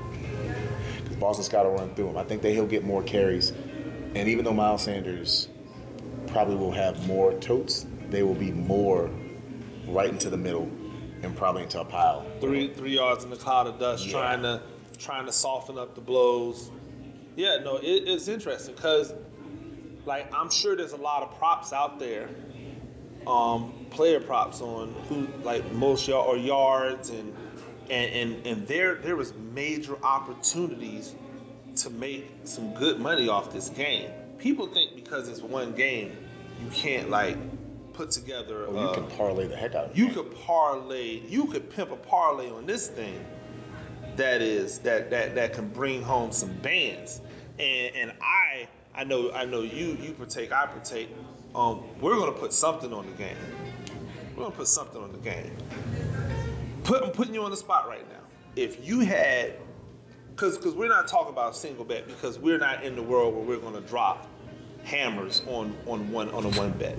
Because 1.02 1.16
Boston 1.18 1.44
Scott 1.44 1.66
will 1.66 1.74
run 1.74 1.94
through 1.94 2.08
him. 2.08 2.16
I 2.16 2.24
think 2.24 2.40
that 2.40 2.52
he'll 2.52 2.66
get 2.66 2.82
more 2.82 3.02
carries. 3.02 3.50
And 4.14 4.26
even 4.26 4.46
though 4.46 4.54
Miles 4.54 4.84
Sanders 4.84 5.48
probably 6.28 6.56
will 6.56 6.72
have 6.72 7.06
more 7.06 7.34
totes, 7.40 7.84
they 8.08 8.22
will 8.22 8.34
be 8.34 8.50
more 8.52 9.10
right 9.86 10.08
into 10.08 10.30
the 10.30 10.36
middle 10.38 10.70
and 11.22 11.36
probably 11.36 11.64
into 11.64 11.78
a 11.78 11.84
pile. 11.84 12.24
Three 12.40 12.72
three 12.72 12.94
yards 12.94 13.24
in 13.24 13.28
the 13.28 13.36
cloud 13.36 13.66
of 13.66 13.78
dust, 13.78 14.06
Yeah. 14.06 14.12
trying 14.12 14.42
to 14.42 14.62
trying 14.96 15.26
to 15.26 15.32
soften 15.32 15.76
up 15.76 15.94
the 15.94 16.00
blows. 16.00 16.70
Yeah, 17.36 17.58
no, 17.62 17.76
it, 17.76 17.84
it's 18.08 18.28
interesting 18.28 18.74
because, 18.74 19.12
like, 20.06 20.32
I'm 20.34 20.50
sure 20.50 20.74
there's 20.74 20.92
a 20.92 20.96
lot 20.96 21.22
of 21.22 21.36
props 21.38 21.72
out 21.74 21.98
there, 21.98 22.28
um, 23.26 23.79
player 23.90 24.20
props 24.20 24.60
on 24.60 24.94
who 25.08 25.28
like 25.42 25.70
most 25.72 26.06
yard 26.08 26.26
or 26.28 26.36
yards 26.36 27.10
and 27.10 27.34
and 27.90 28.12
and 28.12 28.46
and 28.46 28.66
there 28.66 28.96
there 28.96 29.16
was 29.16 29.34
major 29.52 29.96
opportunities 30.04 31.14
to 31.76 31.90
make 31.90 32.30
some 32.44 32.72
good 32.74 33.00
money 33.00 33.28
off 33.28 33.52
this 33.52 33.68
game. 33.68 34.10
People 34.38 34.66
think 34.66 34.94
because 34.94 35.28
it's 35.28 35.42
one 35.42 35.72
game, 35.72 36.16
you 36.62 36.70
can't 36.70 37.10
like 37.10 37.36
put 37.92 38.10
together. 38.10 38.64
Or 38.64 38.74
you 38.74 38.80
uh, 38.80 38.94
can 38.94 39.06
parlay 39.08 39.46
the 39.46 39.56
heck 39.56 39.74
out 39.74 39.86
of 39.86 39.90
it. 39.90 39.96
you 39.96 40.08
could 40.08 40.34
parlay, 40.34 41.20
you 41.28 41.46
could 41.46 41.70
pimp 41.70 41.90
a 41.90 41.96
parlay 41.96 42.50
on 42.50 42.66
this 42.66 42.88
thing 42.88 43.24
that 44.16 44.42
is 44.42 44.78
that 44.80 45.10
that 45.10 45.34
that 45.34 45.52
can 45.52 45.68
bring 45.68 46.02
home 46.02 46.32
some 46.32 46.52
bands. 46.58 47.20
And 47.58 47.94
and 47.94 48.12
I 48.20 48.68
I 48.94 49.04
know 49.04 49.30
I 49.32 49.44
know 49.44 49.62
you 49.62 49.98
you 50.00 50.12
partake, 50.12 50.52
I 50.52 50.66
partake. 50.66 51.08
Um, 51.54 51.82
we're 52.00 52.18
gonna 52.18 52.32
put 52.32 52.52
something 52.52 52.92
on 52.92 53.06
the 53.06 53.12
game. 53.12 53.36
We're 54.40 54.46
gonna 54.46 54.56
put 54.56 54.68
something 54.68 55.02
on 55.02 55.12
the 55.12 55.18
game. 55.18 55.54
Put 56.84 57.02
I'm 57.04 57.10
putting 57.10 57.34
you 57.34 57.44
on 57.44 57.50
the 57.50 57.58
spot 57.58 57.86
right 57.86 58.08
now. 58.08 58.20
If 58.56 58.88
you 58.88 59.00
had 59.00 59.52
because 60.30 60.56
because 60.56 60.74
we're 60.74 60.88
not 60.88 61.08
talking 61.08 61.30
about 61.30 61.52
a 61.52 61.54
single 61.54 61.84
bet 61.84 62.06
because 62.06 62.38
we're 62.38 62.56
not 62.56 62.82
in 62.82 62.96
the 62.96 63.02
world 63.02 63.34
where 63.34 63.44
we're 63.44 63.58
gonna 63.58 63.82
drop 63.82 64.26
hammers 64.82 65.42
on 65.46 65.76
on 65.86 66.10
one 66.10 66.30
on 66.30 66.46
a 66.46 66.48
one 66.56 66.70
bet 66.70 66.96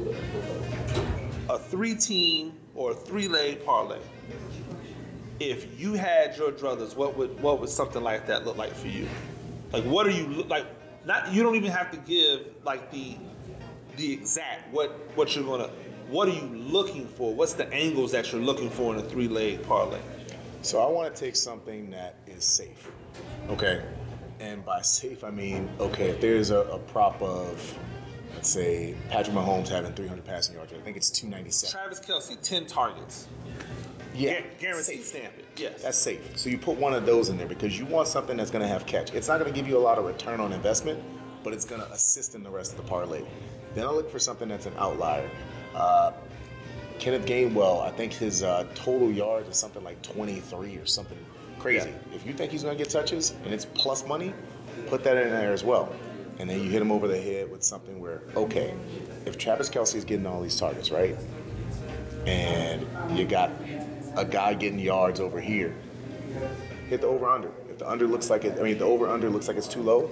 a 1.50 1.58
three 1.58 1.96
team 1.96 2.54
or 2.76 2.92
a 2.92 2.94
three 2.94 3.28
leg 3.28 3.66
parlay. 3.66 3.98
If 5.40 5.80
you 5.80 5.94
had 5.94 6.38
your 6.38 6.52
druthers, 6.52 6.96
what 6.96 7.18
would 7.18 7.42
what 7.42 7.60
would 7.60 7.70
something 7.70 8.04
like 8.04 8.28
that 8.28 8.46
look 8.46 8.58
like 8.58 8.76
for 8.76 8.88
you? 8.88 9.08
Like 9.74 9.84
what 9.86 10.06
are 10.06 10.12
you 10.12 10.44
like? 10.44 10.68
Not 11.08 11.34
you 11.34 11.42
don't 11.42 11.56
even 11.56 11.72
have 11.72 11.90
to 11.90 11.98
give 11.98 12.54
like 12.64 12.92
the 12.92 13.18
the 13.98 14.14
exact 14.14 14.72
what 14.72 14.92
what 15.16 15.36
you're 15.36 15.44
gonna 15.44 15.72
what 16.12 16.28
are 16.28 16.34
you 16.34 16.48
looking 16.68 17.08
for? 17.08 17.34
What's 17.34 17.54
the 17.54 17.72
angles 17.74 18.12
that 18.12 18.32
you're 18.32 18.42
looking 18.42 18.70
for 18.70 18.94
in 18.94 19.00
a 19.00 19.04
three 19.04 19.28
leg 19.28 19.64
parlay? 19.64 20.00
So 20.62 20.80
I 20.82 20.90
want 20.92 21.14
to 21.16 21.20
take 21.20 21.36
something 21.36 21.90
that 21.92 22.16
is 22.28 22.44
safe. 22.44 22.92
Okay. 23.50 23.82
And 24.40 24.64
by 24.66 24.82
safe, 24.82 25.24
I 25.24 25.30
mean, 25.32 25.70
okay, 25.80 26.10
if 26.10 26.22
there's 26.22 26.50
a, 26.52 26.60
a 26.62 26.78
prop 26.80 27.22
of, 27.22 27.78
let's 28.36 28.50
say, 28.50 28.96
Patrick 29.10 29.36
Mahomes 29.36 29.70
having 29.70 29.94
300 29.94 30.26
passing 30.26 30.56
yards, 30.56 30.74
I 30.74 30.78
think 30.78 30.98
it's 30.98 31.10
297. 31.10 31.72
Travis 31.72 32.00
Kelce, 32.00 32.42
ten 32.42 32.66
targets, 32.66 33.28
Yeah. 34.16 34.42
Gu- 34.42 34.48
guaranteed 34.60 35.04
stamp 35.04 35.34
it. 35.38 35.46
Yes, 35.58 35.84
That's 35.84 35.98
safe. 35.98 36.38
So 36.38 36.50
you 36.50 36.58
put 36.58 36.78
one 36.78 36.94
of 36.94 37.06
those 37.06 37.30
in 37.30 37.38
there 37.38 37.48
because 37.48 37.78
you 37.80 37.86
want 37.86 38.08
something 38.08 38.36
that's 38.36 38.52
going 38.52 38.64
to 38.64 38.68
have 38.68 38.86
catch. 38.86 39.14
It's 39.14 39.28
not 39.28 39.40
going 39.40 39.52
to 39.52 39.58
give 39.58 39.68
you 39.70 39.78
a 39.78 39.80
lot 39.80 39.98
of 39.98 40.06
return 40.06 40.40
on 40.40 40.52
investment, 40.54 41.02
but 41.44 41.54
it's 41.54 41.66
going 41.66 41.82
to 41.82 41.92
assist 41.92 42.36
in 42.36 42.44
the 42.44 42.50
rest 42.50 42.72
of 42.72 42.78
the 42.78 42.84
parlay. 42.84 43.24
Then 43.76 43.86
I 43.88 43.92
look 43.92 44.12
for 44.12 44.20
something 44.20 44.50
that's 44.50 44.66
an 44.66 44.74
outlier. 44.78 45.30
Uh, 45.76 46.12
Kenneth 47.00 47.26
Gainwell, 47.26 47.82
I 47.82 47.90
think 47.90 48.14
his 48.14 48.44
uh, 48.44 48.66
total 48.76 49.12
yards 49.12 49.50
is 49.50 49.58
something 49.58 49.84
like 49.84 50.02
23 50.04 50.78
or 50.78 50.86
something 50.86 51.18
crazy. 51.58 51.90
Yeah. 51.90 52.16
If 52.16 52.26
you 52.26 52.34
think 52.34 52.52
he's 52.52 52.64
going 52.64 52.78
to 52.78 52.84
get 52.84 52.92
touches 52.92 53.34
and 53.44 53.54
it's 53.54 53.66
plus 53.66 54.06
money, 54.06 54.34
put 54.88 55.04
that 55.04 55.18
in 55.18 55.30
there 55.30 55.52
as 55.52 55.64
well. 55.64 55.94
And 56.40 56.50
then 56.50 56.64
you 56.64 56.70
hit 56.70 56.82
him 56.82 56.92
over 56.92 57.08
the 57.08 57.20
head 57.20 57.52
with 57.52 57.64
something 57.64 58.00
where, 58.00 58.22
okay, 58.36 58.74
if 59.26 59.38
Travis 59.38 59.70
Kelce 59.70 59.96
is 59.96 60.06
getting 60.06 60.26
all 60.26 60.42
these 60.42 60.56
targets, 60.56 60.92
right? 60.92 61.16
And 62.26 62.86
you 63.18 63.26
got 63.26 63.52
a 64.16 64.26
guy 64.26 64.54
getting 64.54 64.80
yards 64.80 65.20
over 65.20 65.40
here, 65.40 65.76
hit 66.90 67.02
the 67.02 67.08
over 67.08 67.28
under. 67.28 67.52
If 67.70 67.80
the 67.80 67.90
under 67.90 68.08
looks 68.08 68.30
like 68.30 68.46
it, 68.46 68.60
I 68.60 68.64
mean, 68.64 68.78
the 68.78 68.86
over 68.86 69.10
under 69.10 69.30
looks 69.30 69.48
like 69.48 69.58
it's 69.58 69.68
too 69.68 69.82
low, 69.82 70.10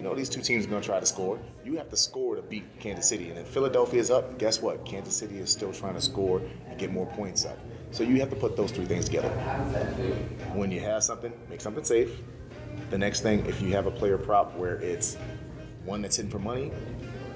you 0.00 0.08
know 0.08 0.14
these 0.14 0.30
two 0.30 0.40
teams 0.40 0.64
are 0.64 0.70
going 0.70 0.80
to 0.80 0.88
try 0.88 0.98
to 0.98 1.04
score. 1.04 1.38
You 1.62 1.76
have 1.76 1.90
to 1.90 1.96
score 1.96 2.34
to 2.34 2.40
beat 2.40 2.64
Kansas 2.80 3.06
City. 3.06 3.28
And 3.28 3.38
if 3.38 3.46
Philadelphia 3.48 4.00
is 4.00 4.10
up, 4.10 4.38
guess 4.38 4.62
what? 4.62 4.86
Kansas 4.86 5.14
City 5.14 5.36
is 5.36 5.50
still 5.50 5.74
trying 5.74 5.92
to 5.92 6.00
score 6.00 6.40
and 6.66 6.78
get 6.78 6.90
more 6.90 7.04
points 7.04 7.44
up. 7.44 7.58
So 7.90 8.02
you 8.02 8.18
have 8.20 8.30
to 8.30 8.36
put 8.36 8.56
those 8.56 8.70
three 8.70 8.86
things 8.86 9.04
together. 9.04 9.28
When 10.54 10.70
you 10.70 10.80
have 10.80 11.04
something, 11.04 11.34
make 11.50 11.60
something 11.60 11.84
safe. 11.84 12.18
The 12.88 12.96
next 12.96 13.20
thing, 13.20 13.44
if 13.44 13.60
you 13.60 13.74
have 13.74 13.84
a 13.84 13.90
player 13.90 14.16
prop 14.16 14.56
where 14.56 14.76
it's 14.76 15.18
one 15.84 16.00
that's 16.00 16.18
in 16.18 16.30
for 16.30 16.38
money, 16.38 16.72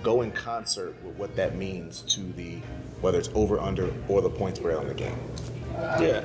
go 0.03 0.23
in 0.23 0.33
concert 0.33 0.97
with 1.05 1.17
what 1.17 1.37
that 1.37 1.57
means 1.57 2.01
to 2.15 2.21
the 2.33 2.61
whether 3.03 3.19
it's 3.19 3.29
over 3.35 3.61
under 3.61 3.93
or 4.09 4.23
the 4.23 4.31
points 4.31 4.59
spread 4.59 4.79
on 4.79 4.89
the 4.89 4.95
game. 4.95 5.19
Yeah, 6.01 6.25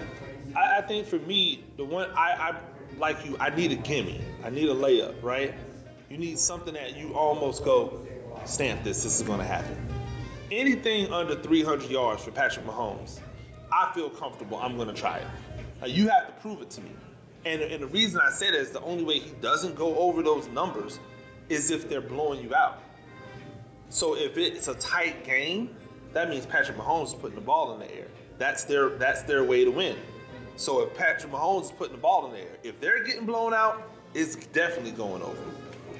I, 0.55 0.77
I 0.77 0.81
think 0.83 1.05
for 1.05 1.19
me, 1.19 1.65
the 1.75 1.83
one 1.83 2.09
I, 2.11 2.31
I 2.31 2.55
like 2.97 3.25
you, 3.25 3.35
I 3.41 3.49
need 3.49 3.73
a 3.73 3.75
gimme. 3.75 4.21
I 4.41 4.49
need 4.49 4.69
a 4.69 4.73
layup, 4.75 5.21
right? 5.21 5.53
You 6.09 6.17
need 6.17 6.39
something 6.39 6.73
that 6.73 6.97
you 6.97 7.13
almost 7.13 7.63
go, 7.63 8.01
stamp 8.45 8.83
this. 8.83 9.03
This 9.03 9.19
is 9.19 9.21
going 9.21 9.39
to 9.39 9.45
happen. 9.45 9.77
Anything 10.51 11.13
under 11.13 11.35
300 11.35 11.89
yards 11.91 12.23
for 12.23 12.31
Patrick 12.31 12.65
Mahomes, 12.65 13.19
I 13.71 13.91
feel 13.93 14.09
comfortable. 14.09 14.57
I'm 14.57 14.75
going 14.75 14.87
to 14.87 14.93
try 14.93 15.19
it. 15.19 15.27
Now, 15.79 15.87
you 15.87 16.07
have 16.09 16.25
to 16.25 16.33
prove 16.41 16.63
it 16.63 16.71
to 16.71 16.81
me. 16.81 16.89
And, 17.45 17.61
and 17.61 17.83
the 17.83 17.87
reason 17.87 18.19
I 18.19 18.31
say 18.31 18.49
that 18.49 18.59
is 18.59 18.71
the 18.71 18.81
only 18.81 19.03
way 19.03 19.19
he 19.19 19.29
doesn't 19.39 19.75
go 19.75 19.95
over 19.97 20.23
those 20.23 20.47
numbers 20.47 20.99
is 21.47 21.69
if 21.69 21.87
they're 21.87 22.01
blowing 22.01 22.41
you 22.41 22.55
out. 22.55 22.81
So 23.89 24.15
if 24.15 24.35
it's 24.37 24.67
a 24.67 24.75
tight 24.75 25.23
game, 25.23 25.75
that 26.13 26.29
means 26.29 26.47
Patrick 26.47 26.77
Mahomes 26.77 27.07
is 27.07 27.13
putting 27.13 27.35
the 27.35 27.41
ball 27.41 27.73
in 27.73 27.79
the 27.79 27.95
air. 27.95 28.07
That's 28.39 28.63
their 28.63 28.89
that's 28.89 29.23
their 29.23 29.43
way 29.43 29.63
to 29.63 29.71
win. 29.71 29.95
So 30.55 30.81
if 30.81 30.93
Patrick 30.95 31.31
Mahomes 31.31 31.65
is 31.65 31.71
putting 31.71 31.95
the 31.95 32.01
ball 32.01 32.25
in 32.27 32.33
the 32.33 32.39
air, 32.39 32.57
if 32.63 32.79
they're 32.79 33.03
getting 33.03 33.25
blown 33.25 33.53
out, 33.53 33.83
it's 34.13 34.35
definitely 34.35 34.91
going 34.91 35.21
over. 35.21 35.37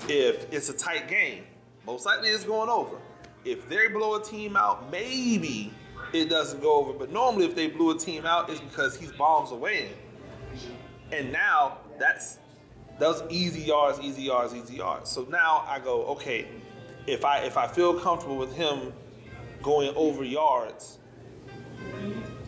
If 0.07 0.51
it's 0.53 0.69
a 0.69 0.73
tight 0.73 1.07
game, 1.07 1.43
most 1.85 2.05
likely 2.05 2.29
it's 2.29 2.43
going 2.43 2.69
over. 2.69 2.97
If 3.45 3.67
they 3.69 3.87
blow 3.87 4.15
a 4.15 4.23
team 4.23 4.55
out, 4.55 4.91
maybe 4.91 5.73
it 6.13 6.29
doesn't 6.29 6.61
go 6.61 6.75
over. 6.75 6.93
But 6.93 7.11
normally, 7.11 7.45
if 7.45 7.55
they 7.55 7.67
blew 7.67 7.91
a 7.91 7.97
team 7.97 8.25
out, 8.25 8.49
it's 8.49 8.59
because 8.59 8.97
he's 8.97 9.11
bombs 9.11 9.51
away 9.51 9.87
in. 11.11 11.17
And 11.17 11.31
now 11.31 11.77
that's 11.97 12.39
those 12.99 13.23
easy 13.29 13.61
yards, 13.61 13.99
easy 13.99 14.23
yards, 14.23 14.53
easy 14.53 14.75
yards. 14.75 15.09
So 15.09 15.23
now 15.29 15.63
I 15.67 15.79
go, 15.79 16.03
okay, 16.07 16.47
if 17.07 17.25
I 17.25 17.39
if 17.39 17.57
I 17.57 17.67
feel 17.67 17.99
comfortable 17.99 18.37
with 18.37 18.53
him 18.53 18.93
going 19.61 19.93
over 19.95 20.23
yards, 20.23 20.99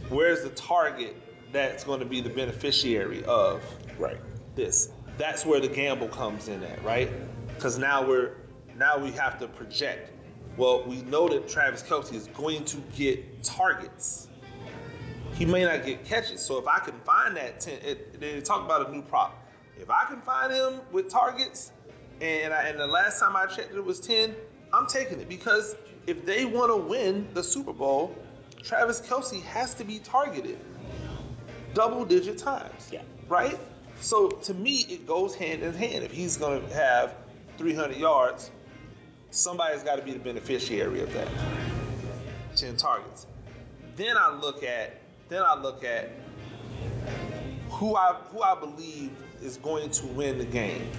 where's 0.10 0.44
the 0.44 0.50
target 0.50 1.16
that's 1.52 1.84
going 1.84 2.00
to 2.00 2.06
be 2.06 2.22
the 2.22 2.30
beneficiary 2.30 3.24
of 3.26 3.62
Right. 3.98 4.18
this? 4.56 4.92
That's 5.18 5.46
where 5.46 5.60
the 5.60 5.68
gamble 5.68 6.08
comes 6.08 6.48
in 6.48 6.64
at, 6.64 6.84
right? 6.84 7.10
Because 7.62 7.78
now 7.78 8.04
we're 8.04 8.32
now 8.76 8.98
we 8.98 9.12
have 9.12 9.38
to 9.38 9.48
project. 9.48 10.12
Well, 10.58 10.84
we 10.84 11.04
know 11.04 11.28
that 11.28 11.48
Travis 11.48 11.84
Kelce 11.84 12.16
is 12.16 12.26
going 12.30 12.66
to 12.66 12.78
get 12.96 13.44
targets. 13.44 14.30
He 15.36 15.46
may 15.46 15.64
not 15.64 15.86
get 15.86 16.04
catches. 16.04 16.42
So 16.42 16.58
if 16.58 16.68
I 16.68 16.80
can 16.80 17.00
find 17.02 17.38
that 17.38 17.60
ten, 17.60 17.78
it, 17.86 18.20
they 18.20 18.42
talk 18.42 18.66
about 18.66 18.90
a 18.90 18.92
new 18.92 19.04
prop. 19.04 19.48
If 19.80 19.92
I 19.92 20.06
can 20.06 20.22
find 20.22 20.52
him 20.52 20.82
with 20.92 21.08
targets, 21.08 21.72
and 22.20 22.52
I, 22.52 22.64
and 22.64 22.80
the 22.80 22.88
last 22.88 23.20
time 23.20 23.36
I 23.36 23.46
checked 23.46 23.76
it 23.76 23.86
was 23.86 24.00
ten, 24.00 24.34
I'm 24.74 24.88
taking 24.88 25.20
it 25.20 25.30
because 25.30 25.76
if 26.08 26.26
they 26.26 26.46
want 26.46 26.72
to 26.72 26.78
win 26.78 27.28
the 27.36 27.44
Super 27.44 27.74
Bowl, 27.74 28.16
Travis 28.64 29.02
Kelce 29.02 29.40
has 29.44 29.76
to 29.76 29.84
be 29.84 30.00
targeted 30.00 30.58
double 31.76 32.06
digit 32.06 32.40
times. 32.40 32.90
Yeah. 32.92 33.04
Right? 33.28 33.60
So 34.00 34.30
to 34.30 34.56
me, 34.56 34.88
it 34.90 35.06
goes 35.06 35.36
hand 35.36 35.62
in 35.62 35.76
hand. 35.76 36.04
If 36.04 36.12
he's 36.12 36.38
going 36.38 36.68
to 36.68 36.74
have 36.74 37.21
300 37.62 37.96
yards, 37.96 38.50
somebody's 39.30 39.84
got 39.84 39.98
to 39.98 40.02
be 40.02 40.14
the 40.14 40.20
beneficiary 40.20 41.00
of 41.02 41.14
that. 41.14 41.28
10 42.56 42.76
targets. 42.76 43.28
Then 43.96 44.18
I 44.18 44.34
look 44.34 44.64
at 44.64 45.00
then 45.30 45.44
I 45.46 45.54
look 45.54 45.84
at 45.84 46.10
who 47.70 47.96
I 47.96 48.16
who 48.32 48.42
I 48.42 48.60
believe 48.60 49.12
is 49.44 49.58
going 49.58 49.92
to 49.92 50.08
win 50.08 50.40
the 50.40 50.46
game. 50.46 50.90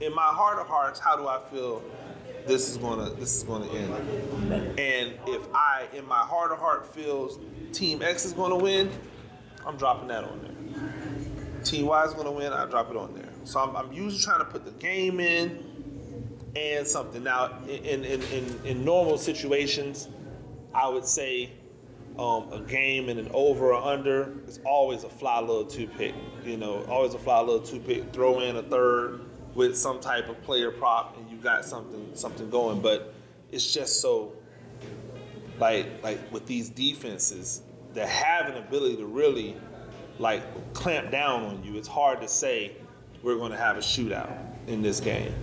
In 0.00 0.14
my 0.14 0.26
heart 0.26 0.58
of 0.58 0.66
hearts, 0.66 1.00
how 1.00 1.16
do 1.16 1.26
I 1.26 1.40
feel 1.50 1.82
this 2.46 2.68
is 2.68 2.76
gonna 2.76 3.08
this 3.14 3.34
is 3.34 3.42
gonna 3.42 3.66
end? 3.72 4.78
And 4.78 5.14
if 5.26 5.48
I 5.54 5.86
in 5.94 6.06
my 6.06 6.18
heart 6.18 6.52
of 6.52 6.58
heart 6.58 6.94
feels 6.94 7.38
Team 7.72 8.02
X 8.02 8.26
is 8.26 8.34
gonna 8.34 8.56
win, 8.56 8.90
I'm 9.64 9.78
dropping 9.78 10.08
that 10.08 10.24
on 10.24 10.42
there. 10.42 11.64
Team 11.64 11.86
Y 11.86 12.04
is 12.04 12.12
gonna 12.12 12.32
win, 12.32 12.52
I 12.52 12.66
drop 12.66 12.90
it 12.90 12.98
on 12.98 13.14
there. 13.14 13.30
So 13.44 13.60
I'm, 13.60 13.74
I'm 13.76 13.92
usually 13.92 14.20
trying 14.20 14.40
to 14.40 14.44
put 14.44 14.64
the 14.64 14.72
game 14.72 15.20
in 15.20 15.75
and 16.56 16.86
something. 16.86 17.22
Now 17.22 17.58
in 17.68 18.04
in, 18.04 18.22
in, 18.22 18.60
in 18.64 18.84
normal 18.84 19.18
situations, 19.18 20.08
I 20.74 20.88
would 20.88 21.04
say 21.04 21.52
um, 22.18 22.50
a 22.52 22.60
game 22.60 23.08
and 23.08 23.20
an 23.20 23.30
over 23.32 23.72
or 23.72 23.82
under 23.82 24.32
is 24.46 24.60
always 24.64 25.04
a 25.04 25.08
fly 25.08 25.40
little 25.40 25.64
two 25.64 25.86
pick. 25.86 26.14
You 26.44 26.56
know, 26.56 26.84
always 26.88 27.14
a 27.14 27.18
fly 27.18 27.40
little 27.40 27.60
two 27.60 27.80
pick. 27.80 28.12
Throw 28.12 28.40
in 28.40 28.56
a 28.56 28.62
third 28.62 29.20
with 29.54 29.76
some 29.76 30.00
type 30.00 30.28
of 30.28 30.42
player 30.42 30.70
prop, 30.70 31.16
and 31.16 31.30
you 31.30 31.36
got 31.36 31.64
something 31.64 32.10
something 32.14 32.48
going. 32.50 32.80
But 32.80 33.14
it's 33.52 33.72
just 33.72 34.00
so 34.00 34.32
like 35.58 35.86
like 36.02 36.20
with 36.32 36.46
these 36.46 36.70
defenses 36.70 37.62
that 37.94 38.08
have 38.08 38.48
an 38.48 38.56
ability 38.58 38.96
to 38.96 39.06
really 39.06 39.56
like 40.18 40.42
clamp 40.74 41.10
down 41.10 41.44
on 41.44 41.64
you. 41.64 41.76
It's 41.76 41.88
hard 41.88 42.20
to 42.22 42.28
say 42.28 42.72
we're 43.22 43.36
going 43.36 43.52
to 43.52 43.58
have 43.58 43.76
a 43.76 43.80
shootout 43.80 44.34
in 44.66 44.82
this 44.82 45.00
game. 45.00 45.34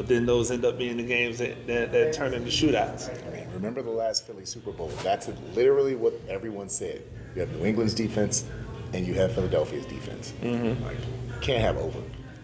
But 0.00 0.08
then 0.08 0.24
those 0.24 0.50
end 0.50 0.64
up 0.64 0.78
being 0.78 0.96
the 0.96 1.02
games 1.02 1.36
that, 1.40 1.66
that, 1.66 1.92
that 1.92 2.14
turn 2.14 2.32
into 2.32 2.48
shootouts. 2.48 3.10
I 3.28 3.36
mean, 3.36 3.46
remember 3.52 3.82
the 3.82 3.90
last 3.90 4.26
Philly 4.26 4.46
Super 4.46 4.70
Bowl? 4.72 4.90
That's 5.04 5.28
literally 5.54 5.94
what 5.94 6.18
everyone 6.26 6.70
said. 6.70 7.02
You 7.34 7.42
have 7.42 7.54
New 7.54 7.66
England's 7.66 7.92
defense, 7.92 8.46
and 8.94 9.06
you 9.06 9.12
have 9.12 9.34
Philadelphia's 9.34 9.84
defense. 9.84 10.32
Mm-hmm. 10.40 10.82
Like, 10.82 10.96
can't 11.42 11.60
have 11.60 11.76
over. 11.76 12.00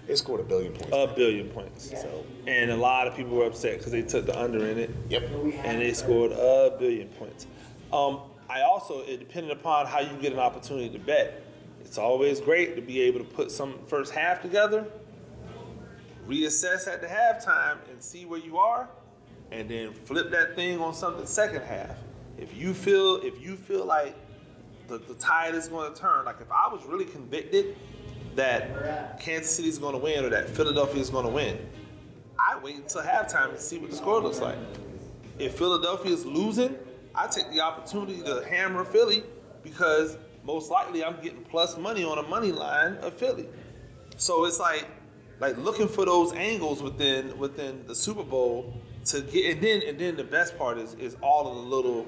It 0.06 0.18
scored 0.18 0.40
a 0.40 0.44
billion 0.44 0.74
points. 0.74 0.90
A 0.92 1.14
billion 1.16 1.48
points. 1.48 1.98
So, 1.98 2.26
And 2.46 2.70
a 2.70 2.76
lot 2.76 3.06
of 3.06 3.16
people 3.16 3.34
were 3.34 3.46
upset 3.46 3.78
because 3.78 3.90
they 3.90 4.02
took 4.02 4.26
the 4.26 4.38
under 4.38 4.66
in 4.66 4.76
it. 4.76 4.90
yep. 5.08 5.22
and 5.64 5.80
they 5.80 5.94
scored 5.94 6.32
a 6.32 6.76
billion 6.78 7.08
points. 7.08 7.46
Um, 7.90 8.20
I 8.50 8.64
also, 8.64 9.00
it 9.00 9.16
depended 9.16 9.52
upon 9.52 9.86
how 9.86 10.00
you 10.00 10.14
get 10.20 10.34
an 10.34 10.40
opportunity 10.40 10.90
to 10.90 10.98
bet. 10.98 11.42
It's 11.80 11.96
always 11.96 12.38
great 12.38 12.76
to 12.76 12.82
be 12.82 13.00
able 13.00 13.20
to 13.20 13.24
put 13.24 13.50
some 13.50 13.78
first 13.86 14.12
half 14.12 14.42
together, 14.42 14.86
reassess 16.28 16.88
at 16.88 17.00
the 17.00 17.06
halftime, 17.06 17.78
and 17.90 18.02
see 18.02 18.24
where 18.24 18.40
you 18.40 18.58
are, 18.58 18.88
and 19.50 19.68
then 19.68 19.92
flip 19.92 20.30
that 20.30 20.54
thing 20.56 20.80
on 20.80 20.94
something 20.94 21.26
second 21.26 21.62
half. 21.62 21.96
If 22.38 22.56
you 22.56 22.74
feel, 22.74 23.16
if 23.16 23.40
you 23.40 23.56
feel 23.56 23.84
like 23.84 24.14
the, 24.88 24.98
the 24.98 25.14
tide 25.14 25.54
is 25.54 25.68
going 25.68 25.92
to 25.92 25.98
turn, 25.98 26.24
like 26.24 26.40
if 26.40 26.50
I 26.50 26.68
was 26.72 26.84
really 26.86 27.06
convicted 27.06 27.76
that 28.34 29.18
Kansas 29.18 29.50
City 29.50 29.68
is 29.68 29.78
going 29.78 29.92
to 29.92 29.98
win 29.98 30.24
or 30.24 30.28
that 30.28 30.48
Philadelphia 30.50 31.00
is 31.00 31.10
going 31.10 31.24
to 31.24 31.32
win, 31.32 31.58
I 32.38 32.58
wait 32.58 32.76
until 32.76 33.02
halftime 33.02 33.50
and 33.50 33.58
see 33.58 33.78
what 33.78 33.90
the 33.90 33.96
score 33.96 34.20
looks 34.20 34.40
like. 34.40 34.58
If 35.38 35.56
Philadelphia 35.56 36.12
is 36.12 36.24
losing, 36.26 36.76
I 37.14 37.26
take 37.26 37.50
the 37.50 37.60
opportunity 37.60 38.20
to 38.22 38.44
hammer 38.48 38.84
Philly 38.84 39.22
because 39.62 40.18
most 40.44 40.70
likely 40.70 41.02
I'm 41.02 41.20
getting 41.22 41.42
plus 41.42 41.76
money 41.78 42.04
on 42.04 42.18
a 42.18 42.22
money 42.22 42.52
line 42.52 42.96
of 42.98 43.14
Philly. 43.14 43.46
So 44.16 44.44
it's 44.44 44.60
like 44.60 44.86
like 45.40 45.56
looking 45.58 45.88
for 45.88 46.04
those 46.04 46.32
angles 46.32 46.82
within 46.82 47.36
within 47.38 47.84
the 47.86 47.94
Super 47.94 48.22
Bowl 48.22 48.74
to 49.06 49.20
get 49.20 49.54
and 49.54 49.62
then 49.62 49.82
and 49.86 49.98
then 49.98 50.16
the 50.16 50.24
best 50.24 50.56
part 50.58 50.78
is 50.78 50.94
is 50.94 51.16
all 51.22 51.48
of 51.48 51.56
the 51.56 51.62
little 51.62 52.06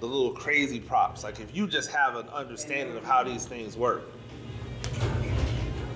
the 0.00 0.06
little 0.06 0.32
crazy 0.32 0.80
props. 0.80 1.22
Like 1.22 1.38
if 1.40 1.54
you 1.54 1.66
just 1.66 1.90
have 1.90 2.16
an 2.16 2.28
understanding 2.28 2.96
of 2.96 3.04
how 3.04 3.22
these 3.22 3.46
things 3.46 3.76
work, 3.76 4.02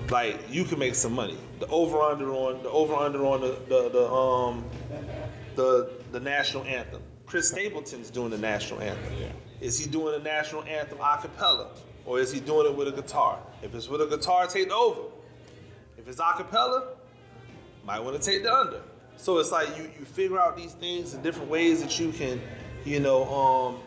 like 0.09 0.39
you 0.49 0.63
can 0.63 0.79
make 0.79 0.95
some 0.95 1.13
money. 1.13 1.37
The 1.59 1.67
over 1.67 2.01
under 2.01 2.31
on 2.31 2.63
the 2.63 2.69
over 2.69 2.93
under 2.93 3.25
on 3.25 3.41
the, 3.41 3.59
the, 3.67 3.89
the 3.89 4.09
um 4.09 4.63
the 5.55 5.91
the 6.11 6.19
national 6.19 6.63
anthem. 6.65 7.01
Chris 7.25 7.51
Stapleton's 7.51 8.09
doing 8.09 8.29
the 8.29 8.37
national 8.37 8.81
anthem. 8.81 9.13
Is 9.59 9.77
he 9.77 9.89
doing 9.89 10.13
the 10.17 10.23
national 10.23 10.63
anthem 10.63 10.99
a 11.01 11.17
cappella? 11.17 11.71
Or 12.05 12.19
is 12.19 12.31
he 12.31 12.39
doing 12.39 12.67
it 12.67 12.75
with 12.75 12.87
a 12.87 12.91
guitar? 12.91 13.39
If 13.61 13.75
it's 13.75 13.89
with 13.89 14.01
a 14.01 14.05
guitar, 14.05 14.47
take 14.47 14.69
the 14.69 14.75
over. 14.75 15.01
If 16.07 16.11
it's 16.11 16.21
a 16.21 16.33
cappella, 16.37 16.85
might 17.85 17.99
want 17.99 18.15
to 18.15 18.31
take 18.31 18.41
the 18.41 18.53
under. 18.53 18.81
So 19.17 19.39
it's 19.39 19.51
like 19.51 19.67
you, 19.77 19.91
you 19.99 20.05
figure 20.05 20.39
out 20.39 20.55
these 20.55 20.71
things 20.71 21.13
in 21.13 21.21
different 21.21 21.49
ways 21.49 21.83
that 21.83 21.99
you 21.99 22.13
can, 22.13 22.39
you 22.85 23.01
know, 23.01 23.25
um, 23.27 23.79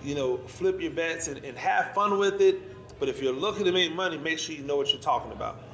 you 0.00 0.14
know, 0.14 0.36
flip 0.46 0.80
your 0.80 0.92
bets 0.92 1.26
and, 1.26 1.44
and 1.44 1.58
have 1.58 1.92
fun 1.92 2.16
with 2.16 2.40
it. 2.40 2.60
But 3.00 3.08
if 3.08 3.20
you're 3.20 3.32
looking 3.32 3.64
to 3.64 3.72
make 3.72 3.92
money, 3.92 4.16
make 4.18 4.38
sure 4.38 4.54
you 4.54 4.62
know 4.62 4.76
what 4.76 4.92
you're 4.92 5.02
talking 5.02 5.32
about. 5.32 5.64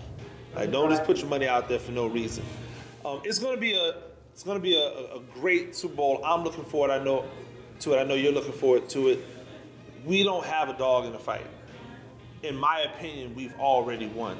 Like, 0.57 0.73
don't 0.73 0.89
just 0.89 1.05
put 1.05 1.19
your 1.19 1.29
money 1.29 1.47
out 1.47 1.69
there 1.69 1.79
for 1.79 1.93
no 1.93 2.07
reason. 2.07 2.45
Um, 3.05 3.21
it's 3.23 3.39
gonna 3.39 3.61
be 3.61 3.75
a 3.75 3.97
it's 4.33 4.43
gonna 4.43 4.59
be 4.59 4.77
a, 4.77 5.17
a 5.17 5.21
great 5.35 5.77
Super 5.77 5.97
Bowl. 5.97 6.23
I'm 6.25 6.45
looking 6.45 6.65
forward. 6.65 6.91
I 6.93 7.05
know 7.05 7.27
to 7.81 7.93
it. 7.93 7.99
I 7.99 8.05
know 8.05 8.15
you're 8.15 8.33
looking 8.33 8.53
forward 8.53 8.89
to 8.89 9.09
it. 9.09 9.19
We 10.07 10.23
don't 10.23 10.47
have 10.47 10.71
a 10.71 10.79
dog 10.79 11.05
in 11.05 11.13
the 11.13 11.19
fight. 11.19 11.47
In 12.43 12.57
my 12.57 12.87
opinion, 12.95 13.35
we've 13.35 13.55
already 13.59 14.07
won. 14.07 14.39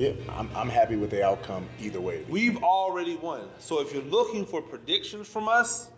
Yeah, 0.00 0.12
I'm, 0.30 0.48
I'm 0.56 0.70
happy 0.70 0.96
with 0.96 1.10
the 1.10 1.22
outcome 1.22 1.68
either 1.78 2.00
way. 2.00 2.24
We've 2.26 2.62
already 2.62 3.16
won. 3.16 3.42
So 3.58 3.82
if 3.82 3.92
you're 3.92 4.02
looking 4.04 4.46
for 4.46 4.62
predictions 4.62 5.28
from 5.28 5.46
us, 5.46 5.90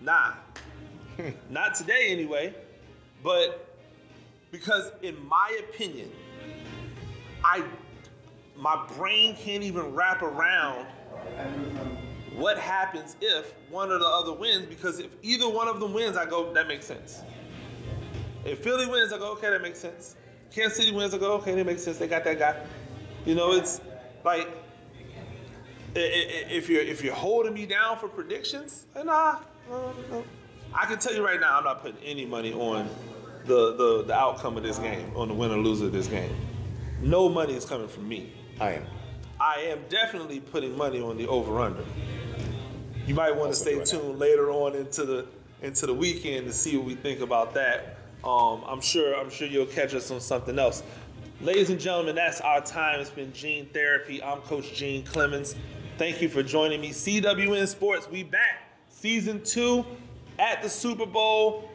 nah. 0.00 0.32
Not 1.48 1.76
today 1.76 2.08
anyway. 2.08 2.52
But 3.22 3.76
because 4.50 4.90
in 5.02 5.24
my 5.28 5.56
opinion, 5.60 6.10
I 7.44 7.62
my 8.56 8.84
brain 8.96 9.36
can't 9.36 9.62
even 9.62 9.94
wrap 9.94 10.22
around 10.22 10.88
what 12.34 12.58
happens 12.58 13.14
if 13.20 13.54
one 13.70 13.92
or 13.92 13.98
the 13.98 14.06
other 14.06 14.32
wins 14.32 14.66
because 14.66 14.98
if 14.98 15.14
either 15.22 15.48
one 15.48 15.68
of 15.68 15.78
them 15.78 15.94
wins, 15.94 16.16
I 16.16 16.26
go, 16.26 16.52
that 16.54 16.66
makes 16.66 16.86
sense. 16.86 17.22
If 18.44 18.64
Philly 18.64 18.86
wins, 18.86 19.12
I 19.12 19.18
go, 19.18 19.30
okay, 19.34 19.48
that 19.50 19.62
makes 19.62 19.78
sense. 19.78 20.16
Kansas 20.50 20.76
City 20.76 20.90
wins, 20.90 21.14
I 21.14 21.18
go, 21.18 21.34
okay, 21.34 21.54
that 21.54 21.66
makes 21.66 21.84
sense. 21.84 21.98
They 21.98 22.08
got 22.08 22.24
that 22.24 22.40
guy. 22.40 22.56
You 23.24 23.34
know, 23.34 23.52
it's 23.52 23.80
like 24.24 24.48
if 25.94 26.68
you're 26.68 26.82
if 26.82 27.02
you're 27.02 27.14
holding 27.14 27.54
me 27.54 27.66
down 27.66 27.98
for 27.98 28.08
predictions, 28.08 28.86
nah. 29.04 29.38
I 30.74 30.86
can 30.86 30.98
tell 30.98 31.14
you 31.14 31.24
right 31.24 31.40
now, 31.40 31.58
I'm 31.58 31.64
not 31.64 31.82
putting 31.82 32.02
any 32.04 32.24
money 32.24 32.52
on 32.52 32.88
the 33.44 33.74
the, 33.76 34.04
the 34.04 34.14
outcome 34.14 34.56
of 34.56 34.62
this 34.62 34.78
game, 34.78 35.12
on 35.16 35.28
the 35.28 35.34
winner 35.34 35.56
loser 35.56 35.86
of 35.86 35.92
this 35.92 36.06
game. 36.06 36.34
No 37.02 37.28
money 37.28 37.54
is 37.54 37.64
coming 37.64 37.88
from 37.88 38.08
me. 38.08 38.32
I 38.60 38.72
am. 38.72 38.86
I 39.40 39.60
am 39.68 39.80
definitely 39.88 40.40
putting 40.40 40.76
money 40.76 41.00
on 41.00 41.16
the 41.16 41.28
over 41.28 41.60
under. 41.60 41.84
You 43.06 43.14
might 43.14 43.34
want 43.34 43.52
to 43.52 43.56
stay 43.56 43.82
tuned 43.84 44.18
later 44.18 44.50
on 44.50 44.74
into 44.74 45.04
the 45.04 45.26
into 45.62 45.86
the 45.86 45.94
weekend 45.94 46.46
to 46.46 46.52
see 46.52 46.76
what 46.76 46.86
we 46.86 46.94
think 46.94 47.20
about 47.20 47.54
that. 47.54 47.98
Um, 48.24 48.62
I'm 48.66 48.80
sure 48.80 49.14
I'm 49.16 49.30
sure 49.30 49.46
you'll 49.46 49.66
catch 49.66 49.94
us 49.94 50.10
on 50.10 50.20
something 50.20 50.58
else. 50.58 50.82
Ladies 51.40 51.70
and 51.70 51.78
gentlemen, 51.78 52.16
that's 52.16 52.40
our 52.40 52.60
time. 52.60 52.98
It's 52.98 53.10
been 53.10 53.32
Gene 53.32 53.66
Therapy. 53.66 54.20
I'm 54.20 54.40
Coach 54.40 54.74
Gene 54.74 55.04
Clemons. 55.04 55.54
Thank 55.96 56.20
you 56.20 56.28
for 56.28 56.42
joining 56.42 56.80
me. 56.80 56.90
CWN 56.90 57.68
Sports, 57.68 58.08
we 58.10 58.24
back. 58.24 58.72
Season 58.88 59.40
two 59.44 59.86
at 60.40 60.62
the 60.62 60.68
Super 60.68 61.06
Bowl. 61.06 61.70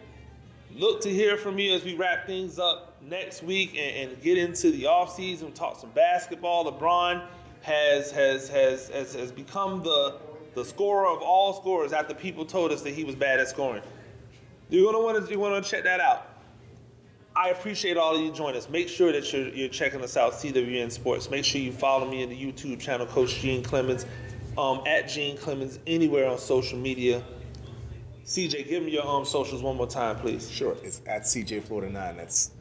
Look 0.76 0.99
to 1.03 1.09
hear 1.09 1.38
from 1.38 1.57
you 1.59 1.74
as 1.74 1.86
we 1.86 1.95
wrap 1.95 2.28
things 2.28 2.59
up 2.59 3.01
next 3.01 3.41
week 3.41 3.78
and, 3.78 4.11
and 4.11 4.22
get 4.22 4.38
into 4.38 4.70
the 4.70 4.84
offseason. 4.84 5.53
Talk 5.53 5.80
some 5.80 5.91
basketball. 5.91 6.70
LeBron 6.70 7.26
has 7.61 8.11
has 8.11 8.49
has 8.49 8.89
has, 8.89 9.16
has 9.16 9.32
become 9.32 9.82
the 9.82 10.18
the 10.55 10.66
scorer 10.66 11.07
of 11.07 11.22
all 11.22 11.53
scorers 11.53 11.93
after 11.93 12.14
people 12.14 12.43
told 12.43 12.74
us 12.74 12.82
that 12.82 12.93
he 12.93 13.05
was 13.05 13.16
bad 13.16 13.39
at 13.39 13.47
scoring. 13.47 13.84
You're 14.70 14.91
gonna 14.91 15.01
want 15.01 15.26
to 15.26 15.32
you 15.32 15.39
want 15.39 15.64
to 15.64 15.72
check 15.72 15.86
that 15.86 16.01
out. 16.01 16.33
I 17.36 17.50
appreciate 17.50 17.98
all 17.98 18.16
of 18.16 18.22
you 18.22 18.32
joining 18.32 18.58
us. 18.58 18.70
Make 18.70 18.88
sure 18.88 19.12
that 19.12 19.34
you're, 19.34 19.48
you're 19.50 19.70
checking 19.70 20.02
us 20.02 20.16
out, 20.18 20.34
CWN 20.34 20.92
Sports. 20.92 21.32
Make 21.32 21.46
sure 21.46 21.60
you 21.60 21.72
follow 21.72 22.08
me 22.08 22.22
in 22.22 22.30
the 22.30 22.36
YouTube 22.36 22.80
channel, 22.80 23.08
Coach 23.08 23.40
Gene 23.40 23.64
Clemons, 23.64 24.06
um, 24.56 24.84
at 24.86 25.10
Gene 25.10 25.36
Clemons, 25.38 25.80
anywhere 25.88 26.30
on 26.30 26.38
social 26.38 26.78
media. 26.78 27.24
CJ, 28.24 28.70
give 28.70 28.84
me 28.84 28.92
your 28.92 29.06
um, 29.06 29.26
socials 29.26 29.64
one 29.64 29.76
more 29.76 29.88
time, 29.88 30.16
please. 30.18 30.50
Sure. 30.50 30.78
It's 30.84 31.02
at 31.08 31.24
CJ 31.24 31.64
Florida 31.64 31.92
9. 31.92 32.18
That's 32.18 32.52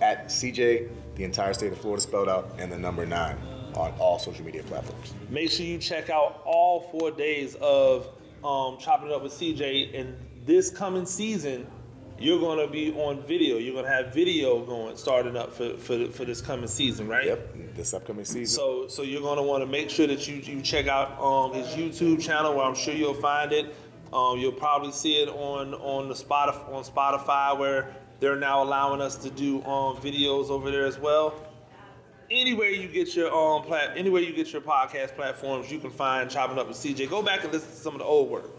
at 0.00 0.26
CJ, 0.26 0.88
the 1.14 1.22
entire 1.24 1.54
state 1.54 1.72
of 1.72 1.78
Florida 1.78 2.02
spelled 2.02 2.28
out, 2.28 2.50
and 2.58 2.72
the 2.72 2.78
number 2.78 3.06
9 3.06 3.36
on 3.74 3.92
all 4.00 4.18
social 4.18 4.44
media 4.44 4.64
platforms. 4.64 5.14
Make 5.30 5.52
sure 5.52 5.64
you 5.64 5.78
check 5.78 6.10
out 6.10 6.42
all 6.44 6.88
four 6.90 7.12
days 7.12 7.54
of 7.60 8.08
um, 8.42 8.78
Chopping 8.78 9.10
It 9.10 9.14
Up 9.14 9.22
with 9.22 9.32
CJ. 9.32 9.98
And 9.98 10.16
this 10.44 10.70
coming 10.70 11.06
season, 11.06 11.68
you're 12.18 12.40
going 12.40 12.64
to 12.66 12.70
be 12.70 12.92
on 12.92 13.22
video. 13.22 13.58
You're 13.58 13.74
going 13.74 13.84
to 13.84 13.90
have 13.90 14.12
video 14.12 14.64
going, 14.64 14.96
starting 14.96 15.36
up 15.36 15.52
for, 15.52 15.76
for, 15.76 16.06
for 16.08 16.24
this 16.24 16.40
coming 16.40 16.66
season, 16.66 17.08
right? 17.08 17.26
Yep. 17.26 17.74
this 17.74 17.94
upcoming 17.94 18.24
season. 18.24 18.46
So 18.46 18.88
so 18.88 19.02
you're 19.02 19.22
gonna 19.22 19.42
want 19.42 19.62
to 19.62 19.66
make 19.66 19.88
sure 19.90 20.06
that 20.06 20.26
you 20.26 20.36
you 20.36 20.60
check 20.62 20.88
out 20.88 21.18
um, 21.20 21.54
his 21.54 21.68
YouTube 21.68 22.20
channel 22.20 22.54
where 22.54 22.64
I'm 22.64 22.74
sure 22.74 22.94
you'll 22.94 23.14
find 23.14 23.52
it. 23.52 23.74
Um, 24.12 24.38
you'll 24.38 24.52
probably 24.52 24.92
see 24.92 25.22
it 25.22 25.28
on 25.28 25.74
on 25.74 26.08
the 26.08 26.14
Spotify 26.14 26.72
on 26.72 26.84
Spotify 26.84 27.58
where 27.58 27.94
they're 28.20 28.36
now 28.36 28.62
allowing 28.62 29.00
us 29.00 29.16
to 29.16 29.30
do 29.30 29.62
um, 29.64 29.96
videos 29.98 30.50
over 30.50 30.70
there 30.70 30.86
as 30.86 30.98
well. 30.98 31.34
Anywhere 32.30 32.70
you 32.70 32.88
get 32.88 33.14
your 33.14 33.32
um 33.34 33.62
plat, 33.62 33.96
anywhere 33.96 34.22
you 34.22 34.34
get 34.34 34.52
your 34.52 34.60
podcast 34.60 35.14
platforms, 35.14 35.70
you 35.70 35.78
can 35.78 35.90
find 35.90 36.28
chopping 36.28 36.58
up 36.58 36.68
with 36.68 36.76
CJ. 36.76 37.08
Go 37.08 37.22
back 37.22 37.44
and 37.44 37.52
listen 37.52 37.70
to 37.70 37.76
some 37.76 37.94
of 37.94 38.00
the 38.00 38.04
old 38.04 38.28
work, 38.28 38.50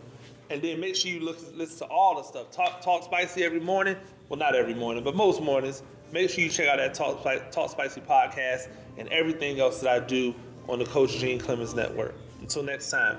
and 0.50 0.62
then 0.62 0.80
make 0.80 0.96
sure 0.96 1.12
you 1.12 1.20
look 1.20 1.38
listen 1.56 1.88
to 1.88 1.94
all 1.94 2.16
the 2.16 2.24
stuff. 2.24 2.52
Talk 2.52 2.82
talk 2.82 3.04
spicy 3.04 3.44
every 3.44 3.60
morning. 3.60 3.96
Well, 4.28 4.40
not 4.40 4.56
every 4.56 4.74
morning, 4.74 5.04
but 5.04 5.16
most 5.16 5.42
mornings. 5.42 5.84
Make 6.12 6.30
sure 6.30 6.44
you 6.44 6.50
check 6.50 6.68
out 6.68 6.78
that 6.78 6.94
talk 6.94 7.24
talk 7.52 7.70
spicy 7.70 8.02
podcast 8.02 8.70
and 8.98 9.08
everything 9.10 9.60
else 9.60 9.82
that 9.82 9.90
I 9.90 10.06
do 10.06 10.34
on 10.68 10.80
the 10.80 10.86
Coach 10.86 11.18
Gene 11.18 11.40
Clemons 11.40 11.76
Network. 11.76 12.16
Until 12.42 12.64
next 12.64 12.90
time, 12.90 13.18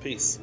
peace. 0.00 0.38